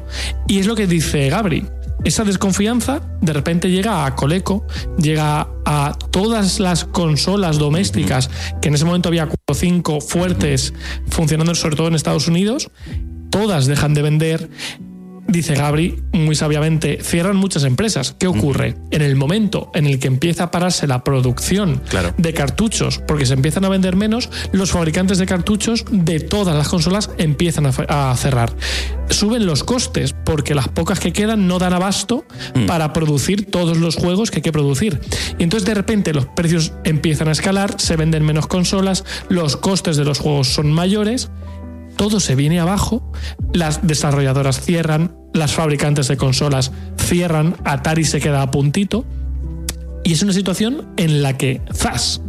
y 0.47 0.59
es 0.59 0.67
lo 0.67 0.75
que 0.75 0.85
dice 0.85 1.29
Gabri. 1.29 1.65
Esa 2.03 2.23
desconfianza 2.23 3.01
de 3.21 3.31
repente 3.31 3.69
llega 3.69 4.05
a 4.05 4.15
Coleco, 4.15 4.65
llega 4.97 5.47
a 5.65 5.95
todas 6.09 6.59
las 6.59 6.85
consolas 6.85 7.59
domésticas, 7.59 8.29
que 8.59 8.69
en 8.69 8.75
ese 8.75 8.85
momento 8.85 9.09
había 9.09 9.27
cuatro 9.27 9.43
o 9.49 9.53
cinco 9.53 10.01
fuertes 10.01 10.73
funcionando 11.09 11.53
sobre 11.53 11.75
todo 11.75 11.87
en 11.89 11.95
Estados 11.95 12.27
Unidos, 12.27 12.71
todas 13.29 13.67
dejan 13.67 13.93
de 13.93 14.01
vender. 14.01 14.49
Dice 15.31 15.55
Gabri, 15.55 15.97
muy 16.11 16.35
sabiamente, 16.35 16.99
cierran 17.01 17.37
muchas 17.37 17.63
empresas. 17.63 18.17
¿Qué 18.19 18.27
ocurre? 18.27 18.75
En 18.91 19.01
el 19.01 19.15
momento 19.15 19.71
en 19.73 19.85
el 19.85 19.97
que 19.97 20.07
empieza 20.07 20.43
a 20.43 20.51
pararse 20.51 20.87
la 20.87 21.05
producción 21.05 21.81
Claro. 21.87 22.13
de 22.17 22.33
cartuchos, 22.33 22.99
porque 23.07 23.25
se 23.25 23.33
empiezan 23.33 23.63
a 23.63 23.69
vender 23.69 23.95
menos, 23.95 24.29
los 24.51 24.71
fabricantes 24.71 25.19
de 25.19 25.25
cartuchos 25.25 25.85
de 25.89 26.19
todas 26.19 26.53
las 26.53 26.67
consolas 26.67 27.11
empiezan 27.17 27.65
a, 27.65 28.13
cerrar. 28.17 28.53
Suben 29.09 29.45
los 29.45 29.63
costes, 29.63 30.13
porque 30.25 30.53
las 30.53 30.67
pocas 30.67 30.99
que 30.99 31.13
quedan 31.13 31.47
no 31.47 31.59
dan 31.59 31.73
abasto 31.73 32.25
para 32.67 32.91
producir 32.91 33.49
todos 33.49 33.77
los 33.77 33.95
juegos 33.95 34.31
que 34.31 34.39
hay 34.39 34.43
que 34.43 34.51
producir. 34.51 34.99
Y 35.39 35.43
entonces 35.43 35.65
de 35.65 35.75
repente 35.75 36.13
los 36.13 36.25
precios 36.25 36.73
empiezan 36.83 37.29
a 37.29 37.31
escalar, 37.31 37.79
se 37.79 37.95
venden 37.95 38.25
menos 38.25 38.47
consolas, 38.47 39.05
los 39.29 39.55
costes 39.55 39.95
de 39.95 40.03
los 40.03 40.19
juegos 40.19 40.49
son 40.49 40.73
mayores 40.73 41.29
todo 42.01 42.19
se 42.19 42.33
viene 42.33 42.59
abajo, 42.59 43.03
las 43.53 43.85
desarrolladoras 43.85 44.59
cierran, 44.59 45.15
las 45.33 45.53
fabricantes 45.53 46.07
de 46.07 46.17
consolas 46.17 46.71
cierran, 46.97 47.55
Atari 47.63 48.03
se 48.03 48.19
queda 48.19 48.41
a 48.41 48.51
puntito, 48.51 49.05
y 50.03 50.13
es 50.13 50.23
una 50.23 50.33
situación 50.33 50.87
en 50.97 51.21
la 51.21 51.37
que, 51.37 51.61
¡zas! 51.73 52.21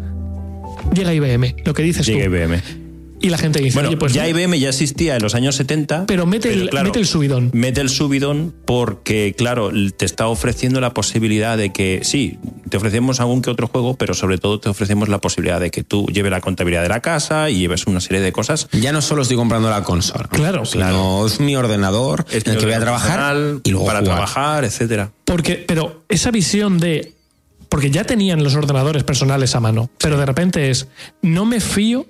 Llega 0.95 1.15
IBM, 1.15 1.57
lo 1.65 1.75
que 1.75 1.83
dices 1.83 2.07
Llega 2.07 2.25
tú. 2.25 2.35
IBM. 2.35 2.82
Y 3.23 3.31
la 3.31 3.39
gente 3.39 3.61
dice, 3.61 3.75
Bueno, 3.75 3.89
oye, 3.91 3.97
pues 3.97 4.13
ya. 4.13 4.29
IBM 4.29 4.59
ya 4.59 4.69
existía 4.71 5.15
en 5.17 5.23
los 5.23 5.35
años 5.37 5.55
70. 5.55 6.07
Pero 6.07 6.27
mete 6.27 6.53
el- 6.53 6.71
mete 6.73 6.99
el 6.99 7.07
subidón. 7.07 7.51
Mete 7.55 7.81
el 7.81 7.89
subidón 7.89 8.53
porque, 8.67 9.35
claro, 9.39 9.71
te 9.97 10.05
está 10.05 10.27
ofreciendo 10.27 10.81
la 10.81 10.93
posibilidad 10.93 11.57
de 11.57 11.73
que, 11.73 12.01
sí, 12.03 12.39
te 12.69 12.77
ofrecemos 12.79 13.21
algún 13.21 13.41
que 13.41 13.51
otro 13.51 13.69
juego, 13.69 13.95
pero 13.97 14.15
sobre 14.15 14.39
todo 14.39 14.59
te 14.59 14.69
ofrecemos 14.69 15.09
la 15.09 15.19
posibilidad 15.21 15.61
de 15.61 15.71
que 15.71 15.85
tú 15.85 16.07
lleves 16.07 16.33
la 16.33 16.41
contabilidad 16.41 16.83
de 16.83 16.89
la 16.89 17.01
casa 17.01 17.49
y 17.49 17.61
lleves 17.61 17.87
una 17.87 18.01
serie 18.01 18.21
de 18.21 18.33
cosas. 18.33 18.67
Ya 18.73 18.91
no 18.93 19.01
solo 19.01 19.23
estoy 19.23 19.37
comprando 19.37 19.71
la 19.71 19.85
consola. 19.85 20.29
Claro, 20.29 20.65
Sino 20.65 21.25
es 21.27 21.39
mi 21.39 21.55
ordenador 21.55 22.27
Es 22.31 22.45
en 22.47 22.55
el 22.55 22.59
que 22.59 22.65
voy 22.67 22.75
a 22.75 22.81
trabajar 22.81 23.37
y 23.63 23.71
luego 23.71 23.87
para 23.87 24.01
jugar. 24.01 24.15
trabajar, 24.17 24.65
etcétera. 24.65 25.13
Porque, 25.25 25.65
pero 25.67 26.05
esa 26.09 26.31
visión 26.33 26.79
de. 26.79 27.13
Porque 27.69 27.91
ya 27.91 28.05
tenían 28.05 28.43
los 28.43 28.55
ordenadores 28.57 29.05
personales 29.05 29.55
a 29.55 29.61
mano, 29.61 29.89
pero 29.99 30.19
de 30.19 30.27
repente 30.27 30.71
es. 30.71 30.89
No 31.23 31.45
me 31.47 31.61
fío 31.61 32.05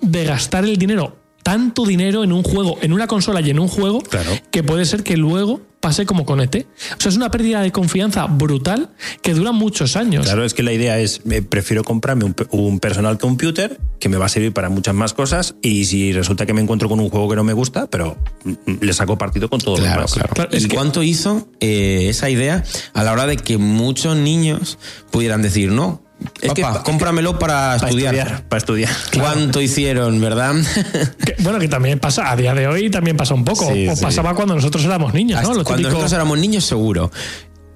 de 0.00 0.24
gastar 0.24 0.64
el 0.64 0.76
dinero, 0.76 1.16
tanto 1.42 1.84
dinero 1.86 2.24
en 2.24 2.32
un 2.32 2.42
juego, 2.42 2.78
en 2.82 2.92
una 2.92 3.06
consola 3.06 3.40
y 3.40 3.50
en 3.50 3.58
un 3.58 3.68
juego, 3.68 4.00
Claro. 4.00 4.30
que 4.50 4.62
puede 4.62 4.84
ser 4.84 5.02
que 5.02 5.16
luego 5.16 5.62
pase 5.80 6.06
como 6.06 6.24
con 6.26 6.40
ET. 6.40 6.66
O 6.96 7.00
sea, 7.00 7.08
es 7.08 7.16
una 7.16 7.30
pérdida 7.30 7.62
de 7.62 7.70
confianza 7.70 8.26
brutal 8.26 8.90
que 9.22 9.32
dura 9.32 9.52
muchos 9.52 9.94
años. 9.96 10.26
Claro, 10.26 10.44
es 10.44 10.52
que 10.52 10.64
la 10.64 10.72
idea 10.72 10.98
es, 10.98 11.20
eh, 11.30 11.40
prefiero 11.40 11.84
comprarme 11.84 12.24
un, 12.24 12.34
pe- 12.34 12.48
un 12.50 12.80
personal 12.80 13.16
computer 13.16 13.78
que 14.00 14.08
me 14.08 14.16
va 14.16 14.26
a 14.26 14.28
servir 14.28 14.52
para 14.52 14.70
muchas 14.70 14.94
más 14.96 15.14
cosas 15.14 15.54
y 15.62 15.84
si 15.84 16.12
resulta 16.12 16.46
que 16.46 16.52
me 16.52 16.60
encuentro 16.60 16.88
con 16.88 16.98
un 16.98 17.08
juego 17.08 17.28
que 17.30 17.36
no 17.36 17.44
me 17.44 17.52
gusta, 17.52 17.86
pero 17.88 18.18
mm, 18.44 18.50
mm, 18.72 18.78
le 18.80 18.92
saco 18.92 19.16
partido 19.16 19.48
con 19.48 19.60
todo 19.60 19.76
lo 19.76 19.82
Claro, 19.84 19.98
demás. 20.00 20.14
claro. 20.14 20.34
Claro, 20.34 20.50
es 20.52 20.64
¿Y 20.64 20.68
que- 20.68 20.74
cuánto 20.74 21.02
hizo 21.04 21.48
eh, 21.60 22.06
esa 22.08 22.28
idea 22.28 22.64
a 22.92 23.04
la 23.04 23.12
hora 23.12 23.26
de 23.28 23.36
que 23.36 23.56
muchos 23.56 24.16
niños 24.16 24.78
pudieran 25.12 25.42
decir, 25.42 25.70
no, 25.70 26.02
Es 26.40 26.52
que 26.52 26.62
papá, 26.62 26.78
pa- 26.78 26.82
cómpramelo 26.82 27.38
para, 27.38 27.76
Para 27.78 27.88
estudiar. 27.90 28.14
estudiar, 28.14 28.42
para 28.48 28.58
estudiar. 28.58 28.90
¿Cuánto 29.18 29.60
hicieron, 29.60 30.20
verdad? 30.20 30.54
Que- 31.24 31.36
bueno, 31.40 31.58
que 31.58 31.68
también 31.68 31.98
pasa, 31.98 32.30
a 32.30 32.36
día 32.36 32.54
de 32.54 32.66
hoy 32.66 32.90
también 32.90 33.16
pasa 33.16 33.34
un 33.34 33.44
poco. 33.44 33.72
Sí, 33.72 33.88
o 33.88 33.94
sí. 33.96 34.02
pasaba 34.02 34.34
cuando 34.34 34.54
nosotros 34.54 34.84
éramos 34.84 35.14
niños, 35.14 35.42
¿no? 35.42 35.54
Lo 35.54 35.64
Cuando 35.64 35.76
típico- 35.88 35.90
nosotros 35.90 36.12
éramos 36.12 36.38
niños, 36.38 36.64
seguro. 36.64 37.10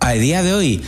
A 0.00 0.12
día 0.12 0.42
de 0.42 0.52
hoy, 0.54 0.82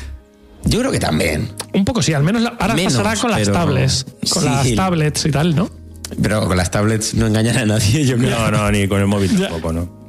yo 0.64 0.80
creo 0.80 0.90
que 0.90 0.98
también. 0.98 1.50
Un 1.72 1.84
poco 1.84 2.02
sí, 2.02 2.12
al 2.12 2.22
menos 2.24 2.42
la- 2.42 2.54
ahora 2.58 2.74
Menos, 2.74 2.94
pasará 2.94 3.20
con 3.20 3.30
las 3.30 3.40
pero- 3.40 3.52
tablets. 3.52 4.06
Con 4.30 4.42
Sí. 4.42 4.48
las 4.48 4.74
tablets 4.74 5.26
y 5.26 5.30
tal, 5.30 5.54
¿no? 5.54 5.70
Pero 6.20 6.46
con 6.46 6.56
las 6.56 6.70
tablets 6.70 7.14
no 7.14 7.26
engañan 7.26 7.56
a 7.56 7.64
nadie, 7.66 8.04
yo 8.04 8.16
creo. 8.16 8.38
No, 8.38 8.50
no, 8.50 8.70
ni 8.72 8.86
con 8.88 9.00
el 9.00 9.06
móvil 9.06 9.36
tampoco, 9.40 9.72
¿no? 9.72 10.03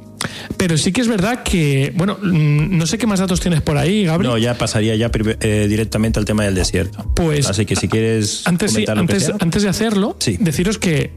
Pero 0.56 0.76
sí 0.78 0.92
que 0.92 1.00
es 1.00 1.08
verdad 1.08 1.42
que, 1.42 1.92
bueno, 1.96 2.18
mm, 2.22 2.76
no 2.76 2.86
sé 2.86 2.98
qué 2.98 3.06
más 3.06 3.20
datos 3.20 3.40
tienes 3.40 3.60
por 3.62 3.76
ahí, 3.76 4.04
Gabriel. 4.04 4.32
No, 4.32 4.38
ya 4.38 4.54
pasaría 4.54 4.94
ya 4.96 5.10
eh, 5.40 5.66
directamente 5.68 6.18
al 6.18 6.24
tema 6.24 6.44
del 6.44 6.54
desierto. 6.54 7.10
Pues, 7.14 7.46
Así 7.48 7.66
que 7.66 7.76
si 7.76 7.88
quieres 7.88 8.46
antes, 8.46 8.72
sí, 8.72 8.84
antes, 8.88 9.24
sea. 9.24 9.36
antes 9.40 9.62
de 9.62 9.68
hacerlo, 9.68 10.16
Sí. 10.18 10.36
deciros 10.40 10.78
que 10.78 11.10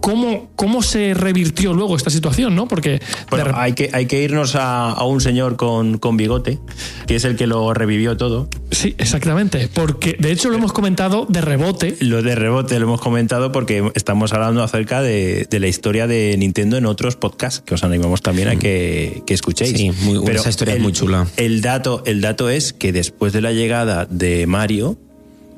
¿cómo, 0.00 0.50
¿cómo 0.56 0.82
se 0.82 1.14
revirtió 1.14 1.72
luego 1.74 1.96
esta 1.96 2.10
situación? 2.10 2.54
¿no? 2.54 2.66
Porque 2.68 3.00
Bueno, 3.30 3.44
de 3.46 3.50
rep- 3.52 3.56
hay, 3.58 3.72
que, 3.74 3.90
hay 3.92 4.06
que 4.06 4.22
irnos 4.22 4.54
a, 4.54 4.90
a 4.92 5.04
un 5.04 5.20
señor 5.20 5.56
con, 5.56 5.98
con 5.98 6.16
bigote, 6.16 6.58
que 7.06 7.16
es 7.16 7.24
el 7.24 7.36
que 7.36 7.46
lo 7.46 7.72
revivió 7.74 8.16
todo. 8.16 8.48
sí, 8.70 8.94
exactamente. 8.98 9.68
Porque 9.72 10.16
de 10.18 10.32
hecho 10.32 10.48
lo 10.50 10.56
hemos 10.56 10.72
comentado 10.72 11.26
de 11.28 11.40
rebote. 11.40 11.96
Lo 12.00 12.22
de 12.22 12.34
rebote 12.34 12.78
lo 12.78 12.86
hemos 12.86 13.00
comentado 13.00 13.52
porque 13.52 13.90
estamos 13.94 14.32
hablando 14.32 14.62
acerca 14.62 15.02
de, 15.02 15.46
de 15.50 15.60
la 15.60 15.66
historia 15.68 16.06
de 16.06 16.34
Nintendo 16.38 16.76
en 16.76 16.86
otros 16.86 17.16
podcasts 17.16 17.60
que 17.64 17.74
os 17.74 17.84
animamos 17.84 18.22
también 18.22 18.48
a 18.48 18.56
que, 18.56 19.22
que 19.26 19.34
escuchéis. 19.34 19.76
Sí, 19.76 19.90
muy- 20.02 20.24
esa 20.34 20.48
historia 20.50 20.72
es 20.72 20.76
el- 20.78 20.82
muy 20.82 20.92
chula. 20.92 21.26
El 21.36 21.60
dato, 21.60 22.02
el 22.06 22.20
dato 22.20 22.48
es 22.48 22.72
que 22.72 22.92
después 22.92 23.32
de 23.32 23.40
la 23.42 23.52
llegada 23.52 24.06
de 24.06 24.46
Mario, 24.46 24.96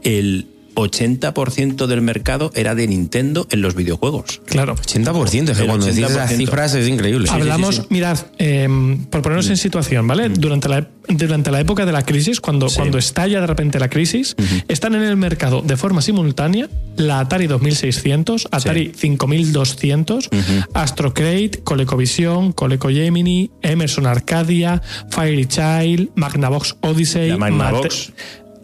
el 0.03 0.47
80% 0.75 1.87
del 1.87 2.03
mercado 2.03 2.51
era 2.55 2.75
de 2.75 2.87
Nintendo 2.87 3.47
en 3.51 3.63
los 3.63 3.75
videojuegos. 3.75 4.41
Claro. 4.47 4.75
80%, 4.77 5.51
es 5.51 5.57
que 5.57 5.63
El 5.63 5.69
cuando 5.69 5.87
decís 5.87 6.05
esas 6.05 6.31
80%. 6.31 6.37
cifras 6.37 6.75
es 6.75 6.89
increíble. 6.89 7.29
Hablamos, 7.31 7.77
sí, 7.77 7.81
sí. 7.83 7.87
mirad, 7.91 8.19
eh, 8.39 8.69
por 9.11 9.23
ponernos 9.23 9.49
en 9.49 9.57
situación, 9.57 10.07
¿vale? 10.07 10.29
Durante, 10.29 10.69
la, 10.69 10.89
durante 11.09 11.51
la 11.51 11.61
época 11.61 11.85
de 11.87 11.93
la 11.93 12.05
crisis, 12.05 12.41
cuando, 12.41 12.69
Sí. 12.69 12.77
cuando 12.77 12.99
estalla 12.99 13.41
de 13.41 13.47
repente 13.47 13.79
la 13.79 13.89
crisis, 13.89 14.35
están 14.69 14.95
en 14.95 15.03
el 15.03 15.17
mercado 15.17 15.63
de 15.63 15.77
forma 15.77 16.03
simultánea 16.03 16.69
la 16.97 17.21
Atari 17.21 17.47
2600, 17.47 18.49
Atari 18.51 18.93
5200, 18.95 20.29
Astro 20.75 21.15
Crate, 21.15 21.61
ColecoVision, 21.65 22.53
Coleco 22.53 22.89
Gemini, 22.89 23.51
Emerson 23.63 24.07
Arcadia, 24.07 24.83
Fiery 25.11 25.47
Child, 25.47 26.11
Magnavox 26.17 26.77
Odyssey, 26.83 27.31
La 27.31 27.37
Mate- 27.39 27.53
Magnavox, 27.53 28.13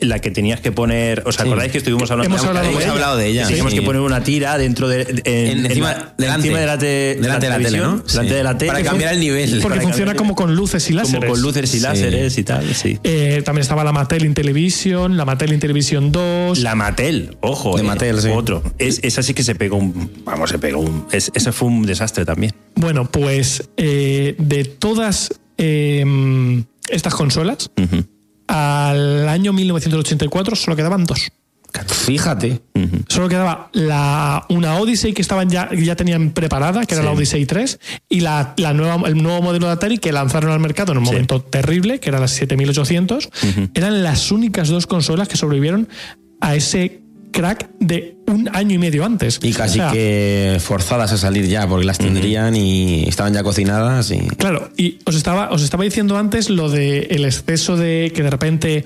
la 0.00 0.18
que 0.20 0.30
tenías 0.30 0.60
que 0.60 0.72
poner. 0.72 1.22
¿Os 1.26 1.38
acordáis 1.40 1.72
que 1.72 1.78
estuvimos 1.78 2.10
hablando 2.10 2.34
Hemos 2.34 2.46
hablado 2.46 2.66
Hemos 2.66 2.78
de 2.78 2.84
ella. 2.84 2.92
hablado 2.92 3.16
de 3.16 3.26
ella. 3.26 3.46
Teníamos 3.46 3.72
sí. 3.72 3.78
que 3.80 3.84
poner 3.84 4.00
una 4.02 4.22
tira 4.22 4.56
dentro 4.58 4.88
de. 4.88 5.02
en- 5.02 5.22
En- 5.24 5.58
en 5.58 5.66
encima- 5.66 5.92
la- 5.92 6.14
delante. 6.16 6.46
encima 6.48 6.60
de 6.60 6.66
la, 6.66 6.78
te- 6.78 6.86
Delante 7.20 7.46
de 7.46 7.50
la 7.52 7.58
tele, 7.58 7.78
¿no? 7.78 7.98
Delante 7.98 8.28
Sí. 8.30 8.34
de 8.36 8.42
la 8.44 8.58
tele. 8.58 8.72
Para 8.72 8.84
cambiar 8.84 9.14
el 9.14 9.20
nivel. 9.20 9.60
Porque 9.60 9.80
funciona 9.80 10.12
cambiar- 10.12 10.16
como 10.16 10.34
con 10.34 10.54
luces 10.54 10.88
y 10.90 10.92
láseres. 10.92 11.20
Como 11.20 11.32
con 11.32 11.42
luces 11.42 11.64
y 11.74 11.78
Sí. 11.78 11.80
láseres 11.80 12.38
y 12.38 12.44
tal, 12.44 12.74
sí. 12.74 12.98
Eh, 13.04 13.42
también 13.44 13.62
estaba 13.62 13.84
la 13.84 13.92
Mattel 13.92 14.24
Intellivision, 14.24 15.16
la 15.16 15.24
Mattel 15.24 15.52
Intellivision 15.52 16.12
2. 16.12 16.58
La 16.60 16.74
Mattel, 16.74 17.36
ojo. 17.40 17.76
De 17.76 17.82
eh, 17.82 17.84
Mattel, 17.86 18.20
sí. 18.20 18.28
Otro. 18.28 18.62
Es, 18.78 19.00
esa 19.02 19.22
sí 19.22 19.34
que 19.34 19.42
se 19.42 19.54
pegó 19.54 19.76
un. 19.76 20.10
Vamos, 20.24 20.50
se 20.50 20.58
pegó 20.58 20.80
un. 20.80 21.06
es- 21.12 21.30
ese 21.34 21.52
fue 21.52 21.68
un 21.68 21.82
desastre 21.86 22.24
también. 22.24 22.52
Bueno, 22.74 23.10
pues 23.10 23.68
eh, 23.76 24.34
de 24.38 24.64
todas 24.64 25.30
eh, 25.58 26.62
estas 26.88 27.14
consolas, 27.14 27.70
Ujú. 27.76 28.04
Al 28.48 29.28
año 29.28 29.52
1984 29.52 30.56
solo 30.56 30.76
quedaban 30.76 31.04
dos. 31.04 31.30
Fíjate. 31.86 32.62
Solo 33.08 33.28
quedaba 33.28 33.68
la, 33.72 34.46
una 34.48 34.76
Odyssey 34.76 35.12
que 35.12 35.20
estaban 35.20 35.50
ya, 35.50 35.68
ya 35.74 35.96
tenían 35.96 36.30
preparada, 36.30 36.86
que 36.86 36.94
era 36.94 37.02
Sí. 37.02 37.06
la 37.08 37.12
Odyssey 37.14 37.44
3, 37.44 37.78
y 38.08 38.20
la, 38.20 38.54
la 38.56 38.72
nueva, 38.72 39.06
el 39.06 39.22
nuevo 39.22 39.42
modelo 39.42 39.66
de 39.66 39.72
Atari 39.74 39.98
que 39.98 40.10
lanzaron 40.10 40.50
al 40.50 40.60
mercado 40.60 40.92
en 40.92 40.98
un 40.98 41.04
Sí. 41.06 41.12
momento 41.12 41.42
terrible, 41.42 42.00
que 42.00 42.08
era 42.08 42.18
la 42.20 42.26
7800. 42.28 43.28
Eran 43.74 44.02
las 44.02 44.32
únicas 44.32 44.68
dos 44.68 44.86
consolas 44.86 45.28
que 45.28 45.36
sobrevivieron 45.36 45.88
a 46.40 46.54
ese 46.54 47.02
crack 47.32 47.70
de 47.78 48.16
un 48.26 48.48
año 48.52 48.74
y 48.74 48.78
medio 48.78 49.04
antes. 49.04 49.38
Y 49.42 49.52
casi 49.52 49.80
O 49.80 49.82
sea, 49.82 49.92
que 49.92 50.58
forzadas 50.60 51.12
a 51.12 51.18
salir 51.18 51.46
ya, 51.46 51.66
porque 51.66 51.86
las 51.86 51.98
tendrían 51.98 52.56
y 52.56 53.04
estaban 53.08 53.34
ya 53.34 53.42
cocinadas. 53.42 54.10
Y... 54.10 54.18
Claro, 54.18 54.70
y 54.76 54.98
os 55.04 55.14
estaba, 55.14 55.50
os 55.50 55.62
estaba 55.62 55.84
diciendo 55.84 56.16
antes 56.16 56.50
lo 56.50 56.68
de 56.68 57.08
el 57.10 57.24
exceso 57.24 57.76
de 57.76 58.12
que 58.14 58.22
de 58.22 58.30
repente 58.30 58.84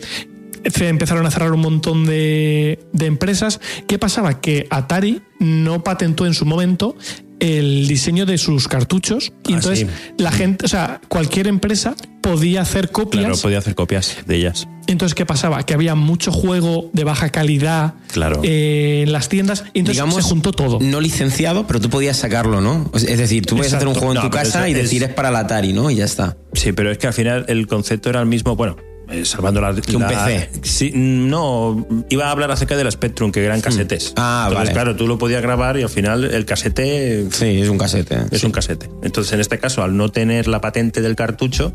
se 0.64 0.88
empezaron 0.88 1.26
a 1.26 1.30
cerrar 1.30 1.52
un 1.52 1.60
montón 1.60 2.06
de, 2.06 2.78
de 2.92 3.06
empresas. 3.06 3.60
¿Qué 3.88 3.98
pasaba? 3.98 4.40
Que 4.40 4.66
Atari 4.70 5.22
no 5.40 5.82
patentó 5.82 6.26
en 6.26 6.34
su 6.34 6.46
momento 6.46 6.96
el 7.42 7.88
diseño 7.88 8.24
de 8.24 8.38
sus 8.38 8.68
cartuchos 8.68 9.32
y 9.48 9.52
Ah, 9.52 9.56
entonces 9.56 9.80
sí. 9.80 9.86
la 10.22 10.30
gente, 10.30 10.64
o 10.64 10.68
sea, 10.68 11.00
cualquier 11.08 11.48
empresa 11.48 11.94
podía 12.20 12.62
hacer 12.62 12.90
copias. 12.92 13.24
Claro, 13.24 13.38
podía 13.40 13.58
hacer 13.58 13.74
copias 13.74 14.18
de 14.26 14.36
ellas. 14.36 14.68
Entonces, 14.86 15.14
¿qué 15.14 15.26
pasaba? 15.26 15.62
Que 15.64 15.74
había 15.74 15.94
mucho 15.96 16.30
juego 16.32 16.88
de 16.92 17.02
baja 17.04 17.30
calidad 17.30 17.94
Claro. 18.12 18.40
eh, 18.44 19.02
en 19.04 19.12
las 19.12 19.28
tiendas 19.28 19.64
y 19.74 19.80
entonces 19.80 20.02
Digamos, 20.02 20.16
se 20.16 20.22
juntó 20.22 20.52
todo. 20.52 20.78
No 20.80 21.00
licenciado, 21.00 21.66
pero 21.66 21.80
tú 21.80 21.90
podías 21.90 22.16
sacarlo, 22.16 22.60
¿no? 22.60 22.90
Es 22.94 23.02
es 23.04 23.18
decir, 23.18 23.44
tú 23.44 23.56
puedes 23.56 23.72
hacer 23.72 23.88
un 23.88 23.94
juego 23.94 24.14
en 24.14 24.20
tu 24.22 24.30
casa 24.30 24.60
eso 24.60 24.68
y 24.68 24.72
es- 24.72 24.78
decir 24.78 25.02
es 25.02 25.10
para 25.12 25.30
la 25.32 25.40
Atari, 25.40 25.72
¿no? 25.72 25.90
Y 25.90 25.96
ya 25.96 26.04
está. 26.04 26.36
Sí, 26.52 26.72
pero 26.72 26.90
es 26.92 26.98
que 26.98 27.06
al 27.08 27.12
final 27.12 27.44
el 27.48 27.66
concepto 27.66 28.08
era 28.10 28.20
el 28.20 28.26
mismo. 28.26 28.54
Bueno, 28.56 28.76
eh, 29.12 29.24
salvando 29.24 29.60
la. 29.60 29.74
Que 29.74 29.96
un 29.96 30.02
la- 30.02 30.08
PC. 30.08 30.50
Sí, 30.62 30.92
no, 30.94 31.86
iba 32.08 32.26
a 32.26 32.30
hablar 32.30 32.50
acerca 32.50 32.76
de 32.76 32.84
la 32.84 32.90
Spectrum, 32.90 33.30
que 33.32 33.44
eran 33.44 33.60
casetes. 33.60 34.12
Ah, 34.16 34.46
Entonces, 34.48 34.68
vale. 34.68 34.72
claro, 34.72 34.96
tú 34.96 35.06
lo 35.06 35.18
podías 35.18 35.42
grabar 35.42 35.76
y 35.78 35.82
al 35.82 35.88
final 35.88 36.24
el 36.24 36.44
casete 36.44 37.26
Sí, 37.30 37.60
es 37.62 37.68
un 37.68 37.78
casete. 37.78 38.16
es 38.30 38.40
sí. 38.40 38.46
un 38.46 38.52
casete. 38.52 38.88
Entonces, 39.02 39.32
en 39.32 39.40
este 39.40 39.58
caso, 39.58 39.82
al 39.82 39.96
no 39.96 40.08
tener 40.10 40.48
la 40.48 40.60
patente 40.60 41.00
del 41.02 41.16
cartucho, 41.16 41.72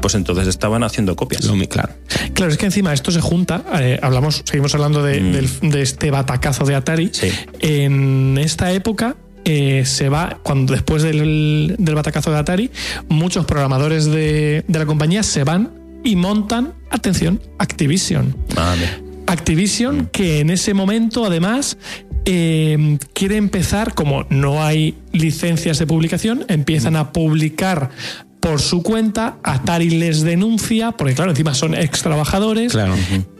pues 0.00 0.14
entonces 0.14 0.48
estaban 0.48 0.82
haciendo 0.82 1.16
copias. 1.16 1.44
Lo 1.44 1.54
mi- 1.56 1.66
claro. 1.66 1.92
Claro, 2.34 2.50
es 2.52 2.58
que 2.58 2.66
encima 2.66 2.92
esto 2.92 3.10
se 3.10 3.20
junta, 3.20 3.64
eh, 3.80 3.98
hablamos, 4.02 4.42
seguimos 4.44 4.74
hablando 4.74 5.02
de, 5.02 5.20
del- 5.20 5.48
de 5.70 5.82
este 5.82 6.10
batacazo 6.10 6.64
de 6.64 6.74
Atari. 6.74 7.06
Mm. 7.06 7.10
Sí. 7.12 7.28
En 7.60 8.38
esta 8.38 8.72
época 8.72 9.16
eh, 9.44 9.82
se 9.86 10.08
va, 10.08 10.38
cuando 10.42 10.72
después 10.72 11.02
del, 11.02 11.74
del 11.78 11.94
batacazo 11.94 12.30
de 12.30 12.38
Atari, 12.38 12.70
muchos 13.08 13.44
programadores 13.44 14.04
de, 14.06 14.64
de 14.68 14.78
la 14.78 14.86
compañía 14.86 15.22
se 15.24 15.42
van 15.44 15.81
y 16.04 16.16
montan, 16.16 16.74
atención, 16.90 17.40
Activision. 17.58 18.36
Vale. 18.54 19.02
Activision, 19.26 20.08
que 20.12 20.40
en 20.40 20.50
ese 20.50 20.74
momento 20.74 21.24
además 21.24 21.78
eh, 22.24 22.98
quiere 23.14 23.36
empezar, 23.36 23.94
como 23.94 24.24
no 24.30 24.62
hay 24.62 24.98
licencias 25.12 25.78
de 25.78 25.86
publicación, 25.86 26.44
empiezan 26.48 26.96
a 26.96 27.12
publicar 27.12 27.90
por 28.40 28.60
su 28.60 28.82
cuenta, 28.82 29.38
Atari 29.44 29.90
les 29.90 30.22
denuncia, 30.22 30.92
porque 30.92 31.14
claro, 31.14 31.30
encima 31.30 31.54
son 31.54 31.74
ex 31.74 32.02
trabajadores. 32.02 32.72
Claro. 32.72 32.94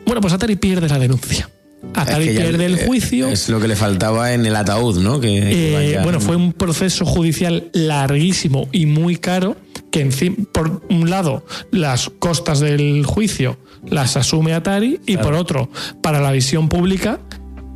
Bueno, 0.07 0.21
pues 0.21 0.33
Atari 0.33 0.57
pierde 0.57 0.89
la 0.89 0.99
denuncia. 0.99 1.51
Atari 1.95 2.29
Es 2.29 2.37
que 2.37 2.41
pierde 2.45 2.67
el 2.67 2.77
juicio. 2.87 3.29
Es 3.29 3.49
lo 3.49 3.61
que 3.61 3.69
le 3.69 3.77
faltaba 3.77 4.33
en 4.33 4.47
el 4.47 4.57
ataúd, 4.57 4.99
¿no? 5.01 5.21
Que, 5.21 5.29
que 5.29 5.71
Eh, 5.71 5.75
vaya- 5.75 6.03
bueno, 6.03 6.21
fue 6.21 6.37
un 6.37 6.53
proceso 6.53 7.05
judicial 7.05 7.69
larguísimo 7.73 8.69
y 8.73 8.87
muy 8.87 9.17
caro, 9.17 9.57
que 9.91 10.01
encima, 10.01 10.37
por 10.53 10.83
un 10.89 11.11
lado, 11.11 11.45
las 11.71 12.11
costas 12.19 12.61
del 12.61 13.05
juicio 13.05 13.59
las 13.89 14.17
asume 14.17 14.55
Atari 14.55 15.01
y 15.07 15.17
por 15.17 15.35
otro, 15.35 15.69
para 16.03 16.21
la 16.21 16.31
visión 16.33 16.69
pública, 16.69 17.19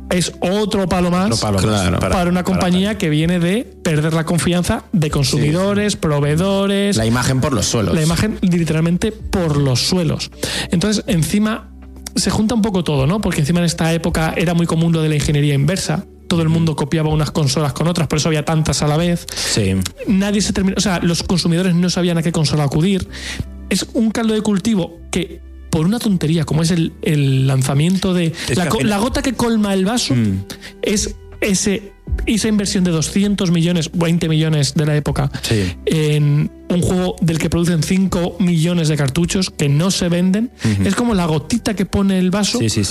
es 0.09 0.31
otro 0.39 0.87
palo 0.87 1.11
más, 1.11 1.25
Otro 1.25 1.37
palo 1.39 1.57
más 1.57 1.65
Claro. 1.65 1.99
para, 1.99 2.15
para- 2.15 2.29
una 2.29 2.43
para 2.43 2.43
compañía 2.45 2.97
que 2.97 3.09
viene 3.09 3.39
de 3.39 3.65
perder 3.83 4.13
la 4.13 4.25
confianza 4.25 4.85
de 4.93 5.09
consumidores, 5.11 5.97
proveedores, 5.97 6.95
La 6.95 7.05
imagen 7.05 7.41
por 7.41 7.51
los 7.53 7.65
suelos. 7.65 7.93
la 7.93 8.01
imagen 8.01 8.37
literalmente 8.41 9.11
por 9.11 9.57
los 9.57 9.81
suelos. 9.85 10.31
Entonces, 10.71 11.03
encima 11.07 11.69
se 12.15 12.29
junta 12.29 12.55
un 12.55 12.61
poco 12.61 12.83
todo, 12.83 13.05
¿no? 13.07 13.21
Porque 13.21 13.41
encima 13.41 13.59
en 13.59 13.65
esta 13.65 13.93
época 13.93 14.33
era 14.35 14.53
muy 14.53 14.65
común 14.65 14.91
lo 14.93 15.01
de 15.01 15.09
la 15.09 15.15
ingeniería 15.15 15.53
inversa. 15.53 16.05
Todo 16.27 16.41
el 16.41 16.49
mundo 16.49 16.75
copiaba 16.75 17.09
unas 17.09 17.31
consolas 17.31 17.73
con 17.73 17.87
otras, 17.87 18.07
por 18.07 18.17
eso 18.17 18.27
había 18.27 18.43
tantas 18.43 18.81
a 18.81 18.87
la 18.87 18.97
vez. 18.97 19.25
Sí. 19.33 19.75
Nadie 20.07 20.41
se 20.41 20.51
terminó, 20.51 20.75
o 20.77 20.81
sea, 20.81 20.99
los 21.01 21.23
consumidores 21.23 21.73
no 21.75 21.89
sabían 21.89 22.17
a 22.17 22.23
qué 22.23 22.31
consola 22.31 22.63
acudir. 22.63 23.07
Es 23.69 23.85
un 23.93 24.11
caldo 24.11 24.33
de 24.33 24.41
cultivo 24.41 24.97
que 25.11 25.41
por 25.69 25.85
una 25.85 25.99
tontería 25.99 26.43
como 26.43 26.63
es 26.63 26.71
el, 26.71 26.93
el 27.01 27.47
lanzamiento 27.47 28.13
de 28.13 28.33
la 28.83 28.97
gota 28.97 29.21
que 29.21 29.33
colma 29.33 29.73
el 29.73 29.85
vaso 29.85 30.15
Mm. 30.15 30.43
es 30.81 31.15
ese 31.41 31.93
esa 32.25 32.47
inversión 32.47 32.83
de 32.83 32.89
200 32.91 33.51
millones, 33.51 33.91
20 33.93 34.27
millones 34.27 34.73
de 34.73 34.85
la 34.85 34.95
época 34.95 35.29
Sí. 35.43 35.73
en 35.85 36.49
un 36.69 36.81
juego 36.81 37.15
del 37.21 37.37
que 37.37 37.49
producen 37.49 37.83
5 37.83 38.37
millones 38.39 38.87
de 38.87 38.97
cartuchos 38.97 39.49
que 39.51 39.69
no 39.69 39.91
se 39.91 40.09
venden, 40.09 40.49
es 40.83 40.95
como 40.95 41.13
la 41.13 41.25
gotita 41.25 41.75
que 41.75 41.85
pone 41.85 42.17
el 42.17 42.31
vaso 42.31 42.59
Sí, 42.59 42.81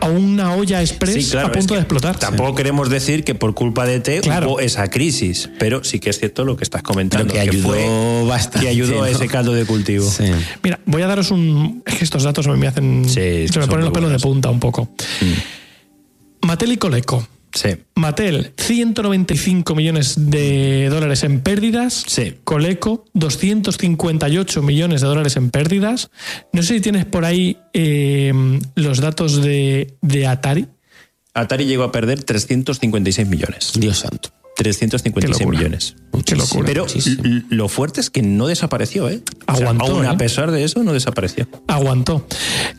a 0.00 0.08
una 0.08 0.54
olla 0.54 0.82
express 0.82 1.30
claro, 1.30 1.48
a 1.48 1.52
punto 1.52 1.74
de 1.74 1.80
explotar. 1.80 2.18
Tampoco 2.18 2.54
queremos 2.54 2.90
decir 2.90 3.24
que 3.24 3.34
por 3.34 3.54
culpa 3.54 3.86
de 3.86 4.00
T 4.00 4.20
Claro. 4.20 4.50
hubo 4.50 4.60
esa 4.60 4.88
crisis, 4.90 5.48
pero 5.58 5.82
sí 5.82 5.98
que 5.98 6.10
es 6.10 6.18
cierto 6.18 6.44
lo 6.44 6.56
que 6.56 6.64
estás 6.64 6.82
comentando. 6.82 7.32
Pero 7.32 7.42
que 7.44 7.50
ayudó 7.50 7.68
fue- 7.70 8.24
bastante, 8.28 8.60
Que 8.60 8.68
ayudó 8.68 9.02
a 9.04 9.08
ese 9.10 9.28
caldo 9.28 9.54
de 9.54 9.64
cultivo. 9.64 10.06
Mira, 10.62 10.78
voy 10.84 11.00
a 11.02 11.06
daros 11.06 11.30
un. 11.30 11.82
Es 11.86 11.94
que 11.96 12.04
estos 12.04 12.22
datos 12.24 12.46
me 12.48 12.66
hacen. 12.66 13.08
Se 13.08 13.46
me 13.54 13.66
ponen 13.66 13.84
los 13.86 13.92
pelos 13.94 14.10
buenos. 14.10 14.12
de 14.12 14.18
punta 14.18 14.50
un 14.50 14.60
poco. 14.60 14.90
Mattel 16.42 16.72
y 16.72 16.76
Coleco. 16.76 17.26
Sí. 17.54 17.68
Mattel, 17.94 18.52
195 18.58 19.74
millones 19.74 20.14
de 20.30 20.88
dólares 20.90 21.22
en 21.22 21.40
pérdidas. 21.40 22.04
Sí. 22.06 22.34
Coleco, 22.42 23.04
258 23.14 24.62
millones 24.62 25.00
de 25.00 25.06
dólares 25.06 25.36
en 25.36 25.50
pérdidas. 25.50 26.10
No 26.52 26.62
sé 26.62 26.74
si 26.74 26.80
tienes 26.80 27.04
por 27.04 27.24
ahí 27.24 27.58
eh, 27.72 28.32
los 28.74 29.00
datos 29.00 29.40
de, 29.40 29.94
de 30.02 30.26
Atari. 30.26 30.66
Atari 31.32 31.64
llegó 31.64 31.84
a 31.84 31.92
perder 31.92 32.22
356 32.24 33.28
millones. 33.28 33.72
Dios 33.74 33.98
santo. 33.98 34.30
356 34.56 35.36
Qué 35.38 35.44
locura. 35.44 35.58
millones. 35.58 35.96
Qué 36.24 36.36
locura. 36.36 36.64
Pero 36.64 36.82
Muchísimo. 36.84 37.22
lo 37.50 37.68
fuerte 37.68 38.00
es 38.00 38.08
que 38.10 38.22
no 38.22 38.46
desapareció, 38.46 39.08
¿eh? 39.08 39.20
O 39.48 39.56
sea, 39.56 39.66
Aguantó. 39.70 39.84
aún 39.86 40.04
¿eh? 40.04 40.08
a 40.08 40.16
pesar 40.16 40.50
de 40.52 40.62
eso, 40.64 40.82
no 40.84 40.92
desapareció. 40.92 41.48
Aguantó. 41.66 42.26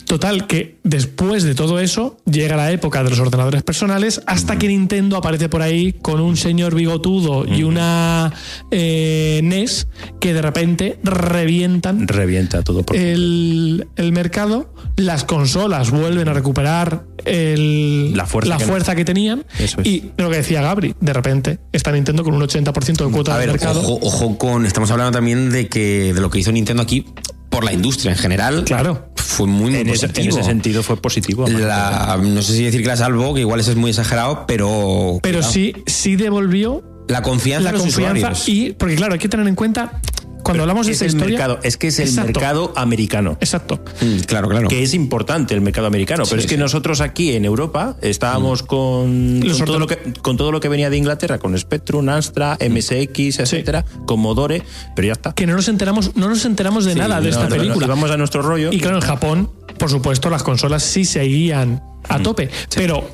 Total, 0.06 0.46
que 0.46 0.78
después 0.84 1.42
de 1.44 1.54
todo 1.54 1.78
eso, 1.78 2.16
llega 2.24 2.56
la 2.56 2.72
época 2.72 3.02
de 3.04 3.10
los 3.10 3.18
ordenadores 3.18 3.62
personales, 3.62 4.22
hasta 4.26 4.58
que 4.58 4.68
Nintendo 4.68 5.16
aparece 5.18 5.48
por 5.50 5.60
ahí 5.62 5.92
con 5.92 6.20
un 6.20 6.36
señor 6.38 6.74
bigotudo 6.74 7.44
y 7.46 7.62
una 7.62 8.32
eh, 8.70 9.40
NES 9.44 9.88
que 10.20 10.32
de 10.32 10.40
repente 10.42 10.98
revientan 11.02 12.08
Revienta 12.08 12.62
todo 12.62 12.82
por 12.84 12.96
el, 12.96 13.86
el 13.96 14.12
mercado, 14.12 14.72
las 14.96 15.24
consolas 15.24 15.90
vuelven 15.90 16.28
a 16.28 16.32
recuperar 16.32 17.04
el- 17.26 18.16
La 18.16 18.24
fuerza 18.26 18.56
que- 18.56 18.64
fuerza 18.64 18.94
que 18.94 19.04
tenían 19.04 19.44
Eso 19.58 19.80
es. 19.82 19.86
y 19.86 20.10
lo 20.16 20.30
que 20.30 20.36
decía 20.36 20.62
Gabri, 20.62 20.94
de 21.00 21.12
repente 21.12 21.58
está 21.76 21.92
Nintendo 21.92 22.24
con 22.24 22.34
un 22.34 22.42
80% 22.42 23.04
de 23.06 23.10
cuota 23.12 23.34
A 23.34 23.38
de 23.38 23.46
ver, 23.46 23.54
mercado. 23.54 23.80
ojo, 23.80 23.98
ojo 24.02 24.38
con. 24.38 24.66
Estamos 24.66 24.90
hablando 24.90 25.12
también 25.12 25.50
de 25.50 25.68
que 25.68 26.12
de 26.14 26.20
lo 26.20 26.30
que 26.30 26.38
hizo 26.38 26.52
Nintendo 26.52 26.82
aquí 26.82 27.06
por 27.50 27.64
la 27.64 27.72
industria 27.72 28.12
en 28.12 28.18
general. 28.18 28.64
Claro. 28.64 29.10
Fue 29.16 29.46
muy, 29.46 29.70
muy 29.72 29.80
en, 29.80 29.88
ese, 29.88 30.06
en 30.06 30.12
positivo. 30.12 30.38
ese 30.38 30.46
sentido 30.48 30.82
fue 30.82 30.96
positivo. 31.00 31.46
La- 31.48 32.18
no 32.22 32.42
sé 32.42 32.52
si 32.54 32.64
decir 32.64 32.80
que 32.82 32.86
la 32.88 32.96
salvó, 32.96 33.34
que 33.34 33.40
igual 33.40 33.60
eso 33.60 33.70
es 33.72 33.76
muy 33.76 33.90
exagerado, 33.90 34.44
pero. 34.46 35.18
Pero 35.22 35.38
cuidado. 35.38 35.52
sí, 35.52 35.74
sí 35.86 36.16
devolvió 36.16 36.82
La 37.08 37.22
confianza 37.22 37.72
la 37.72 37.78
confianza 37.78 38.12
usuarios. 38.32 38.48
y 38.48 38.72
porque 38.72 38.94
claro 38.96 39.14
hay 39.14 39.18
que 39.18 39.28
tener 39.28 39.46
en 39.48 39.54
cuenta 39.54 40.00
cuando 40.42 40.62
hablamos 40.62 40.86
de 40.86 40.92
es 40.92 40.96
esta 41.02 41.04
el 41.06 41.12
historia 41.12 41.38
mercado, 41.38 41.58
es 41.62 41.76
que 41.76 41.88
es 41.88 41.98
el 41.98 42.08
Exacto. 42.08 42.32
mercado 42.40 42.72
americano. 42.76 43.36
exacto 43.40 43.80
Mm, 44.00 44.18
claro, 44.26 44.48
claro. 44.48 44.68
Que 44.68 44.82
es 44.82 44.94
importante 44.94 45.54
el 45.54 45.60
mercado 45.60 45.86
americano, 45.86 46.24
pero 46.24 46.40
Sí, 46.40 46.44
es 46.44 46.48
que 46.50 46.54
sí. 46.56 46.60
nosotros 46.60 47.00
aquí 47.00 47.34
en 47.34 47.44
Europa 47.44 47.96
estábamos 48.02 48.62
con, 48.62 49.40
Los 49.40 49.56
con, 49.58 49.66
todo 49.66 49.76
orto- 49.76 49.80
lo 49.80 49.86
que, 49.86 50.12
con 50.20 50.36
todo 50.36 50.52
lo 50.52 50.60
que 50.60 50.68
venía 50.68 50.90
de 50.90 50.96
Inglaterra, 50.96 51.38
con 51.38 51.56
Spectrum, 51.58 52.08
Astra, 52.08 52.56
MSX, 52.60 53.40
etcétera, 53.40 53.84
Commodore, 54.06 54.62
pero 54.94 55.06
ya 55.06 55.12
está. 55.12 55.32
que 55.32 55.46
no 55.46 55.54
nos 55.54 55.68
enteramos 55.68 56.14
no 56.16 56.28
nos 56.28 56.44
enteramos 56.44 56.84
de 56.84 56.92
Sí, 56.92 56.98
nada 56.98 57.16
de 57.20 57.24
no, 57.24 57.28
esta 57.30 57.44
no, 57.44 57.48
no, 57.50 57.56
película 57.62 57.86
Vamos 57.86 58.10
a 58.10 58.16
nuestro 58.16 58.42
rollo. 58.42 58.70
y 58.72 58.78
claro 58.80 58.96
en 58.96 59.02
Japón 59.02 59.50
por 59.78 59.90
supuesto 59.90 60.30
las 60.30 60.42
consolas 60.42 60.82
sí 60.82 61.04
seguían 61.04 61.82
a 62.08 62.18
tope 62.20 62.48
pero 62.74 63.08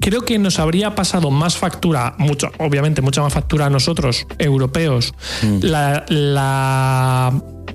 creo 0.00 0.22
que 0.22 0.38
nos 0.38 0.58
habría 0.58 0.94
pasado 0.94 1.30
más 1.30 1.56
factura 1.56 2.14
mucho 2.18 2.50
obviamente 2.58 3.02
mucha 3.02 3.22
más 3.22 3.32
factura 3.32 3.66
a 3.66 3.70
nosotros 3.70 4.26
europeos 4.38 5.14
la, 5.60 6.04
la 6.08 7.32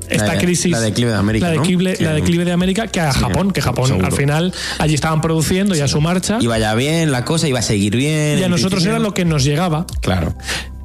esta 0.10 0.34
La 0.34 0.38
crisis 0.38 0.72
la 0.72 0.82
declive 0.82 1.12
de 1.12 1.18
América, 1.18 1.48
la 1.50 1.56
¿no? 1.56 1.62
declive, 1.62 1.96
Sí. 1.96 2.04
la 2.04 2.14
declive 2.14 2.46
de 2.46 2.52
América 2.52 2.88
que 2.88 3.00
a 3.00 3.12
Japón 3.14 3.52
que 3.52 3.62
Japón 3.62 3.88
seguro. 3.88 4.06
al 4.08 4.14
final 4.14 4.54
allí 4.80 4.94
estaban 4.94 5.22
produciendo 5.22 5.76
y 5.76 5.80
a 5.82 5.88
su 5.88 6.02
marcha 6.02 6.38
Iba 6.42 6.58
ya 6.60 6.76
bien 6.76 7.12
la 7.12 7.26
cosa, 7.26 7.48
iba 7.48 7.60
a 7.60 7.64
seguir 7.64 7.96
bien. 7.96 8.38
y 8.40 8.44
a 8.44 8.50
nosotros 8.50 8.84
principio. 8.84 8.96
era 8.96 9.00
lo 9.00 9.14
que 9.14 9.26
nos 9.26 9.44
llegaba 9.44 9.86
Claro. 10.02 10.36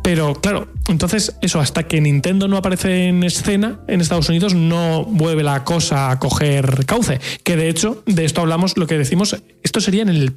Pero 0.02 0.32
claro, 0.34 0.66
entonces 0.88 1.36
eso, 1.42 1.60
hasta 1.60 1.82
que 1.82 2.00
Nintendo 2.00 2.48
no 2.48 2.56
aparece 2.56 3.08
en 3.08 3.22
escena 3.22 3.80
en 3.86 4.00
Estados 4.00 4.30
Unidos, 4.30 4.54
no 4.54 5.04
vuelve 5.04 5.42
la 5.42 5.62
cosa 5.62 6.10
a 6.10 6.18
coger 6.18 6.86
cauce. 6.86 7.20
Que 7.44 7.54
de 7.56 7.68
hecho, 7.68 8.02
de 8.06 8.24
esto 8.24 8.40
hablamos, 8.40 8.78
lo 8.78 8.86
que 8.86 8.96
decimos, 8.96 9.36
esto 9.62 9.78
sería 9.82 10.00
en 10.00 10.08
el 10.08 10.32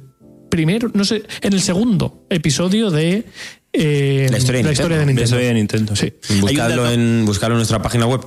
primero, 0.54 0.88
no 0.94 1.04
sé, 1.04 1.24
en 1.40 1.52
el 1.52 1.60
segundo 1.60 2.26
episodio 2.30 2.88
de 2.88 3.24
eh, 3.72 4.28
La 4.30 4.38
historia 4.38 4.62
de 4.62 4.68
Nintendo. 4.68 4.88
De 4.94 5.06
Nintendo. 5.06 5.22
eso 5.24 5.36
de 5.36 5.54
Nintendo, 5.54 5.96
sí. 5.96 6.12
Buscadlo 6.40 6.88
en, 6.88 7.24
buscadlo 7.26 7.56
en 7.56 7.58
nuestra 7.58 7.82
página 7.82 8.06
web, 8.06 8.20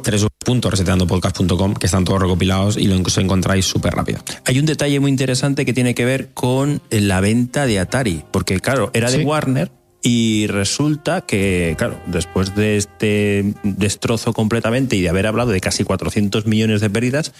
www.reseteandopodcast.com, 0.45 1.75
que 1.75 1.85
están 1.85 2.03
todos 2.03 2.21
recopilados 2.21 2.75
y 2.75 2.87
lo 2.87 2.95
encontráis 2.95 3.63
súper 3.63 3.93
rápido. 3.93 4.19
Hay 4.43 4.59
un 4.59 4.65
detalle 4.65 4.99
muy 4.99 5.09
interesante 5.09 5.63
que 5.63 5.71
tiene 5.71 5.95
que 5.95 6.03
ver 6.03 6.31
con 6.33 6.81
la 6.89 7.21
venta 7.21 7.65
de 7.65 7.79
Atari, 7.79 8.25
porque 8.29 8.59
claro, 8.59 8.91
era 8.93 9.09
de 9.09 9.19
Sí. 9.19 9.23
Warner 9.23 9.71
y 10.03 10.47
resulta 10.47 11.21
que, 11.21 11.75
claro, 11.77 11.97
después 12.07 12.55
de 12.57 12.75
este 12.75 13.53
destrozo 13.63 14.33
completamente 14.33 14.97
y 14.97 15.01
de 15.01 15.07
haber 15.07 15.27
hablado 15.27 15.51
de 15.51 15.61
casi 15.61 15.85
400 15.85 16.45
millones 16.45 16.81
de 16.81 16.89
pérdidas, 16.89 17.31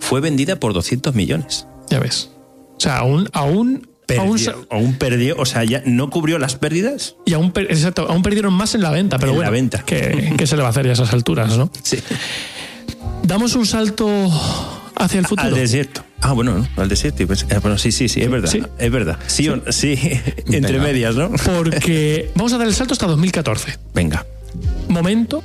fue 0.00 0.20
vendida 0.20 0.58
por 0.58 0.74
200 0.74 1.14
millones. 1.14 1.68
Ya 1.90 2.00
ves. 2.00 2.32
O 2.76 2.80
sea, 2.80 2.98
aún, 2.98 3.28
aún, 3.32 3.91
Perdió, 4.06 4.66
aún 4.70 4.94
perdió, 4.94 5.36
o 5.38 5.46
sea, 5.46 5.64
ya 5.64 5.82
no 5.86 6.10
cubrió 6.10 6.38
las 6.38 6.56
pérdidas. 6.56 7.14
y 7.24 7.32
aún, 7.34 7.52
exacto, 7.56 8.06
aún 8.08 8.22
perdieron 8.22 8.52
más 8.52 8.74
en 8.74 8.82
la 8.82 8.90
venta, 8.90 9.18
pero 9.18 9.30
En 9.32 9.36
bueno, 9.36 9.50
la 9.50 9.54
venta. 9.56 9.82
¿qué, 9.86 10.34
qué 10.36 10.46
se 10.46 10.56
le 10.56 10.62
va 10.62 10.68
a 10.68 10.70
hacer 10.70 10.84
ya 10.84 10.90
a 10.90 10.94
esas 10.94 11.12
alturas, 11.12 11.56
no? 11.56 11.70
Sí. 11.82 11.98
Damos 13.22 13.54
un 13.54 13.64
salto 13.66 14.08
hacia 14.96 15.20
el 15.20 15.26
futuro. 15.26 15.48
Al 15.48 15.54
desierto. 15.54 16.04
Ah, 16.20 16.32
bueno, 16.32 16.58
¿no? 16.58 16.68
al 16.82 16.88
desierto. 16.88 17.26
Pues, 17.26 17.46
eh, 17.48 17.58
bueno, 17.60 17.78
sí, 17.78 17.92
sí, 17.92 18.08
sí, 18.08 18.20
es 18.20 18.30
verdad. 18.30 18.50
Sí. 18.50 18.62
Es 18.78 18.90
verdad. 18.90 19.18
Sí, 19.26 19.48
o- 19.48 19.62
sí, 19.72 19.98
entre 20.46 20.72
Venga. 20.72 20.82
medias, 20.84 21.14
¿no? 21.14 21.30
Porque 21.30 22.30
vamos 22.34 22.52
a 22.52 22.58
dar 22.58 22.66
el 22.66 22.74
salto 22.74 22.92
hasta 22.94 23.06
2014. 23.06 23.78
Venga. 23.94 24.26
momento 24.88 25.42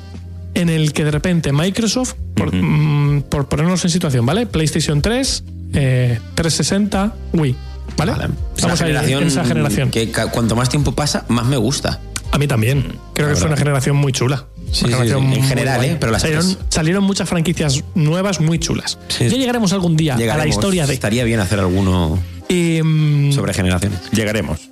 en 0.55 0.69
el 0.69 0.91
que 0.91 1.05
de 1.05 1.11
repente 1.11 1.53
Microsoft, 1.53 2.15
por, 2.35 2.53
mm, 2.53 3.21
por 3.29 3.47
ponernos 3.47 3.83
en 3.85 3.91
situación, 3.91 4.25
¿vale? 4.25 4.45
PlayStation 4.47 5.01
3, 5.01 5.43
eh, 5.73 6.19
360, 6.35 7.13
Wii, 7.33 7.55
¿vale? 7.97 8.11
Vale. 8.13 8.25
Estamos 8.55 8.75
Esa 8.75 8.85
ahí, 8.85 8.91
generación 8.91 9.21
en 9.23 9.27
esa 9.27 9.45
generación. 9.45 9.91
Que 9.91 10.11
cuanto 10.11 10.55
más 10.55 10.69
tiempo 10.69 10.91
pasa, 10.93 11.25
más 11.27 11.45
me 11.45 11.57
gusta. 11.57 11.99
A 12.31 12.37
mí 12.37 12.47
también. 12.47 12.93
Creo 13.13 13.29
que 13.29 13.35
fue 13.35 13.47
una 13.47 13.57
generación 13.57 13.95
muy 13.95 14.11
chula. 14.11 14.45
Sí, 14.71 14.85
Una 14.85 14.97
sí, 14.97 15.03
generación 15.03 15.19
sí. 15.19 15.25
En 15.33 15.39
muy 15.39 15.47
general. 15.47 15.85
¿eh? 15.85 15.97
Pero 15.99 16.11
las 16.11 16.25
salieron, 16.69 17.03
muchas 17.03 17.27
franquicias 17.29 17.83
nuevas 17.95 18.41
muy 18.41 18.59
chulas. 18.59 18.99
Sí. 19.07 19.29
Ya 19.29 19.37
llegaremos 19.37 19.71
algún 19.73 19.95
día 19.95 20.15
a 20.15 20.37
la 20.37 20.47
historia 20.47 20.85
de. 20.85 20.93
Estaría 20.93 21.23
bien 21.23 21.39
hacer 21.39 21.59
alguno 21.59 22.19
Em, 22.49 23.31
sobre 23.33 23.53
generaciones. 23.53 23.99
Llegaremos. 24.11 24.69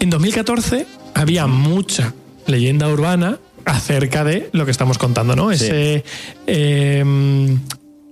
En 0.00 0.10
2014 0.10 0.86
había 1.14 1.46
mucha 1.46 2.12
leyenda 2.46 2.88
urbana 2.88 3.38
acerca 3.64 4.24
de 4.24 4.50
lo 4.52 4.64
que 4.64 4.70
estamos 4.70 4.98
contando, 4.98 5.34
¿no? 5.36 5.50
Ese 5.52 6.04
eh, 6.46 7.56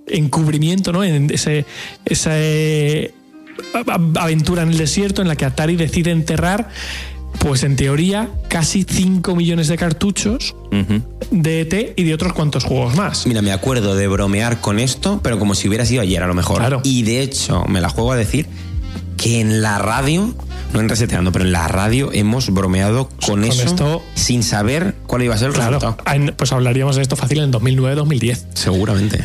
encubrimiento, 0.07 0.91
¿no? 0.91 1.03
En 1.03 1.29
ese, 1.31 1.65
esa 2.05 2.31
eh, 2.33 3.13
a- 3.13 3.22
aventura 4.15 4.63
en 4.63 4.69
el 4.69 4.77
desierto 4.77 5.21
en 5.21 5.27
la 5.27 5.35
que 5.35 5.45
Atari 5.45 5.75
decide 5.75 6.11
enterrar, 6.11 6.69
pues 7.39 7.63
en 7.63 7.75
teoría, 7.75 8.29
casi 8.47 8.85
5 8.87 9.35
millones 9.35 9.67
de 9.67 9.77
cartuchos 9.77 10.55
de 11.31 11.61
ET 11.61 11.93
y 11.95 12.03
de 12.03 12.13
otros 12.13 12.33
cuantos 12.33 12.63
juegos 12.63 12.95
más. 12.95 13.27
Mira, 13.27 13.41
me 13.41 13.51
acuerdo 13.51 13.95
de 13.95 14.07
bromear 14.07 14.61
con 14.61 14.79
esto, 14.79 15.19
pero 15.23 15.39
como 15.39 15.55
si 15.55 15.67
hubiera 15.67 15.85
sido 15.85 16.01
ayer 16.01 16.21
a 16.23 16.27
lo 16.27 16.33
mejor. 16.33 16.57
Claro. 16.57 16.81
Y 16.83 17.03
de 17.03 17.21
hecho, 17.21 17.65
me 17.65 17.81
la 17.81 17.89
juego 17.89 18.11
a 18.11 18.15
decir 18.15 18.47
que 19.17 19.39
en 19.39 19.61
la 19.61 19.77
radio, 19.79 20.33
no 20.73 20.79
en 20.79 20.89
Reseteando, 20.89 21.31
pero 21.31 21.45
en 21.45 21.51
la 21.51 21.67
radio 21.67 22.09
hemos 22.13 22.49
bromeado 22.49 23.07
con, 23.25 23.41
Con 23.41 23.43
eso 23.45 23.63
esto- 23.63 24.03
sin 24.15 24.43
saber 24.43 24.95
cuál 25.07 25.23
iba 25.23 25.35
a 25.35 25.37
ser 25.37 25.49
el 25.49 25.53
Claro, 25.53 25.79
resultado. 25.79 26.15
en- 26.15 26.33
pues 26.35 26.51
hablaríamos 26.51 26.95
de 26.95 27.01
esto 27.03 27.15
fácil 27.15 27.39
en 27.39 27.51
2009-2010. 27.51 28.45
Seguramente. 28.53 29.23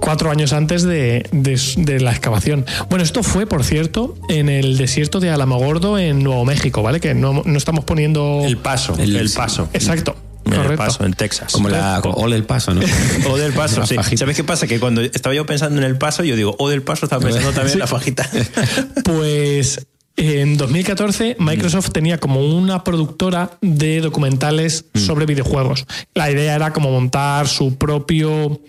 cuatro 0.00 0.30
años 0.30 0.52
antes 0.52 0.82
de, 0.82 1.26
de- 1.32 1.60
de 1.76 2.00
la 2.00 2.10
excavación. 2.12 2.66
Bueno, 2.90 3.04
esto 3.04 3.22
fue, 3.22 3.46
por 3.46 3.64
cierto, 3.64 4.14
en 4.28 4.48
el 4.48 4.76
desierto 4.76 5.20
de 5.20 5.30
Alamogordo, 5.30 5.98
en 5.98 6.22
Nuevo 6.22 6.44
México, 6.44 6.82
¿vale? 6.82 7.00
Que 7.00 7.14
no, 7.14 7.42
no 7.44 7.58
estamos 7.58 7.84
poniendo. 7.84 8.42
El 8.44 8.58
paso. 8.58 8.94
El- 8.98 9.16
El, 9.16 9.30
paso. 9.30 9.68
Exacto, 9.72 10.14
El 10.44 10.56
correcto. 10.56 10.76
paso 10.76 11.04
en 11.04 11.14
Texas. 11.14 11.52
Como 11.52 11.68
la 11.68 12.00
como 12.02 12.14
Ole 12.16 12.36
el 12.36 12.44
paso, 12.44 12.74
¿no? 12.74 12.80
O 13.28 13.36
del 13.36 13.52
paso, 13.52 13.86
sí. 13.86 13.94
fajita. 13.94 14.18
¿Sabes 14.18 14.36
qué 14.36 14.44
pasa? 14.44 14.66
Que 14.66 14.80
cuando 14.80 15.00
estaba 15.00 15.34
yo 15.34 15.46
pensando 15.46 15.78
en 15.78 15.84
el 15.84 15.98
paso, 15.98 16.24
yo 16.24 16.36
digo, 16.36 16.56
o 16.58 16.68
del 16.68 16.82
paso, 16.82 17.06
estaba 17.06 17.22
pensando 17.22 17.52
también 17.52 17.74
en 17.74 17.78
la 17.80 17.86
fajita. 17.86 18.28
Pues 19.04 19.86
en 20.16 20.56
2014 20.56 21.36
Microsoft 21.38 21.90
tenía 21.90 22.18
como 22.18 22.40
una 22.40 22.84
productora 22.84 23.58
de 23.60 24.00
documentales 24.00 24.84
sobre 24.94 25.26
videojuegos. 25.26 25.86
La 26.14 26.30
idea 26.30 26.54
era 26.54 26.72
como 26.72 26.90
montar 26.90 27.48
su 27.48 27.76
propio 27.76 28.60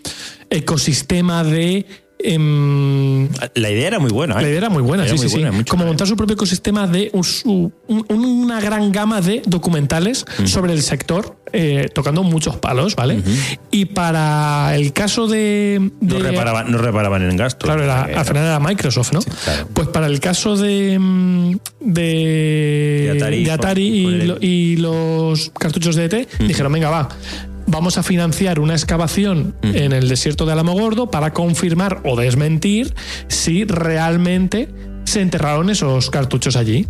ecosistema 0.50 1.44
de... 1.44 1.86
em, 2.24 3.28
La 3.56 3.70
idea 3.70 3.88
era 3.88 4.00
muy 4.00 4.12
buena. 4.12 4.36
¿eh? 4.40 4.42
La 4.42 4.48
idea 4.50 4.58
era 4.58 4.70
muy 4.70 4.82
buena, 4.82 5.06
sí, 5.08 5.16
muy 5.16 5.30
sí, 5.30 5.40
buena, 5.42 5.58
sí. 5.58 5.64
Como 5.66 5.86
montar 5.86 6.08
su 6.08 6.16
propio 6.16 6.34
ecosistema 6.36 6.88
de 6.88 7.10
un- 7.14 7.24
su- 7.24 7.72
un- 7.88 8.06
una 8.10 8.60
gran 8.62 8.92
gama 8.92 9.22
de 9.22 9.42
documentales 9.46 10.26
Mm. 10.40 10.46
sobre 10.48 10.74
el 10.74 10.82
sector, 10.82 11.38
eh, 11.52 11.88
tocando 11.94 12.24
muchos 12.24 12.56
palos, 12.58 12.96
¿vale? 12.96 13.22
Y 13.72 13.86
para 13.86 14.76
el 14.76 14.92
caso 14.94 15.28
de. 15.28 15.92
No 16.02 16.20
reparaban, 16.20 16.72
no 16.72 16.78
reparaban 16.80 17.30
en 17.30 17.38
gastos. 17.38 17.68
Claro, 17.68 17.84
era, 17.84 18.04
al 18.04 18.26
final 18.26 18.44
era 18.46 18.60
Microsoft, 18.60 19.12
¿no? 19.14 19.20
claro. 19.22 19.68
Pues 19.74 19.88
para 19.90 20.08
el 20.08 20.20
caso 20.20 20.56
de. 20.58 20.98
mm, 21.00 21.56
de, 21.82 23.10
De 23.12 23.12
Atari, 23.18 23.44
de 23.44 23.52
Atari 23.52 23.90
con- 23.90 23.96
y, 24.00 24.04
con 24.04 24.14
el- 24.22 24.28
lo- 24.28 24.38
y 24.42 24.78
los 24.78 25.52
cartuchos 25.58 25.96
de 25.96 26.06
ET, 26.06 26.28
dijeron, 26.40 26.72
venga, 26.74 26.90
va. 26.90 27.10
Vamos 27.74 27.98
a 27.98 28.04
financiar 28.04 28.60
una 28.60 28.74
excavación 28.74 29.56
en 29.64 29.94
el 29.94 30.08
desierto 30.08 30.46
de 30.46 30.52
Alamogordo 30.54 31.10
para 31.10 31.34
confirmar 31.34 32.02
o 32.06 32.16
desmentir 32.16 32.94
si 33.28 33.64
realmente 33.66 34.70
se 35.06 35.22
enterraron 35.22 35.72
esos 35.72 36.12
cartuchos 36.12 36.56
allí. 36.56 36.86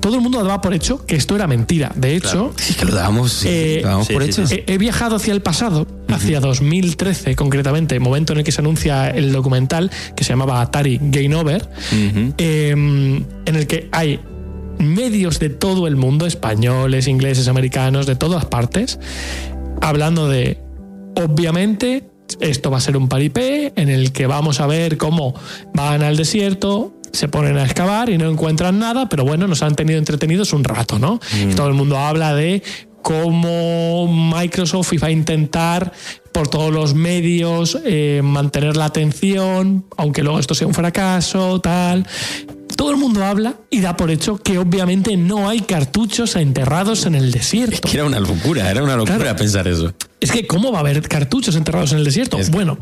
Todo 0.00 0.16
el 0.16 0.20
mundo 0.20 0.42
daba 0.42 0.60
por 0.60 0.74
hecho 0.74 1.06
que 1.06 1.14
esto 1.14 1.36
era 1.36 1.46
mentira. 1.46 1.92
De 1.94 2.16
hecho, 2.16 2.52
Sí, 2.56 2.74
que 2.74 2.84
lo 2.84 2.94
dábamos, 2.96 3.32
sí, 3.32 3.48
Eh, 3.48 3.78
lo 3.82 3.88
dábamos 3.88 4.06
sí, 4.08 4.12
por 4.12 4.22
sí, 4.24 4.28
hecho. 4.30 4.46
sí, 4.48 4.64
He, 4.66 4.74
he 4.74 4.78
viajado 4.78 5.14
hacia 5.16 5.32
el 5.32 5.40
pasado, 5.40 5.86
hacia 6.08 6.40
2013 6.40 7.36
concretamente, 7.36 7.98
momento 8.00 8.32
en 8.32 8.40
el 8.40 8.44
que 8.44 8.50
se 8.52 8.60
anuncia 8.60 9.08
el 9.10 9.32
documental 9.32 9.90
que 10.16 10.24
se 10.24 10.30
llamaba 10.30 10.60
Atari 10.60 10.98
Game 11.00 11.34
Over, 11.36 11.68
eh, 12.38 12.70
en 12.72 13.26
el 13.56 13.66
que 13.68 13.88
hay 13.92 14.18
medios 14.78 15.38
de 15.38 15.48
todo 15.48 15.86
el 15.86 15.94
mundo, 15.96 16.26
españoles, 16.26 17.06
ingleses, 17.08 17.48
americanos, 17.48 18.06
de 18.06 18.14
todas 18.16 18.44
partes, 18.44 18.98
hablando 19.80 20.28
de, 20.28 20.58
obviamente, 21.16 22.08
esto 22.40 22.70
va 22.70 22.78
a 22.78 22.80
ser 22.80 22.96
un 22.96 23.08
paripé 23.08 23.72
en 23.76 23.88
el 23.88 24.12
que 24.12 24.26
vamos 24.26 24.60
a 24.60 24.66
ver 24.66 24.96
cómo 24.96 25.34
van 25.74 26.02
al 26.02 26.16
desierto, 26.16 26.94
se 27.12 27.28
ponen 27.28 27.56
a 27.56 27.64
excavar 27.64 28.10
y 28.10 28.18
no 28.18 28.30
encuentran 28.30 28.78
nada, 28.78 29.08
pero 29.08 29.24
bueno, 29.24 29.46
nos 29.46 29.62
han 29.62 29.74
tenido 29.74 29.98
entretenidos 29.98 30.52
un 30.52 30.64
rato, 30.64 30.98
¿no? 30.98 31.20
Todo 31.56 31.68
el 31.68 31.74
mundo 31.74 31.96
habla 31.96 32.34
de 32.34 32.62
cómo 33.02 34.06
Microsoft 34.06 34.92
iba 34.92 35.08
a 35.08 35.10
intentar 35.10 35.92
por 36.32 36.48
todos 36.48 36.72
los 36.72 36.94
medios 36.94 37.78
eh, 37.84 38.20
mantener 38.22 38.76
la 38.76 38.84
atención, 38.84 39.86
aunque 39.96 40.22
luego 40.22 40.38
esto 40.38 40.54
sea 40.54 40.66
un 40.66 40.74
fracaso, 40.74 41.60
tal. 41.60 42.06
Todo 42.78 42.92
el 42.92 42.96
mundo 42.96 43.24
habla 43.24 43.54
y 43.70 43.80
da 43.80 43.96
por 43.96 44.08
hecho 44.08 44.38
que 44.38 44.56
obviamente 44.56 45.16
no 45.16 45.48
hay 45.48 45.62
cartuchos 45.62 46.36
enterrados 46.36 47.06
en 47.06 47.16
el 47.16 47.32
desierto. 47.32 47.88
Que 47.88 47.96
era 47.96 48.04
una 48.06 48.20
locura, 48.20 48.70
era 48.70 48.84
una 48.84 48.94
locura 48.94 49.18
Claro. 49.18 49.36
pensar 49.36 49.66
eso. 49.66 49.92
Es 50.20 50.30
que, 50.30 50.46
¿cómo 50.46 50.70
va 50.70 50.78
a 50.78 50.80
haber 50.82 51.02
cartuchos 51.08 51.56
enterrados 51.56 51.90
en 51.90 51.98
el 51.98 52.04
desierto? 52.04 52.38
Es- 52.38 52.50
Bueno, 52.52 52.78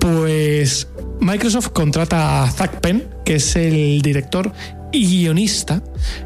pues 0.00 0.88
Microsoft 1.20 1.68
contrata 1.68 2.42
a 2.42 2.50
Zack 2.50 2.80
Penn, 2.80 3.04
que 3.24 3.36
es 3.36 3.54
el 3.54 4.02
director 4.02 4.52
y 4.90 5.06
guionista 5.06 5.80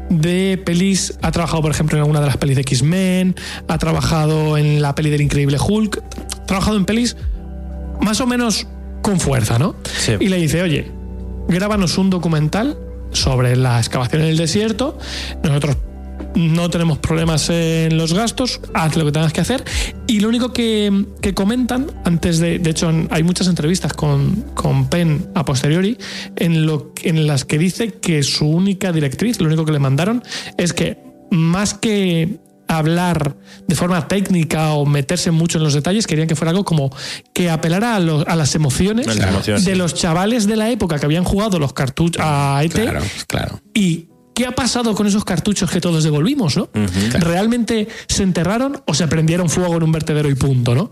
de 0.09 0.59
pelis. 0.65 1.13
Ha 1.21 1.31
trabajado, 1.31 1.61
por 1.61 1.69
ejemplo, 1.71 1.97
en 1.97 2.01
alguna 2.01 2.21
de 2.21 2.25
las 2.27 2.37
pelis 2.37 2.55
de 2.55 2.61
X-Men, 2.61 3.35
ha 3.67 3.77
trabajado 3.77 4.57
en 4.57 4.81
la 4.81 4.95
peli 4.95 5.11
del 5.11 5.21
Increíble 5.21 5.57
Hulk, 5.63 6.01
ha 6.41 6.45
trabajado 6.47 6.75
en 6.77 6.85
pelis 6.85 7.15
más 8.01 8.19
o 8.19 8.25
menos 8.25 8.65
con 9.03 9.19
fuerza, 9.19 9.59
¿no? 9.59 9.75
Sí. 9.99 10.13
Y 10.19 10.27
le 10.29 10.37
dice, 10.37 10.63
oye, 10.63 10.91
grábanos 11.47 11.97
un 11.99 12.09
documental 12.09 12.77
sobre 13.11 13.55
la 13.55 13.79
excavación 13.79 14.21
en 14.21 14.29
el 14.29 14.37
desierto. 14.37 14.97
Nosotros 15.43 15.77
no 16.35 16.69
tenemos 16.69 16.99
problemas 16.99 17.49
en 17.49 17.97
los 17.97 18.13
gastos, 18.13 18.61
haz 18.73 18.95
lo 18.95 19.05
que 19.05 19.11
tengas 19.11 19.33
que 19.33 19.41
hacer. 19.41 19.63
Y 20.07 20.19
lo 20.19 20.29
único 20.29 20.53
que, 20.53 21.05
que 21.21 21.33
comentan 21.33 21.87
antes 22.05 22.39
de. 22.39 22.59
De 22.59 22.69
hecho, 22.69 22.91
hay 23.09 23.23
muchas 23.23 23.47
entrevistas 23.47 23.93
con, 23.93 24.45
con 24.53 24.87
Penn 24.87 25.27
a 25.35 25.45
posteriori 25.45 25.97
en, 26.35 26.65
lo, 26.65 26.93
en 27.03 27.27
las 27.27 27.45
que 27.45 27.57
dice 27.57 27.93
que 27.93 28.23
su 28.23 28.47
única 28.47 28.91
directriz, 28.91 29.39
lo 29.39 29.47
único 29.47 29.65
que 29.65 29.71
le 29.71 29.79
mandaron, 29.79 30.23
es 30.57 30.73
que 30.73 30.97
más 31.31 31.73
que 31.73 32.39
hablar 32.77 33.35
de 33.67 33.75
forma 33.75 34.07
técnica 34.07 34.73
o 34.73 34.85
meterse 34.85 35.31
mucho 35.31 35.57
en 35.57 35.63
los 35.63 35.73
detalles, 35.73 36.07
querían 36.07 36.27
que 36.27 36.35
fuera 36.35 36.51
algo 36.51 36.63
como 36.65 36.89
que 37.33 37.49
apelara 37.49 37.95
a, 37.95 37.99
lo- 37.99 38.27
a 38.27 38.35
las 38.35 38.55
emociones, 38.55 39.07
A 39.07 39.13
las 39.15 39.27
emociones, 39.27 39.65
de 39.65 39.71
sí. 39.73 39.77
los 39.77 39.93
chavales 39.93 40.47
de 40.47 40.55
la 40.55 40.69
época 40.69 40.99
que 40.99 41.05
habían 41.05 41.23
jugado 41.23 41.59
los 41.59 41.73
cartuchos 41.73 42.23
a 42.25 42.61
ET 42.63 42.71
Claro, 42.73 43.01
claro. 43.27 43.61
y 43.73 44.07
qué 44.41 44.47
ha 44.47 44.51
pasado 44.55 44.95
con 44.95 45.05
esos 45.07 45.23
cartuchos 45.23 45.69
que 45.69 45.79
todos 45.79 46.03
devolvimos, 46.03 46.57
¿no? 46.57 46.69
¿Realmente 47.19 47.87
se 48.07 48.23
enterraron 48.23 48.81
o 48.87 48.93
se 48.95 49.07
prendieron 49.07 49.49
fuego 49.49 49.77
en 49.77 49.83
un 49.83 49.91
vertedero 49.91 50.29
y 50.29 50.35
punto, 50.35 50.73
¿no? 50.73 50.91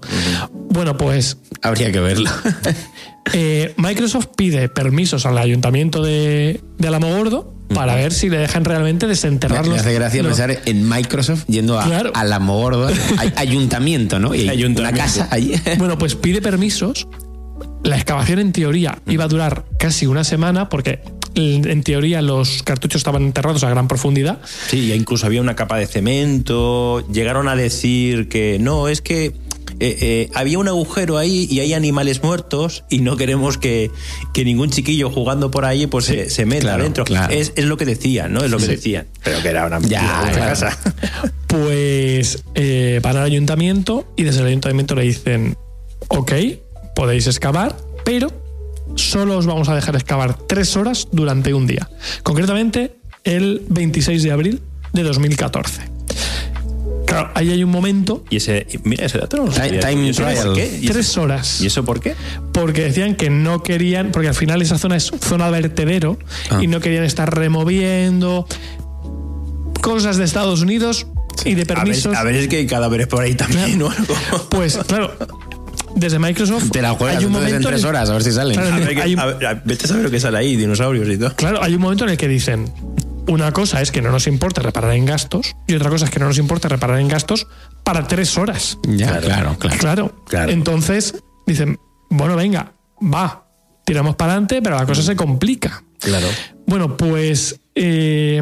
Bueno, 0.51 0.95
pues 0.97 1.37
Habría 1.61 1.91
que 1.91 1.99
verlo. 1.99 2.29
eh, 3.33 3.73
Microsoft 3.77 4.27
pide 4.37 4.69
permisos 4.69 5.25
al 5.25 5.37
ayuntamiento 5.37 6.01
de, 6.03 6.61
de 6.77 6.87
Alamogordo 6.87 7.53
para 7.73 7.95
ver 7.95 8.13
si 8.13 8.29
le 8.29 8.37
dejan 8.37 8.65
realmente 8.65 9.05
Me, 9.05 9.11
desenterrarlos. 9.11 9.69
me 9.73 9.79
hace 9.79 9.93
gracia 9.93 10.23
pensar 10.23 10.57
en 10.65 10.87
Microsoft 10.87 11.45
yendo 11.47 11.79
a, 11.79 11.85
Claro. 11.85 12.11
a 12.15 12.23
la 12.23 12.39
ayuntamiento, 13.35 14.19
¿no? 14.19 14.33
Y 14.33 14.47
Ayuntamiento. 14.49 14.81
una 14.81 14.93
casa 14.93 15.27
allí. 15.31 15.53
Bueno, 15.77 15.97
pues 15.97 16.15
pide 16.15 16.41
permisos. 16.41 17.07
La 17.83 17.95
excavación 17.95 18.39
en 18.39 18.51
teoría 18.51 18.99
iba 19.07 19.23
a 19.23 19.27
durar 19.27 19.65
casi 19.79 20.05
una 20.05 20.23
semana 20.23 20.67
porque 20.69 21.01
en 21.39 21.83
teoría 21.83 22.21
los 22.21 22.63
cartuchos 22.63 22.99
estaban 22.99 23.23
enterrados 23.23 23.63
a 23.63 23.69
gran 23.69 23.87
profundidad. 23.87 24.39
Sí, 24.67 24.91
incluso 24.93 25.25
había 25.25 25.41
una 25.41 25.55
capa 25.55 25.77
de 25.77 25.87
cemento. 25.87 27.05
Llegaron 27.11 27.47
a 27.47 27.55
decir 27.55 28.29
que 28.29 28.57
no, 28.59 28.87
es 28.87 29.01
que 29.01 29.33
eh, 29.81 29.97
eh, 30.01 30.29
había 30.33 30.59
un 30.59 30.67
agujero 30.67 31.17
ahí 31.17 31.47
y 31.49 31.61
hay 31.61 31.73
animales 31.73 32.21
muertos 32.21 32.83
y 32.89 32.99
no 32.99 33.15
queremos 33.15 33.57
que, 33.57 33.91
que 34.33 34.43
ningún 34.43 34.69
chiquillo 34.71 35.09
jugando 35.09 35.51
por 35.51 35.63
ahí 35.63 35.87
pues 35.87 36.05
se, 36.05 36.29
se 36.29 36.45
meta 36.45 36.61
claro, 36.63 36.83
dentro. 36.83 37.03
claro. 37.05 37.33
Es, 37.33 37.53
es 37.55 37.65
lo 37.65 37.77
que 37.77 37.85
decían, 37.85 38.33
¿no? 38.33 38.43
Es 38.43 38.51
lo 38.51 38.57
que 38.57 38.67
decían. 38.67 39.07
Pero 39.23 39.41
que 39.41 39.47
era 39.49 39.65
una 39.67 39.79
mentira 39.79 40.01
Ya, 40.01 40.17
de 40.17 40.23
una 40.23 40.31
claro. 40.33 40.49
casa. 40.49 40.77
Pues 41.47 42.43
eh, 42.53 42.99
van 43.01 43.17
al 43.17 43.23
ayuntamiento 43.23 44.05
y 44.15 44.23
desde 44.23 44.41
el 44.41 44.47
ayuntamiento 44.47 44.93
le 44.95 45.01
dicen, 45.03 45.57
ok, 46.09 46.31
podéis 46.95 47.25
excavar, 47.25 47.75
pero 48.05 48.31
solo 48.95 49.37
os 49.37 49.45
vamos 49.45 49.69
a 49.69 49.75
dejar 49.75 49.95
excavar 49.95 50.35
tres 50.47 50.75
horas 50.77 51.07
durante 51.11 51.53
un 51.53 51.67
día. 51.67 51.89
Concretamente, 52.23 52.95
el 53.23 53.63
26 53.69 54.23
de 54.23 54.31
abril 54.31 54.61
de 54.93 55.03
2014. 55.03 55.81
Claro, 57.05 57.31
ahí 57.33 57.49
hay 57.49 57.63
un 57.63 57.71
momento, 57.71 58.23
Y 58.29 58.35
ese, 58.37 58.67
mira, 58.83 59.03
ese 59.05 59.17
dato 59.17 59.37
no 59.37 59.45
lo 59.47 59.51
Time- 59.51 59.65
sabía. 59.67 59.79
time 59.81 60.05
¿Y 60.05 60.09
eso 60.09 60.23
trial. 60.23 60.45
por 60.45 60.55
qué? 60.55 60.77
¿Y 60.79 60.83
eso- 60.85 60.93
tres 60.93 61.17
horas. 61.17 61.61
¿Y 61.61 61.65
eso 61.67 61.83
por 61.83 61.99
qué? 62.01 62.15
porque 62.53 62.83
decían 62.83 63.15
que 63.15 63.29
no 63.31 63.63
querían, 63.63 64.11
porque 64.11 64.27
al 64.27 64.35
final 64.35 64.61
esa 64.61 64.77
zona 64.77 64.95
es 64.97 65.11
zona 65.19 65.49
vertedero 65.49 66.19
Ah. 66.51 66.59
y 66.61 66.67
no 66.67 66.79
querían 66.81 67.03
estar 67.05 67.33
removiendo 67.33 68.45
cosas 69.81 70.17
de 70.17 70.25
Estados 70.25 70.61
Unidos 70.61 71.07
y 71.45 71.55
de 71.55 71.61
A 71.61 71.65
ver, 71.65 71.67
permisos. 71.77 72.15
a 72.15 72.23
ver, 72.23 72.35
es 72.35 72.47
que 72.47 72.57
hay 72.57 72.67
cadáveres 72.67 73.07
por 73.07 73.23
ahí 73.23 73.33
también 73.35 73.81
o 73.81 73.89
algo. 73.89 74.15
Pues 74.49 74.77
claro, 74.87 75.13
desde 75.99 76.19
Microsoft 76.19 76.71
Te 76.71 76.81
la 76.81 76.91
juegas 76.91 77.17
hay 77.17 77.25
un 77.25 77.31
entonces 77.31 77.47
en 77.49 77.53
momento 77.55 77.69
tres 77.69 77.83
horas, 77.83 78.09
a 78.09 78.13
ver 78.13 78.23
si 78.23 78.31
salen. 78.31 78.55
Claro, 78.55 78.73
A 78.75 78.79
ver, 78.79 78.95
que- 78.95 79.01
hay 79.01 79.13
un- 79.13 79.19
a 79.19 79.25
ver, 79.25 79.45
a- 79.45 79.61
vete 79.65 79.85
a 79.85 79.87
saber 79.87 80.03
lo 80.03 80.11
que 80.11 80.19
sale 80.19 80.37
ahí, 80.37 80.55
dinosaurios 80.55 81.07
y 81.09 81.17
todo. 81.17 81.35
Claro, 81.35 81.61
hay 81.63 81.75
un 81.75 81.81
momento 81.81 82.03
en 82.05 82.11
el 82.11 82.17
que 82.17 82.27
dicen, 82.27 82.71
una 83.27 83.51
cosa 83.51 83.81
es 83.81 83.91
que 83.91 84.01
no 84.01 84.11
nos 84.11 84.25
importa 84.27 84.61
reparar 84.61 84.93
en 84.95 85.05
gastos 85.05 85.55
y 85.67 85.75
otra 85.75 85.89
cosa 85.89 86.05
es 86.05 86.11
que 86.11 86.19
no 86.19 86.25
nos 86.27 86.37
importa 86.37 86.67
reparar 86.67 86.99
en 86.99 87.07
gastos 87.07 87.47
para 87.83 88.07
tres 88.07 88.37
horas. 88.37 88.77
Ya, 88.87 89.19
claro, 89.19 89.55
claro. 89.59 89.77
Claro. 89.79 90.23
Claro. 90.27 90.51
Entonces 90.51 91.15
dicen, 91.45 91.79
bueno, 92.09 92.35
venga, 92.35 92.73
va, 93.01 93.45
tiramos 93.85 94.15
para 94.15 94.31
adelante, 94.33 94.61
pero 94.61 94.75
la 94.77 94.85
cosa 94.85 95.01
se 95.03 95.15
complica. 95.15 95.83
Claro. 95.99 96.27
Bueno, 96.65 96.95
pues 96.97 97.59
eh, 97.75 98.41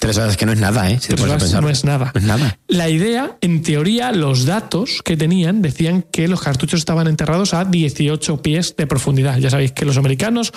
Tres 0.00 0.16
horas 0.18 0.36
que 0.36 0.46
no 0.46 0.52
es 0.52 0.60
nada, 0.60 0.90
¿eh? 0.90 0.98
Si 1.00 1.08
tres 1.08 1.20
horas 1.22 1.52
no 1.60 1.68
es 1.68 1.84
nada. 1.84 2.12
No 2.14 2.20
es 2.20 2.26
nada. 2.26 2.58
La 2.68 2.88
idea, 2.88 3.36
en 3.40 3.62
teoría, 3.62 4.12
los 4.12 4.44
datos 4.46 5.00
que 5.04 5.16
tenían 5.16 5.60
decían 5.62 6.02
que 6.10 6.28
los 6.28 6.40
cartuchos 6.40 6.78
estaban 6.80 7.08
enterrados 7.08 7.52
a 7.54 7.64
18 7.64 8.40
pies 8.42 8.74
de 8.76 8.86
profundidad. 8.86 9.38
Ya 9.38 9.50
sabéis 9.50 9.72
que 9.72 9.84
los 9.84 9.96
americanos 9.98 10.52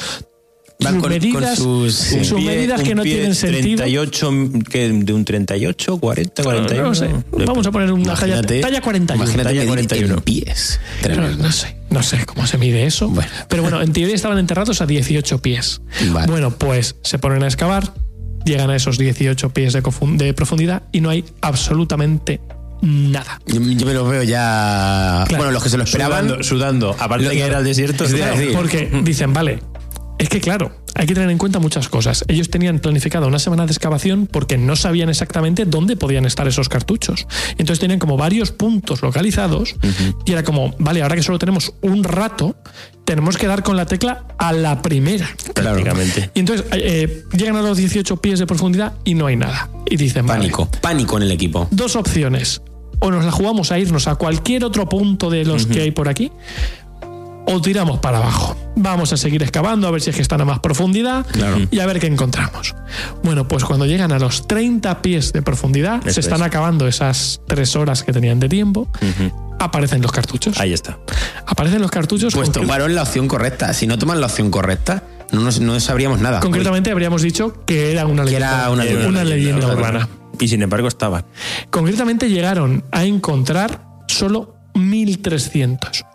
Van 0.83 0.93
sus 0.95 1.01
con- 1.03 1.11
con 1.11 1.19
medidas, 1.19 1.57
sus- 1.59 1.93
sí. 1.93 2.23
sus 2.25 2.39
pie- 2.39 2.45
medidas 2.45 2.81
que 2.81 2.95
no 2.95 3.03
tienen 3.03 3.35
sentido. 3.35 3.77
38, 3.83 4.31
que 4.69 4.89
de 4.91 5.13
un 5.13 5.25
38, 5.25 5.97
40, 5.99 6.43
41. 6.43 6.81
No 6.83 6.89
lo 6.89 6.95
sé. 6.95 7.09
Vamos 7.45 7.67
a 7.67 7.71
poner 7.71 7.91
una 7.91 8.15
talla, 8.15 8.41
talla 8.41 8.81
41. 8.81 9.23
Imagínate 9.23 9.49
Talla 9.49 9.59
medir 9.59 9.67
41. 9.69 10.13
en 10.15 10.21
pies. 10.21 10.79
No 11.37 11.51
sé, 11.51 11.75
no 11.91 12.01
sé 12.01 12.25
cómo 12.25 12.47
se 12.47 12.57
mide 12.57 12.85
eso. 12.85 13.09
Bueno. 13.09 13.29
Pero 13.47 13.61
bueno, 13.61 13.79
en 13.81 13.93
teoría 13.93 14.15
estaban 14.15 14.39
enterrados 14.39 14.81
a 14.81 14.87
18 14.87 15.39
pies. 15.39 15.81
Vale. 16.11 16.31
Bueno, 16.31 16.49
pues 16.57 16.95
se 17.03 17.19
ponen 17.19 17.43
a 17.43 17.47
excavar, 17.47 17.93
llegan 18.45 18.69
a 18.69 18.75
esos 18.75 18.97
18 18.97 19.49
pies 19.49 19.73
de, 19.73 19.81
de 20.17 20.33
profundidad 20.33 20.83
y 20.91 21.01
no 21.01 21.09
hay 21.09 21.23
absolutamente 21.41 22.41
nada. 22.81 23.39
Yo, 23.45 23.61
yo 23.61 23.85
me 23.85 23.93
lo 23.93 24.05
veo 24.07 24.23
ya. 24.23 25.23
Claro. 25.27 25.37
Bueno, 25.37 25.51
los 25.51 25.63
que 25.63 25.69
se 25.69 25.77
lo 25.77 25.83
esperaban. 25.83 26.25
Sudando, 26.27 26.43
sudando. 26.43 26.95
Aparte 26.99 27.25
Lo- 27.25 27.29
de 27.29 27.35
que 27.37 27.43
era 27.43 27.59
el 27.59 27.63
desierto. 27.65 28.05
Claro. 28.05 28.37
decir. 28.37 28.53
Porque 28.55 28.89
dicen, 29.03 29.33
vale, 29.33 29.59
es 30.21 30.29
que 30.29 30.39
claro, 30.39 30.71
hay 30.93 31.07
que 31.07 31.15
tener 31.15 31.31
en 31.31 31.39
cuenta 31.39 31.57
muchas 31.57 31.89
cosas. 31.89 32.23
Ellos 32.27 32.51
tenían 32.51 32.77
planificada 32.77 33.25
una 33.25 33.39
semana 33.39 33.65
de 33.65 33.71
excavación 33.71 34.27
porque 34.27 34.55
no 34.55 34.75
sabían 34.75 35.09
exactamente 35.09 35.65
dónde 35.65 35.95
podían 35.95 36.25
estar 36.25 36.47
esos 36.47 36.69
cartuchos. 36.69 37.25
Entonces 37.57 37.79
tenían 37.79 37.97
como 37.97 38.17
varios 38.17 38.51
puntos 38.51 39.01
localizados 39.01 39.75
y 40.23 40.31
era 40.31 40.43
como, 40.43 40.75
vale, 40.77 41.01
ahora 41.01 41.15
que 41.15 41.23
solo 41.23 41.39
tenemos 41.39 41.73
un 41.81 42.03
rato, 42.03 42.55
tenemos 43.03 43.35
que 43.35 43.47
dar 43.47 43.63
con 43.63 43.75
la 43.75 43.87
tecla 43.87 44.25
a 44.37 44.53
la 44.53 44.83
primera. 44.83 45.27
Claro. 45.55 45.81
Prácticamente. 45.81 46.29
Y 46.35 46.39
entonces 46.41 46.67
eh, 46.73 47.23
llegan 47.35 47.55
a 47.55 47.63
los 47.63 47.79
18 47.79 48.17
pies 48.17 48.37
de 48.37 48.45
profundidad 48.45 48.93
y 49.03 49.15
no 49.15 49.25
hay 49.25 49.37
nada. 49.37 49.71
Y 49.89 49.97
dicen, 49.97 50.27
vale, 50.27 50.41
Pánico. 50.41 50.69
Pánico 50.81 51.17
en 51.17 51.23
el 51.23 51.31
equipo. 51.31 51.67
dos 51.71 51.95
opciones. 51.95 52.61
O 52.99 53.09
nos 53.09 53.25
la 53.25 53.31
jugamos 53.31 53.71
a 53.71 53.79
irnos 53.79 54.07
a 54.07 54.13
cualquier 54.13 54.63
otro 54.63 54.87
punto 54.87 55.31
de 55.31 55.43
los 55.43 55.65
que 55.65 55.81
hay 55.81 55.89
por 55.89 56.07
aquí, 56.07 56.31
o 57.47 57.61
tiramos 57.61 57.99
para 57.99 58.17
abajo. 58.17 58.55
Vamos 58.75 59.11
a 59.13 59.17
seguir 59.17 59.41
excavando 59.43 59.87
a 59.87 59.91
ver 59.91 60.01
si 60.01 60.09
es 60.11 60.15
que 60.15 60.21
están 60.21 60.41
a 60.41 60.45
más 60.45 60.59
profundidad 60.59 61.25
Claro. 61.31 61.57
y 61.69 61.79
a 61.79 61.85
ver 61.85 61.99
qué 61.99 62.07
encontramos. 62.07 62.75
Bueno, 63.23 63.47
pues 63.47 63.63
cuando 63.65 63.85
llegan 63.85 64.11
a 64.11 64.19
los 64.19 64.47
30 64.47 65.01
pies 65.01 65.33
de 65.33 65.41
profundidad, 65.41 65.97
Eso 66.05 66.13
se 66.15 66.19
están 66.21 66.39
es. 66.41 66.47
acabando 66.47 66.87
esas 66.87 67.41
tres 67.47 67.75
horas 67.75 68.03
que 68.03 68.13
tenían 68.13 68.39
de 68.39 68.47
tiempo, 68.49 68.87
aparecen 69.59 70.01
los 70.01 70.11
cartuchos. 70.11 70.59
Ahí 70.59 70.73
está. 70.73 70.97
Aparecen 71.45 71.81
los 71.81 71.91
cartuchos. 71.91 72.33
Pues 72.33 72.51
tomaron 72.51 72.95
la 72.95 73.03
opción 73.03 73.27
correcta. 73.27 73.73
Si 73.73 73.87
no 73.87 73.97
toman 73.97 74.19
la 74.21 74.27
opción 74.27 74.49
correcta, 74.51 75.03
no, 75.31 75.41
nos- 75.41 75.59
no 75.59 75.79
sabríamos 75.79 76.19
nada. 76.19 76.39
concretamente 76.39 76.91
habríamos 76.91 77.21
dicho 77.21 77.63
que 77.65 77.91
era 77.91 78.05
una 78.05 78.23
leyenda, 78.23 78.61
era 78.61 78.69
una 78.71 78.83
leyenda. 78.83 79.07
una 79.07 79.23
leyenda 79.23 79.67
urbana. 79.67 80.09
Y 80.39 80.47
sin 80.47 80.61
embargo 80.61 80.87
estaban. 80.87 81.25
Concretamente 81.69 82.29
llegaron 82.29 82.83
a 82.91 83.03
encontrar 83.03 83.83
solo 84.07 84.55
1300. 84.73 86.05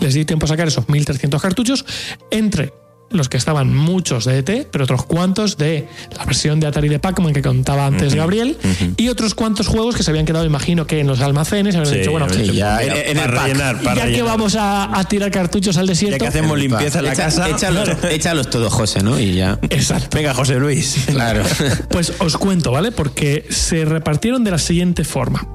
Les 0.00 0.14
di 0.14 0.24
tiempo 0.24 0.46
a 0.46 0.48
sacar 0.48 0.68
esos 0.68 0.88
1300 0.88 1.40
cartuchos 1.40 1.84
entre 2.30 2.72
los 3.10 3.28
que 3.28 3.36
estaban 3.36 3.72
muchos 3.72 4.24
de 4.24 4.38
ET, 4.38 4.66
pero 4.72 4.84
otros 4.84 5.04
cuantos 5.04 5.56
de 5.56 5.86
la 6.16 6.24
versión 6.24 6.58
de 6.58 6.66
Atari 6.66 6.88
de 6.88 6.98
Pac-Man 6.98 7.32
que 7.32 7.42
contaba 7.42 7.86
antes 7.86 8.14
Gabriel, 8.14 8.56
y 8.96 9.08
otros 9.08 9.36
cuantos 9.36 9.68
juegos 9.68 9.94
que 9.94 10.02
se 10.02 10.10
habían 10.10 10.26
quedado, 10.26 10.44
imagino 10.44 10.84
que 10.88 10.98
en 10.98 11.06
los 11.06 11.20
almacenes, 11.20 11.76
habían 11.76 11.92
Sí, 11.92 11.98
dicho, 12.00 12.10
bueno, 12.10 12.28
sí, 12.28 12.44
ya, 12.52 12.82
en, 12.82 12.90
el 12.92 13.16
para 13.16 13.30
pack. 13.34 13.42
rellenar, 13.44 13.82
para 13.82 14.06
ya 14.08 14.12
que 14.12 14.22
vamos 14.22 14.56
a, 14.56 14.98
a 14.98 15.04
tirar 15.04 15.30
cartuchos 15.30 15.76
al 15.76 15.86
Ya 15.86 15.90
desierto. 15.92 16.18
que 16.18 16.26
hacemos 16.28 16.58
limpieza 16.58 16.98
en 16.98 17.04
la 17.04 17.12
Echa- 17.12 17.24
casa. 17.26 17.48
échalos, 17.50 17.88
échalos 18.10 18.50
todos, 18.50 18.72
José, 18.72 19.00
¿no? 19.04 19.20
Y 19.20 19.34
ya. 19.34 19.60
Exacto. 19.70 20.16
Venga, 20.16 20.34
José 20.34 20.56
Luis. 20.56 20.96
Claro. 21.06 21.42
Pues 21.90 22.14
os 22.18 22.36
cuento, 22.36 22.72
¿vale? 22.72 22.90
Porque 22.90 23.44
se 23.48 23.84
repartieron 23.84 24.42
de 24.42 24.50
la 24.50 24.58
siguiente 24.58 25.04
forma. 25.04 25.46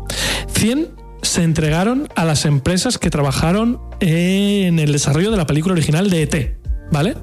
100 0.53 0.87
se 1.21 1.43
entregaron 1.43 2.07
a 2.15 2.25
las 2.25 2.45
empresas 2.45 2.97
que 2.97 3.09
trabajaron 3.09 3.79
en 3.99 4.79
el 4.79 4.91
desarrollo 4.91 5.31
de 5.31 5.37
la 5.37 5.45
película 5.47 5.73
original 5.73 6.09
de 6.09 6.23
ET, 6.23 6.57
¿vale? 6.91 7.15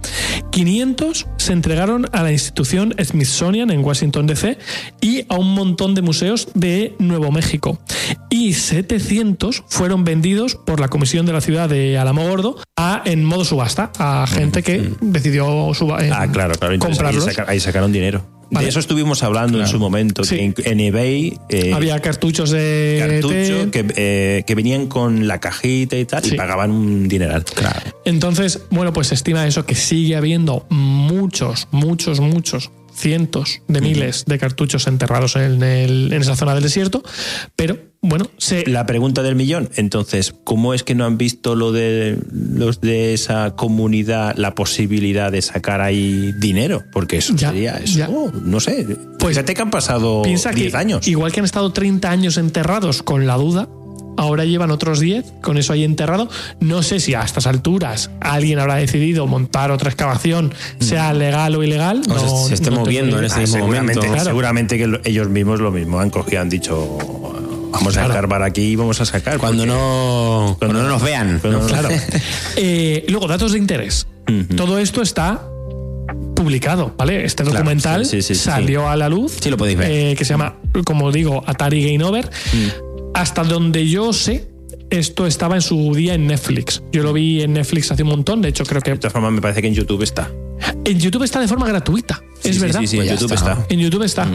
500 0.51 1.26
se 1.36 1.53
entregaron 1.53 2.07
a 2.12 2.22
la 2.22 2.32
institución 2.32 2.94
Smithsonian 3.03 3.70
en 3.70 3.84
Washington 3.84 4.26
DC 4.26 4.59
y 5.01 5.24
a 5.28 5.36
un 5.36 5.55
montón 5.55 5.94
de 5.94 6.03
museos 6.03 6.49
de 6.55 6.94
Nuevo 6.99 7.30
México. 7.30 7.78
Y 8.30 8.55
700 8.55 9.64
fueron 9.68 10.05
vendidos 10.05 10.57
por 10.66 10.80
la 10.80 10.88
comisión 10.88 11.26
de 11.26 11.32
la 11.32 11.40
ciudad 11.40 11.68
de 11.68 11.99
Alamogordo 11.99 12.57
a, 12.76 13.03
en 13.05 13.24
modo 13.24 13.44
subasta 13.44 13.90
a 13.99 14.26
gente 14.28 14.62
que 14.62 14.92
decidió 15.01 15.72
suba- 15.74 16.05
eh, 16.05 16.11
Ah, 16.12 16.26
claro, 16.30 16.55
claro. 16.55 16.72
Ahí, 16.74 16.78
comprarlos. 16.78 17.24
saca- 17.24 17.47
ahí 17.49 17.61
sacaron 17.61 17.92
dinero. 17.92 18.24
Vale. 18.51 18.64
De 18.66 18.70
eso 18.70 18.78
estuvimos 18.80 19.22
hablando 19.22 19.61
en 19.61 19.66
su 19.66 19.78
momento. 19.78 20.22
Sí. 20.24 20.36
que 20.36 20.44
en, 20.44 20.55
en 20.64 20.80
eBay 20.80 21.38
eh, 21.49 21.72
Había 21.74 21.99
cartuchos 22.01 22.51
de 22.51 22.97
cartucho 23.20 23.70
que, 23.70 23.84
eh, 23.97 24.44
que 24.47 24.55
venían 24.55 24.86
con 24.86 25.26
la 25.26 25.40
cajita 25.40 25.97
y 25.97 26.05
tal 26.05 26.22
Sí. 26.22 26.34
y 26.34 26.36
pagaban 26.36 26.70
un 26.70 27.09
dineral. 27.09 27.44
Claro. 27.44 27.80
Entonces, 28.05 28.61
bueno, 28.70 28.92
pues 28.92 29.09
se 29.09 29.14
estima 29.14 29.47
eso, 29.47 29.66
que 29.66 29.74
sigue 29.74 30.16
habiendo 30.16 30.64
muchos, 30.70 31.68
muchos, 31.72 32.20
muchos, 32.20 32.70
cientos 32.97 33.61
de 33.68 33.80
miles 33.80 34.24
de 34.26 34.38
cartuchos 34.38 34.86
enterrados 34.86 35.36
en, 35.36 35.62
el- 35.62 36.12
en 36.12 36.22
esa 36.22 36.34
zona 36.36 36.55
del 36.55 36.62
desierto, 36.62 37.03
pero 37.55 37.78
bueno, 38.03 38.28
se... 38.38 38.64
La 38.68 38.86
pregunta 38.86 39.22
del 39.22 39.34
millón, 39.34 39.68
entonces, 39.76 40.34
¿cómo 40.44 40.74
es 40.74 40.82
que 40.84 40.94
no 40.94 41.05
han 41.05 41.18
visto 41.18 41.55
lo 41.57 41.72
de 41.72 42.18
los 42.32 42.80
de 42.80 43.14
esa 43.14 43.57
comunidad 43.57 44.36
la 44.36 44.55
posibilidad 44.55 45.32
de 45.32 45.42
sacar 45.42 45.80
ahí 45.80 46.32
dinero? 46.38 46.84
Porque 46.92 47.16
eso 47.18 47.34
Ya, 47.34 47.49
sería 47.51 47.76
eso, 47.78 47.99
ya. 47.99 48.09
no 48.44 48.61
sé. 48.61 48.86
Pues, 49.18 49.34
Fíjate 49.36 49.55
que 49.55 49.62
han 49.62 49.70
pasado 49.70 50.22
Piensa 50.22 50.53
10 50.53 50.70
que 50.72 50.76
años. 50.78 51.09
igual 51.09 51.32
que 51.32 51.40
han 51.40 51.47
estado 51.47 51.72
30 51.72 52.09
años 52.11 52.36
enterrados 52.36 53.03
con 53.03 53.26
la 53.26 53.34
duda, 53.36 53.68
ahora 54.16 54.44
llevan 54.44 54.70
otros 54.70 55.00
10 55.00 55.24
con 55.42 55.58
eso 55.58 55.72
ahí 55.72 55.84
enterrado. 55.84 56.28
No 56.60 56.82
sé 56.82 57.00
si 57.00 57.14
a 57.14 57.22
estas 57.22 57.46
alturas 57.46 58.10
alguien 58.20 58.58
habrá 58.58 58.76
decidido 58.76 59.26
montar 59.26 59.70
otra 59.70 59.90
excavación, 59.90 60.54
sea 60.80 61.12
legal 61.12 61.54
o 61.56 61.62
ilegal. 61.62 62.02
O 62.08 62.14
no- 62.14 62.42
se- 62.42 62.48
se 62.48 62.54
esté 62.54 62.70
no 62.70 62.80
moviendo 62.80 63.18
en 63.18 63.24
este 63.24 63.40
mismo 63.40 63.56
seguramente, 63.56 63.94
momento. 63.96 64.12
Claro. 64.14 64.24
seguramente 64.30 64.78
que 64.78 64.86
lo- 64.86 65.00
ellos 65.04 65.28
mismos 65.28 65.60
lo 65.60 65.70
mismo 65.70 66.00
han 66.00 66.10
cogido, 66.10 66.40
han 66.42 66.48
dicho, 66.48 66.98
vamos 67.72 67.88
a 67.96 68.00
Claro. 68.00 68.08
escarbar 68.14 68.42
aquí 68.42 68.62
y 68.62 68.76
vamos 68.76 69.00
a 69.00 69.04
sacar. 69.04 69.38
Cuando 69.38 69.64
porque- 69.64 69.72
no, 69.78 70.56
cuando 70.58 70.82
no 70.82 70.88
nos 70.88 71.02
vean. 71.02 71.38
Cuando 71.40 71.60
no- 71.60 71.66
Claro. 71.66 71.88
Eh, 72.56 73.04
luego, 73.08 73.26
datos 73.28 73.52
de 73.52 73.58
interés. 73.58 74.06
Todo 74.56 74.78
esto 74.78 75.02
está 75.02 75.42
publicado, 76.34 76.94
¿vale? 76.96 77.24
Este 77.24 77.42
Claro, 77.42 77.58
documental 77.58 78.04
sí, 78.06 78.22
sí, 78.22 78.34
sí, 78.34 78.40
salió 78.42 78.88
a 78.88 78.96
la 78.96 79.08
luz. 79.08 79.36
Sí, 79.40 79.50
lo 79.50 79.56
podéis 79.56 79.78
ver. 79.78 79.90
eh, 79.90 80.14
que 80.16 80.24
se 80.24 80.32
llama, 80.34 80.56
como 80.84 81.10
digo, 81.12 81.42
Atari 81.46 81.92
Game 81.92 82.04
Over. 82.04 82.30
Hasta 83.16 83.44
donde 83.44 83.88
yo 83.88 84.12
sé, 84.12 84.46
esto 84.90 85.26
estaba 85.26 85.54
en 85.54 85.62
su 85.62 85.94
día 85.94 86.12
en 86.14 86.26
Netflix. 86.26 86.82
Yo 86.92 87.02
lo 87.02 87.12
vi 87.14 87.40
en 87.42 87.54
Netflix 87.54 87.90
hace 87.90 88.02
un 88.02 88.10
montón. 88.10 88.42
De 88.42 88.48
hecho, 88.50 88.64
creo 88.64 88.82
que 88.82 88.90
De 88.90 88.98
todas 88.98 89.12
formas, 89.14 89.32
me 89.32 89.40
parece 89.40 89.62
que 89.62 89.68
en 89.68 89.74
YouTube 89.74 90.02
está. 90.02 90.30
en 90.84 91.00
YouTube 91.00 91.22
está 91.22 91.40
de 91.40 91.48
forma 91.48 91.66
gratuita. 91.66 92.22
Sí, 92.42 92.50
es 92.50 92.56
sí, 92.56 92.60
verdad. 92.62 92.80
Sí, 92.80 92.86
sí, 92.86 92.96
Pues 92.96 93.08
en 93.08 93.14
ya 93.14 93.20
YouTube 93.20 93.34
está. 93.34 93.52
está. 93.52 93.66
En 93.70 93.80
YouTube 93.80 94.02
está. 94.02 94.28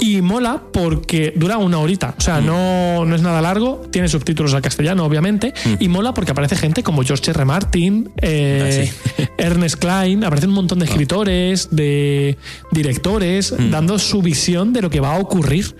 Y 0.00 0.20
mola 0.20 0.62
porque 0.72 1.32
dura 1.36 1.58
una 1.58 1.78
horita. 1.78 2.16
O 2.18 2.20
sea, 2.20 2.40
no, 2.40 3.04
no 3.04 3.14
es 3.14 3.22
nada 3.22 3.40
largo. 3.40 3.82
Tiene 3.92 4.08
subtítulos 4.08 4.52
al 4.52 4.62
castellano, 4.62 5.04
obviamente. 5.04 5.54
Y 5.78 5.86
mola 5.88 6.12
porque 6.12 6.32
aparece 6.32 6.56
gente 6.56 6.82
como 6.82 7.04
George 7.04 7.30
R. 7.30 7.44
Martin, 7.44 8.10
eh, 8.20 8.92
Ernest 9.38 9.76
Klein. 9.76 10.24
Aparecen 10.24 10.50
un 10.50 10.56
montón 10.56 10.80
de 10.80 10.86
escritores, 10.86 11.68
de 11.70 12.36
directores, 12.72 13.54
dando 13.70 13.98
su 14.00 14.22
visión 14.22 14.72
de 14.72 14.82
lo 14.82 14.90
que 14.90 14.98
va 14.98 15.14
a 15.14 15.18
ocurrir. 15.20 15.76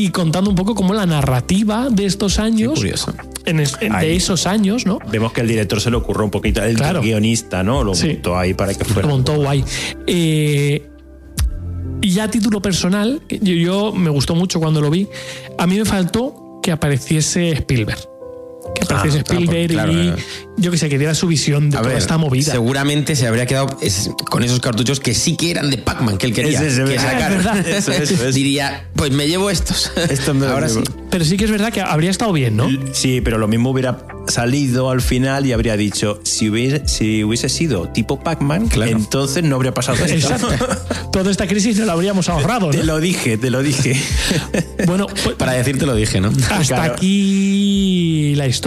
Y 0.00 0.10
contando 0.10 0.48
un 0.48 0.54
poco 0.54 0.76
cómo 0.76 0.94
la 0.94 1.06
narrativa 1.06 1.88
de 1.90 2.06
estos 2.06 2.38
años, 2.38 2.74
curioso. 2.74 3.12
en 3.46 3.58
es- 3.58 3.76
en- 3.80 3.92
Ahí. 3.94 4.08
de 4.10 4.16
esos 4.16 4.46
años, 4.46 4.86
¿no? 4.86 4.98
Vemos 5.10 5.32
que 5.32 5.40
el 5.40 5.48
director 5.48 5.80
se 5.80 5.90
le 5.90 5.96
ocurrió 5.96 6.24
un 6.24 6.30
poquito, 6.30 6.62
el 6.62 6.76
Claro. 6.76 7.00
guionista, 7.02 7.64
¿no? 7.64 7.82
Lo 7.82 7.94
Sí. 7.96 8.08
montó 8.08 8.38
ahí 8.38 8.54
para 8.54 8.74
que 8.74 8.84
fuera. 8.84 9.02
Lo 9.08 9.14
montó 9.14 9.34
guay. 9.34 9.64
Eh, 10.06 10.86
y 12.00 12.10
ya 12.10 12.24
a 12.24 12.30
título 12.30 12.62
personal, 12.62 13.20
yo, 13.28 13.54
yo 13.54 13.92
me 13.92 14.10
gustó 14.10 14.36
mucho 14.36 14.60
cuando 14.60 14.80
lo 14.80 14.88
vi. 14.88 15.08
A 15.58 15.66
mí 15.66 15.76
me 15.76 15.84
faltó 15.84 16.60
que 16.62 16.70
apareciese 16.70 17.50
Spielberg. 17.50 17.98
Que 18.74 18.82
apareciese 18.84 19.18
Ah, 19.20 19.24
claro, 19.24 19.42
Spielberg 19.44 19.70
claro, 19.70 19.92
y 19.92 19.94
claro. 20.08 20.22
yo 20.56 20.70
que 20.70 20.78
sé, 20.78 20.88
que 20.88 20.98
diera 20.98 21.14
su 21.14 21.26
visión 21.26 21.70
de 21.70 21.76
A 21.76 21.80
toda 21.80 21.90
ver, 21.94 21.98
esta 22.02 22.18
movida. 22.18 22.52
seguramente 22.52 23.16
se 23.16 23.26
habría 23.26 23.46
quedado 23.46 23.78
es- 23.80 24.10
con 24.30 24.42
esos 24.44 24.60
cartuchos 24.60 25.00
que 25.00 25.14
sí 25.14 25.36
que 25.36 25.50
eran 25.50 25.70
de 25.70 25.78
Pac-Man, 25.78 26.18
que 26.18 26.26
él 26.26 26.32
quería 26.34 26.60
Ese 26.62 26.82
es 26.84 26.90
que. 26.90 26.98
Ah, 26.98 27.28
es 27.30 27.36
verdad. 27.36 27.66
Eso, 27.68 27.92
eso, 27.92 28.14
eso. 28.14 28.32
Diría, 28.32 28.88
pues 28.94 29.10
me 29.12 29.26
llevo 29.28 29.50
estos. 29.50 29.90
Estos 30.10 30.34
me 30.34 30.46
Ahora 30.48 30.68
llevo. 30.68 30.80
sí. 30.84 30.92
Pero 31.10 31.24
sí 31.24 31.36
que 31.36 31.44
es 31.46 31.50
verdad 31.50 31.72
que 31.72 31.80
habría 31.80 32.10
estado 32.10 32.32
bien, 32.32 32.56
¿no? 32.56 32.68
Sí, 32.92 33.20
pero 33.22 33.38
lo 33.38 33.48
mismo 33.48 33.70
hubiera 33.70 34.04
salido 34.28 34.90
al 34.90 35.00
final 35.00 35.46
y 35.46 35.52
habría 35.52 35.74
dicho, 35.78 36.20
si 36.22 36.50
hubiese, 36.50 36.86
si 36.86 37.24
hubiese 37.24 37.48
sido 37.48 37.88
tipo 37.88 38.20
Pac-Man, 38.20 38.68
Claro. 38.68 38.90
entonces 38.92 39.42
no 39.42 39.56
habría 39.56 39.72
pasado 39.72 40.04
esto. 40.04 40.14
Exacto. 40.34 40.48
Toda 41.12 41.30
esta 41.30 41.46
crisis 41.46 41.78
no 41.78 41.86
la 41.86 41.94
habríamos 41.94 42.28
ahorrado, 42.28 42.68
Te 42.68 42.78
¿no? 42.78 42.84
lo 42.84 43.00
dije, 43.00 43.38
te 43.38 43.48
lo 43.50 43.62
dije. 43.62 43.98
Bueno, 44.86 45.06
pues, 45.24 45.34
Para 45.36 45.52
decirte 45.52 45.86
lo 45.86 45.94
dije, 45.94 46.20
¿no? 46.20 46.28
hasta 46.28 46.58
claro. 46.76 46.92
aquí 46.94 48.34
la 48.36 48.46
historia. 48.46 48.57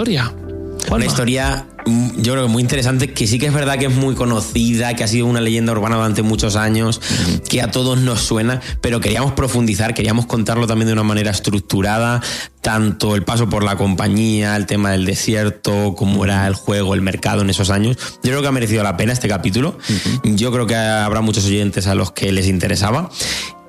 Una 0.81 0.87
Juanma. 0.87 1.05
historia, 1.05 1.67
mm, 1.85 2.21
yo 2.21 2.33
creo 2.33 2.45
que 2.47 2.51
muy 2.51 2.61
interesante, 2.63 3.13
que 3.13 3.27
sí 3.27 3.37
que 3.37 3.45
es 3.45 3.53
verdad 3.53 3.77
que 3.77 3.85
es 3.85 3.93
muy 3.93 4.15
conocida, 4.15 4.95
que 4.95 5.03
ha 5.03 5.07
sido 5.07 5.27
una 5.27 5.39
leyenda 5.39 5.71
urbana 5.73 5.95
durante 5.95 6.21
muchos 6.23 6.55
años, 6.55 6.99
que 7.47 7.61
a 7.61 7.69
todos 7.69 7.99
nos 7.99 8.21
suena, 8.21 8.61
pero 8.81 8.99
queríamos 8.99 9.33
profundizar, 9.33 9.93
queríamos 9.93 10.25
contarlo 10.25 10.65
también 10.65 10.87
de 10.87 10.93
una 10.93 11.03
manera 11.03 11.29
estructurada, 11.29 12.21
tanto 12.61 13.15
el 13.15 13.23
paso 13.23 13.47
por 13.47 13.63
la 13.63 13.77
compañía, 13.77 14.55
el 14.55 14.65
tema 14.65 14.91
del 14.91 15.05
desierto, 15.05 15.93
cómo 15.95 16.25
era 16.25 16.47
el 16.47 16.55
juego, 16.55 16.93
el 16.93 17.01
mercado 17.01 17.41
en 17.41 17.49
esos 17.49 17.69
años. 17.69 17.97
Yo 18.23 18.31
creo 18.31 18.41
que 18.41 18.47
ha 18.47 18.51
merecido 18.51 18.83
la 18.83 18.97
pena 18.97 19.13
este 19.13 19.27
capítulo. 19.27 19.77
Yo 20.23 20.51
creo 20.51 20.67
que 20.67 20.75
habrá 20.75 21.21
muchos 21.21 21.45
oyentes 21.45 21.87
a 21.87 21.95
los 21.95 22.11
que 22.11 22.31
les 22.31 22.47
interesaba. 22.47 23.09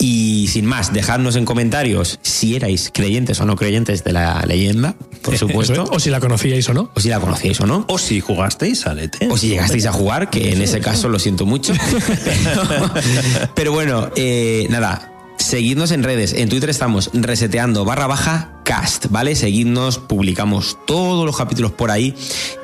Y 0.03 0.48
sin 0.48 0.66
más, 0.66 0.92
dejadnos 0.92 1.36
en 1.36 1.44
comentarios 1.44 2.18
si 2.22 2.57
erais 2.57 2.90
creyentes 2.92 3.40
o 3.40 3.46
no 3.46 3.55
creyentes 3.55 4.03
de 4.03 4.12
la 4.12 4.42
leyenda, 4.44 4.96
por 5.22 5.38
supuesto. 5.38 5.84
O 5.92 6.00
si 6.00 6.11
la 6.11 6.18
conocíais 6.18 6.68
o 6.68 6.74
no. 6.74 6.90
o 6.92 6.98
si 6.98 7.09
la 7.09 7.20
conocíais 7.20 7.61
o 7.61 7.68
no. 7.68 7.84
O 7.86 7.98
si 7.98 8.18
jugasteis 8.18 8.84
al 8.88 8.98
ET. 8.98 9.14
O 9.30 9.36
si 9.36 9.46
llegasteis 9.46 9.86
a 9.86 9.92
jugar, 9.92 10.28
que 10.28 10.55
en 10.55 10.61
ese 10.61 10.80
caso 10.80 11.09
lo 11.09 11.20
siento 11.20 11.46
mucho. 11.46 11.72
Pero, 11.72 12.90
pero 13.55 13.72
bueno, 13.72 14.11
eh, 14.16 14.66
nada. 14.70 15.09
Seguidnos 15.38 15.92
en 15.92 16.03
redes. 16.03 16.32
En 16.32 16.48
Twitter 16.48 16.70
estamos 16.70 17.11
reseteando 17.12 17.84
barra 17.84 18.09
baja 18.09 18.61
cast, 18.64 19.07
¿vale? 19.11 19.36
Seguidnos, 19.36 19.98
publicamos 19.98 20.78
todos 20.84 21.24
los 21.24 21.36
capítulos 21.36 21.70
por 21.70 21.92
ahí. 21.92 22.12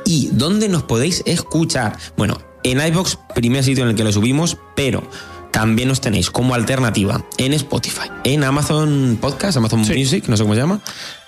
¿Y 0.04 0.30
dónde 0.32 0.68
nos 0.68 0.82
podéis 0.82 1.22
escuchar? 1.24 1.98
Bueno, 2.16 2.38
en 2.64 2.84
iBox, 2.84 3.16
primer 3.36 3.62
sitio 3.62 3.84
en 3.84 3.90
el 3.90 3.96
que 3.96 4.02
lo 4.02 4.10
subimos, 4.10 4.58
pero 4.74 5.08
también 5.50 5.88
nos 5.88 6.00
tenéis 6.00 6.30
como 6.30 6.54
alternativa 6.54 7.24
en 7.38 7.52
Spotify, 7.54 8.08
en 8.24 8.44
Amazon 8.44 9.18
Podcast, 9.20 9.56
Amazon 9.56 9.84
Sí. 9.84 9.94
Music, 9.94 10.24
no 10.28 10.36
sé 10.36 10.42
cómo 10.44 10.54
se 10.54 10.60
llama. 10.60 10.80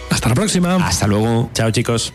Hasta 0.09 0.29
la 0.29 0.35
próxima. 0.35 0.75
Hasta 0.75 1.07
luego. 1.07 1.49
Chao, 1.53 1.71
chicos. 1.71 2.13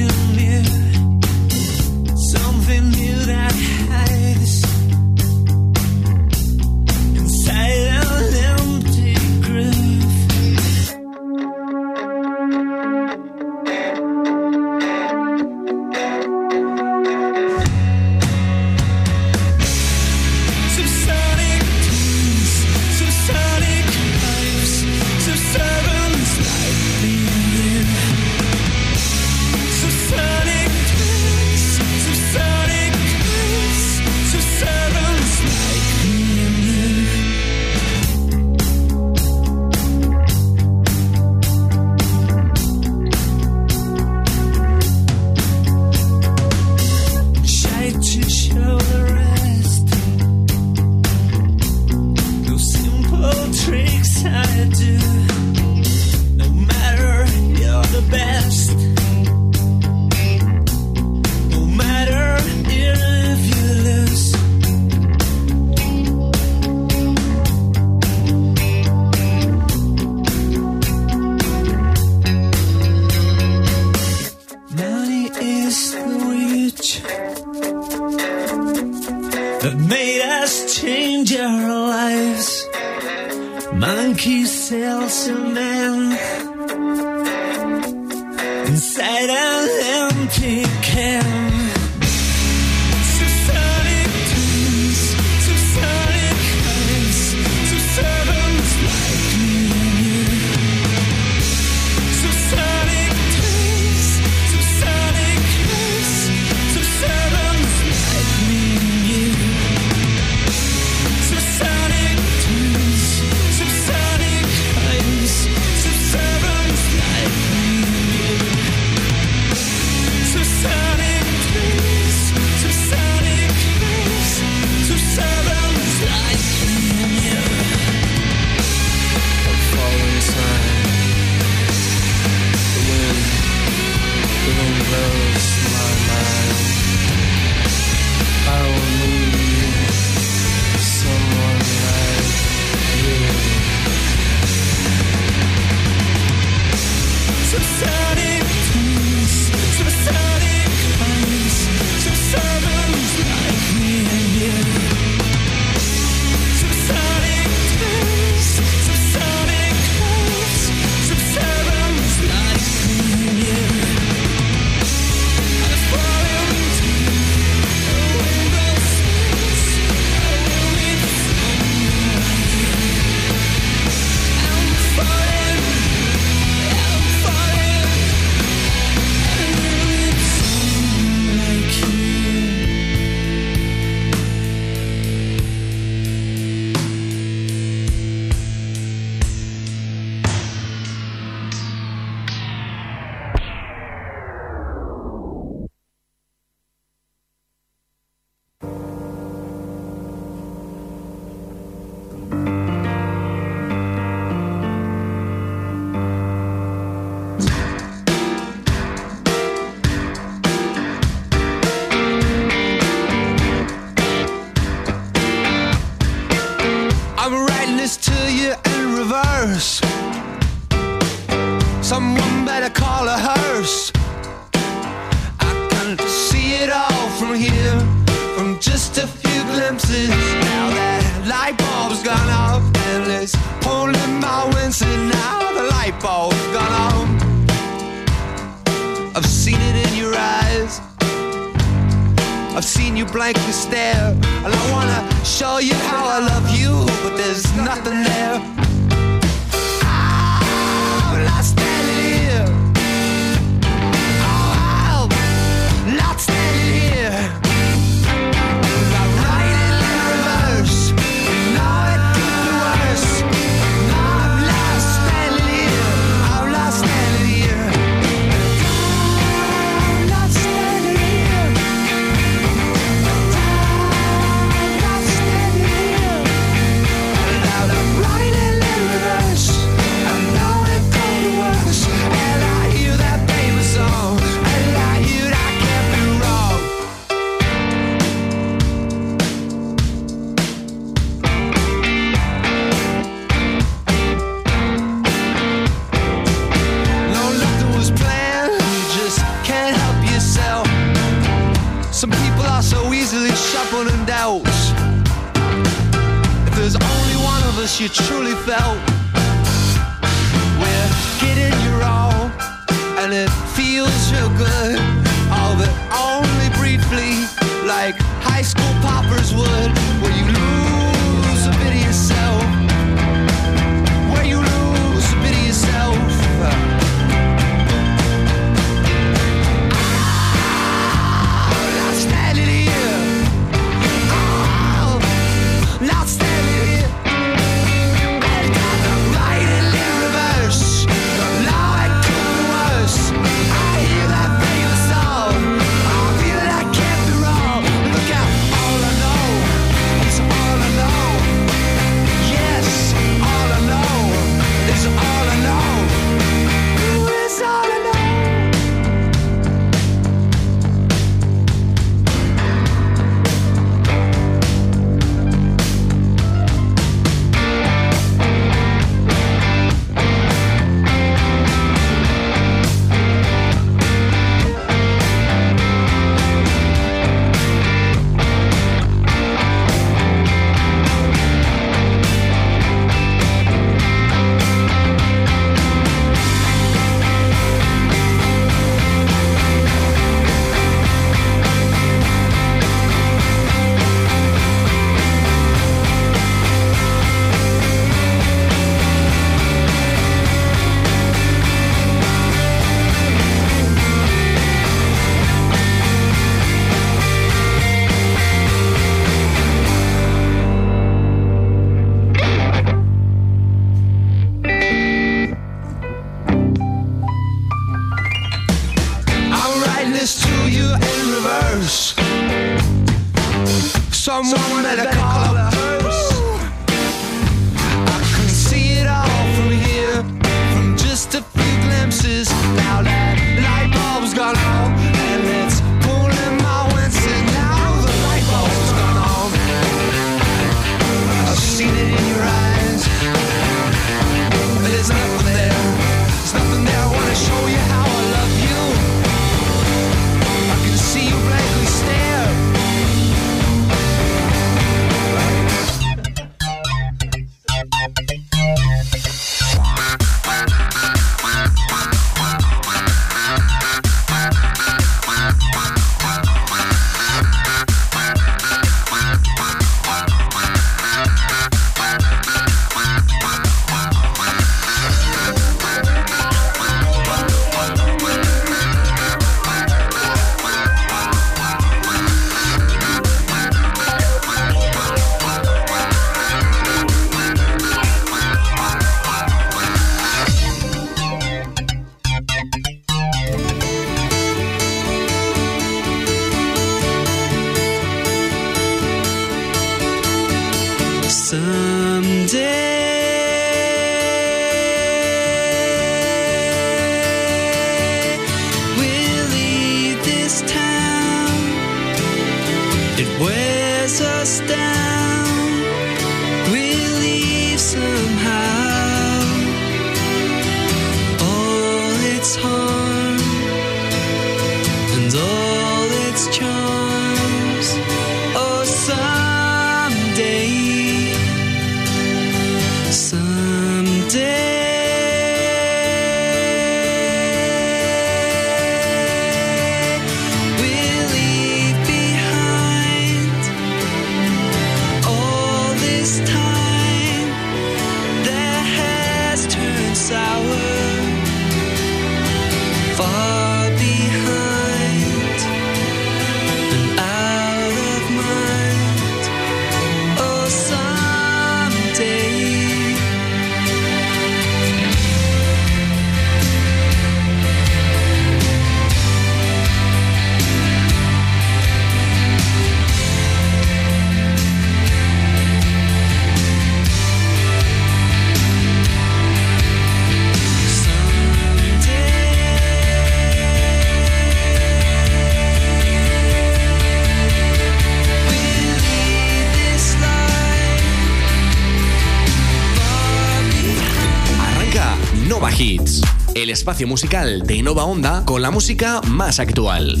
espacio 596.66 596.88
musical 596.88 597.42
de 597.46 597.54
Innova 597.54 597.84
Onda 597.84 598.24
con 598.24 598.42
la 598.42 598.50
música 598.50 599.00
más 599.02 599.38
actual. 599.38 600.00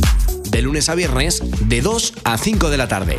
De 0.50 0.62
lunes 0.62 0.88
a 0.88 0.96
viernes, 0.96 1.40
de 1.68 1.80
2 1.80 2.14
a 2.24 2.38
5 2.38 2.70
de 2.70 2.76
la 2.76 2.88
tarde. 2.88 3.18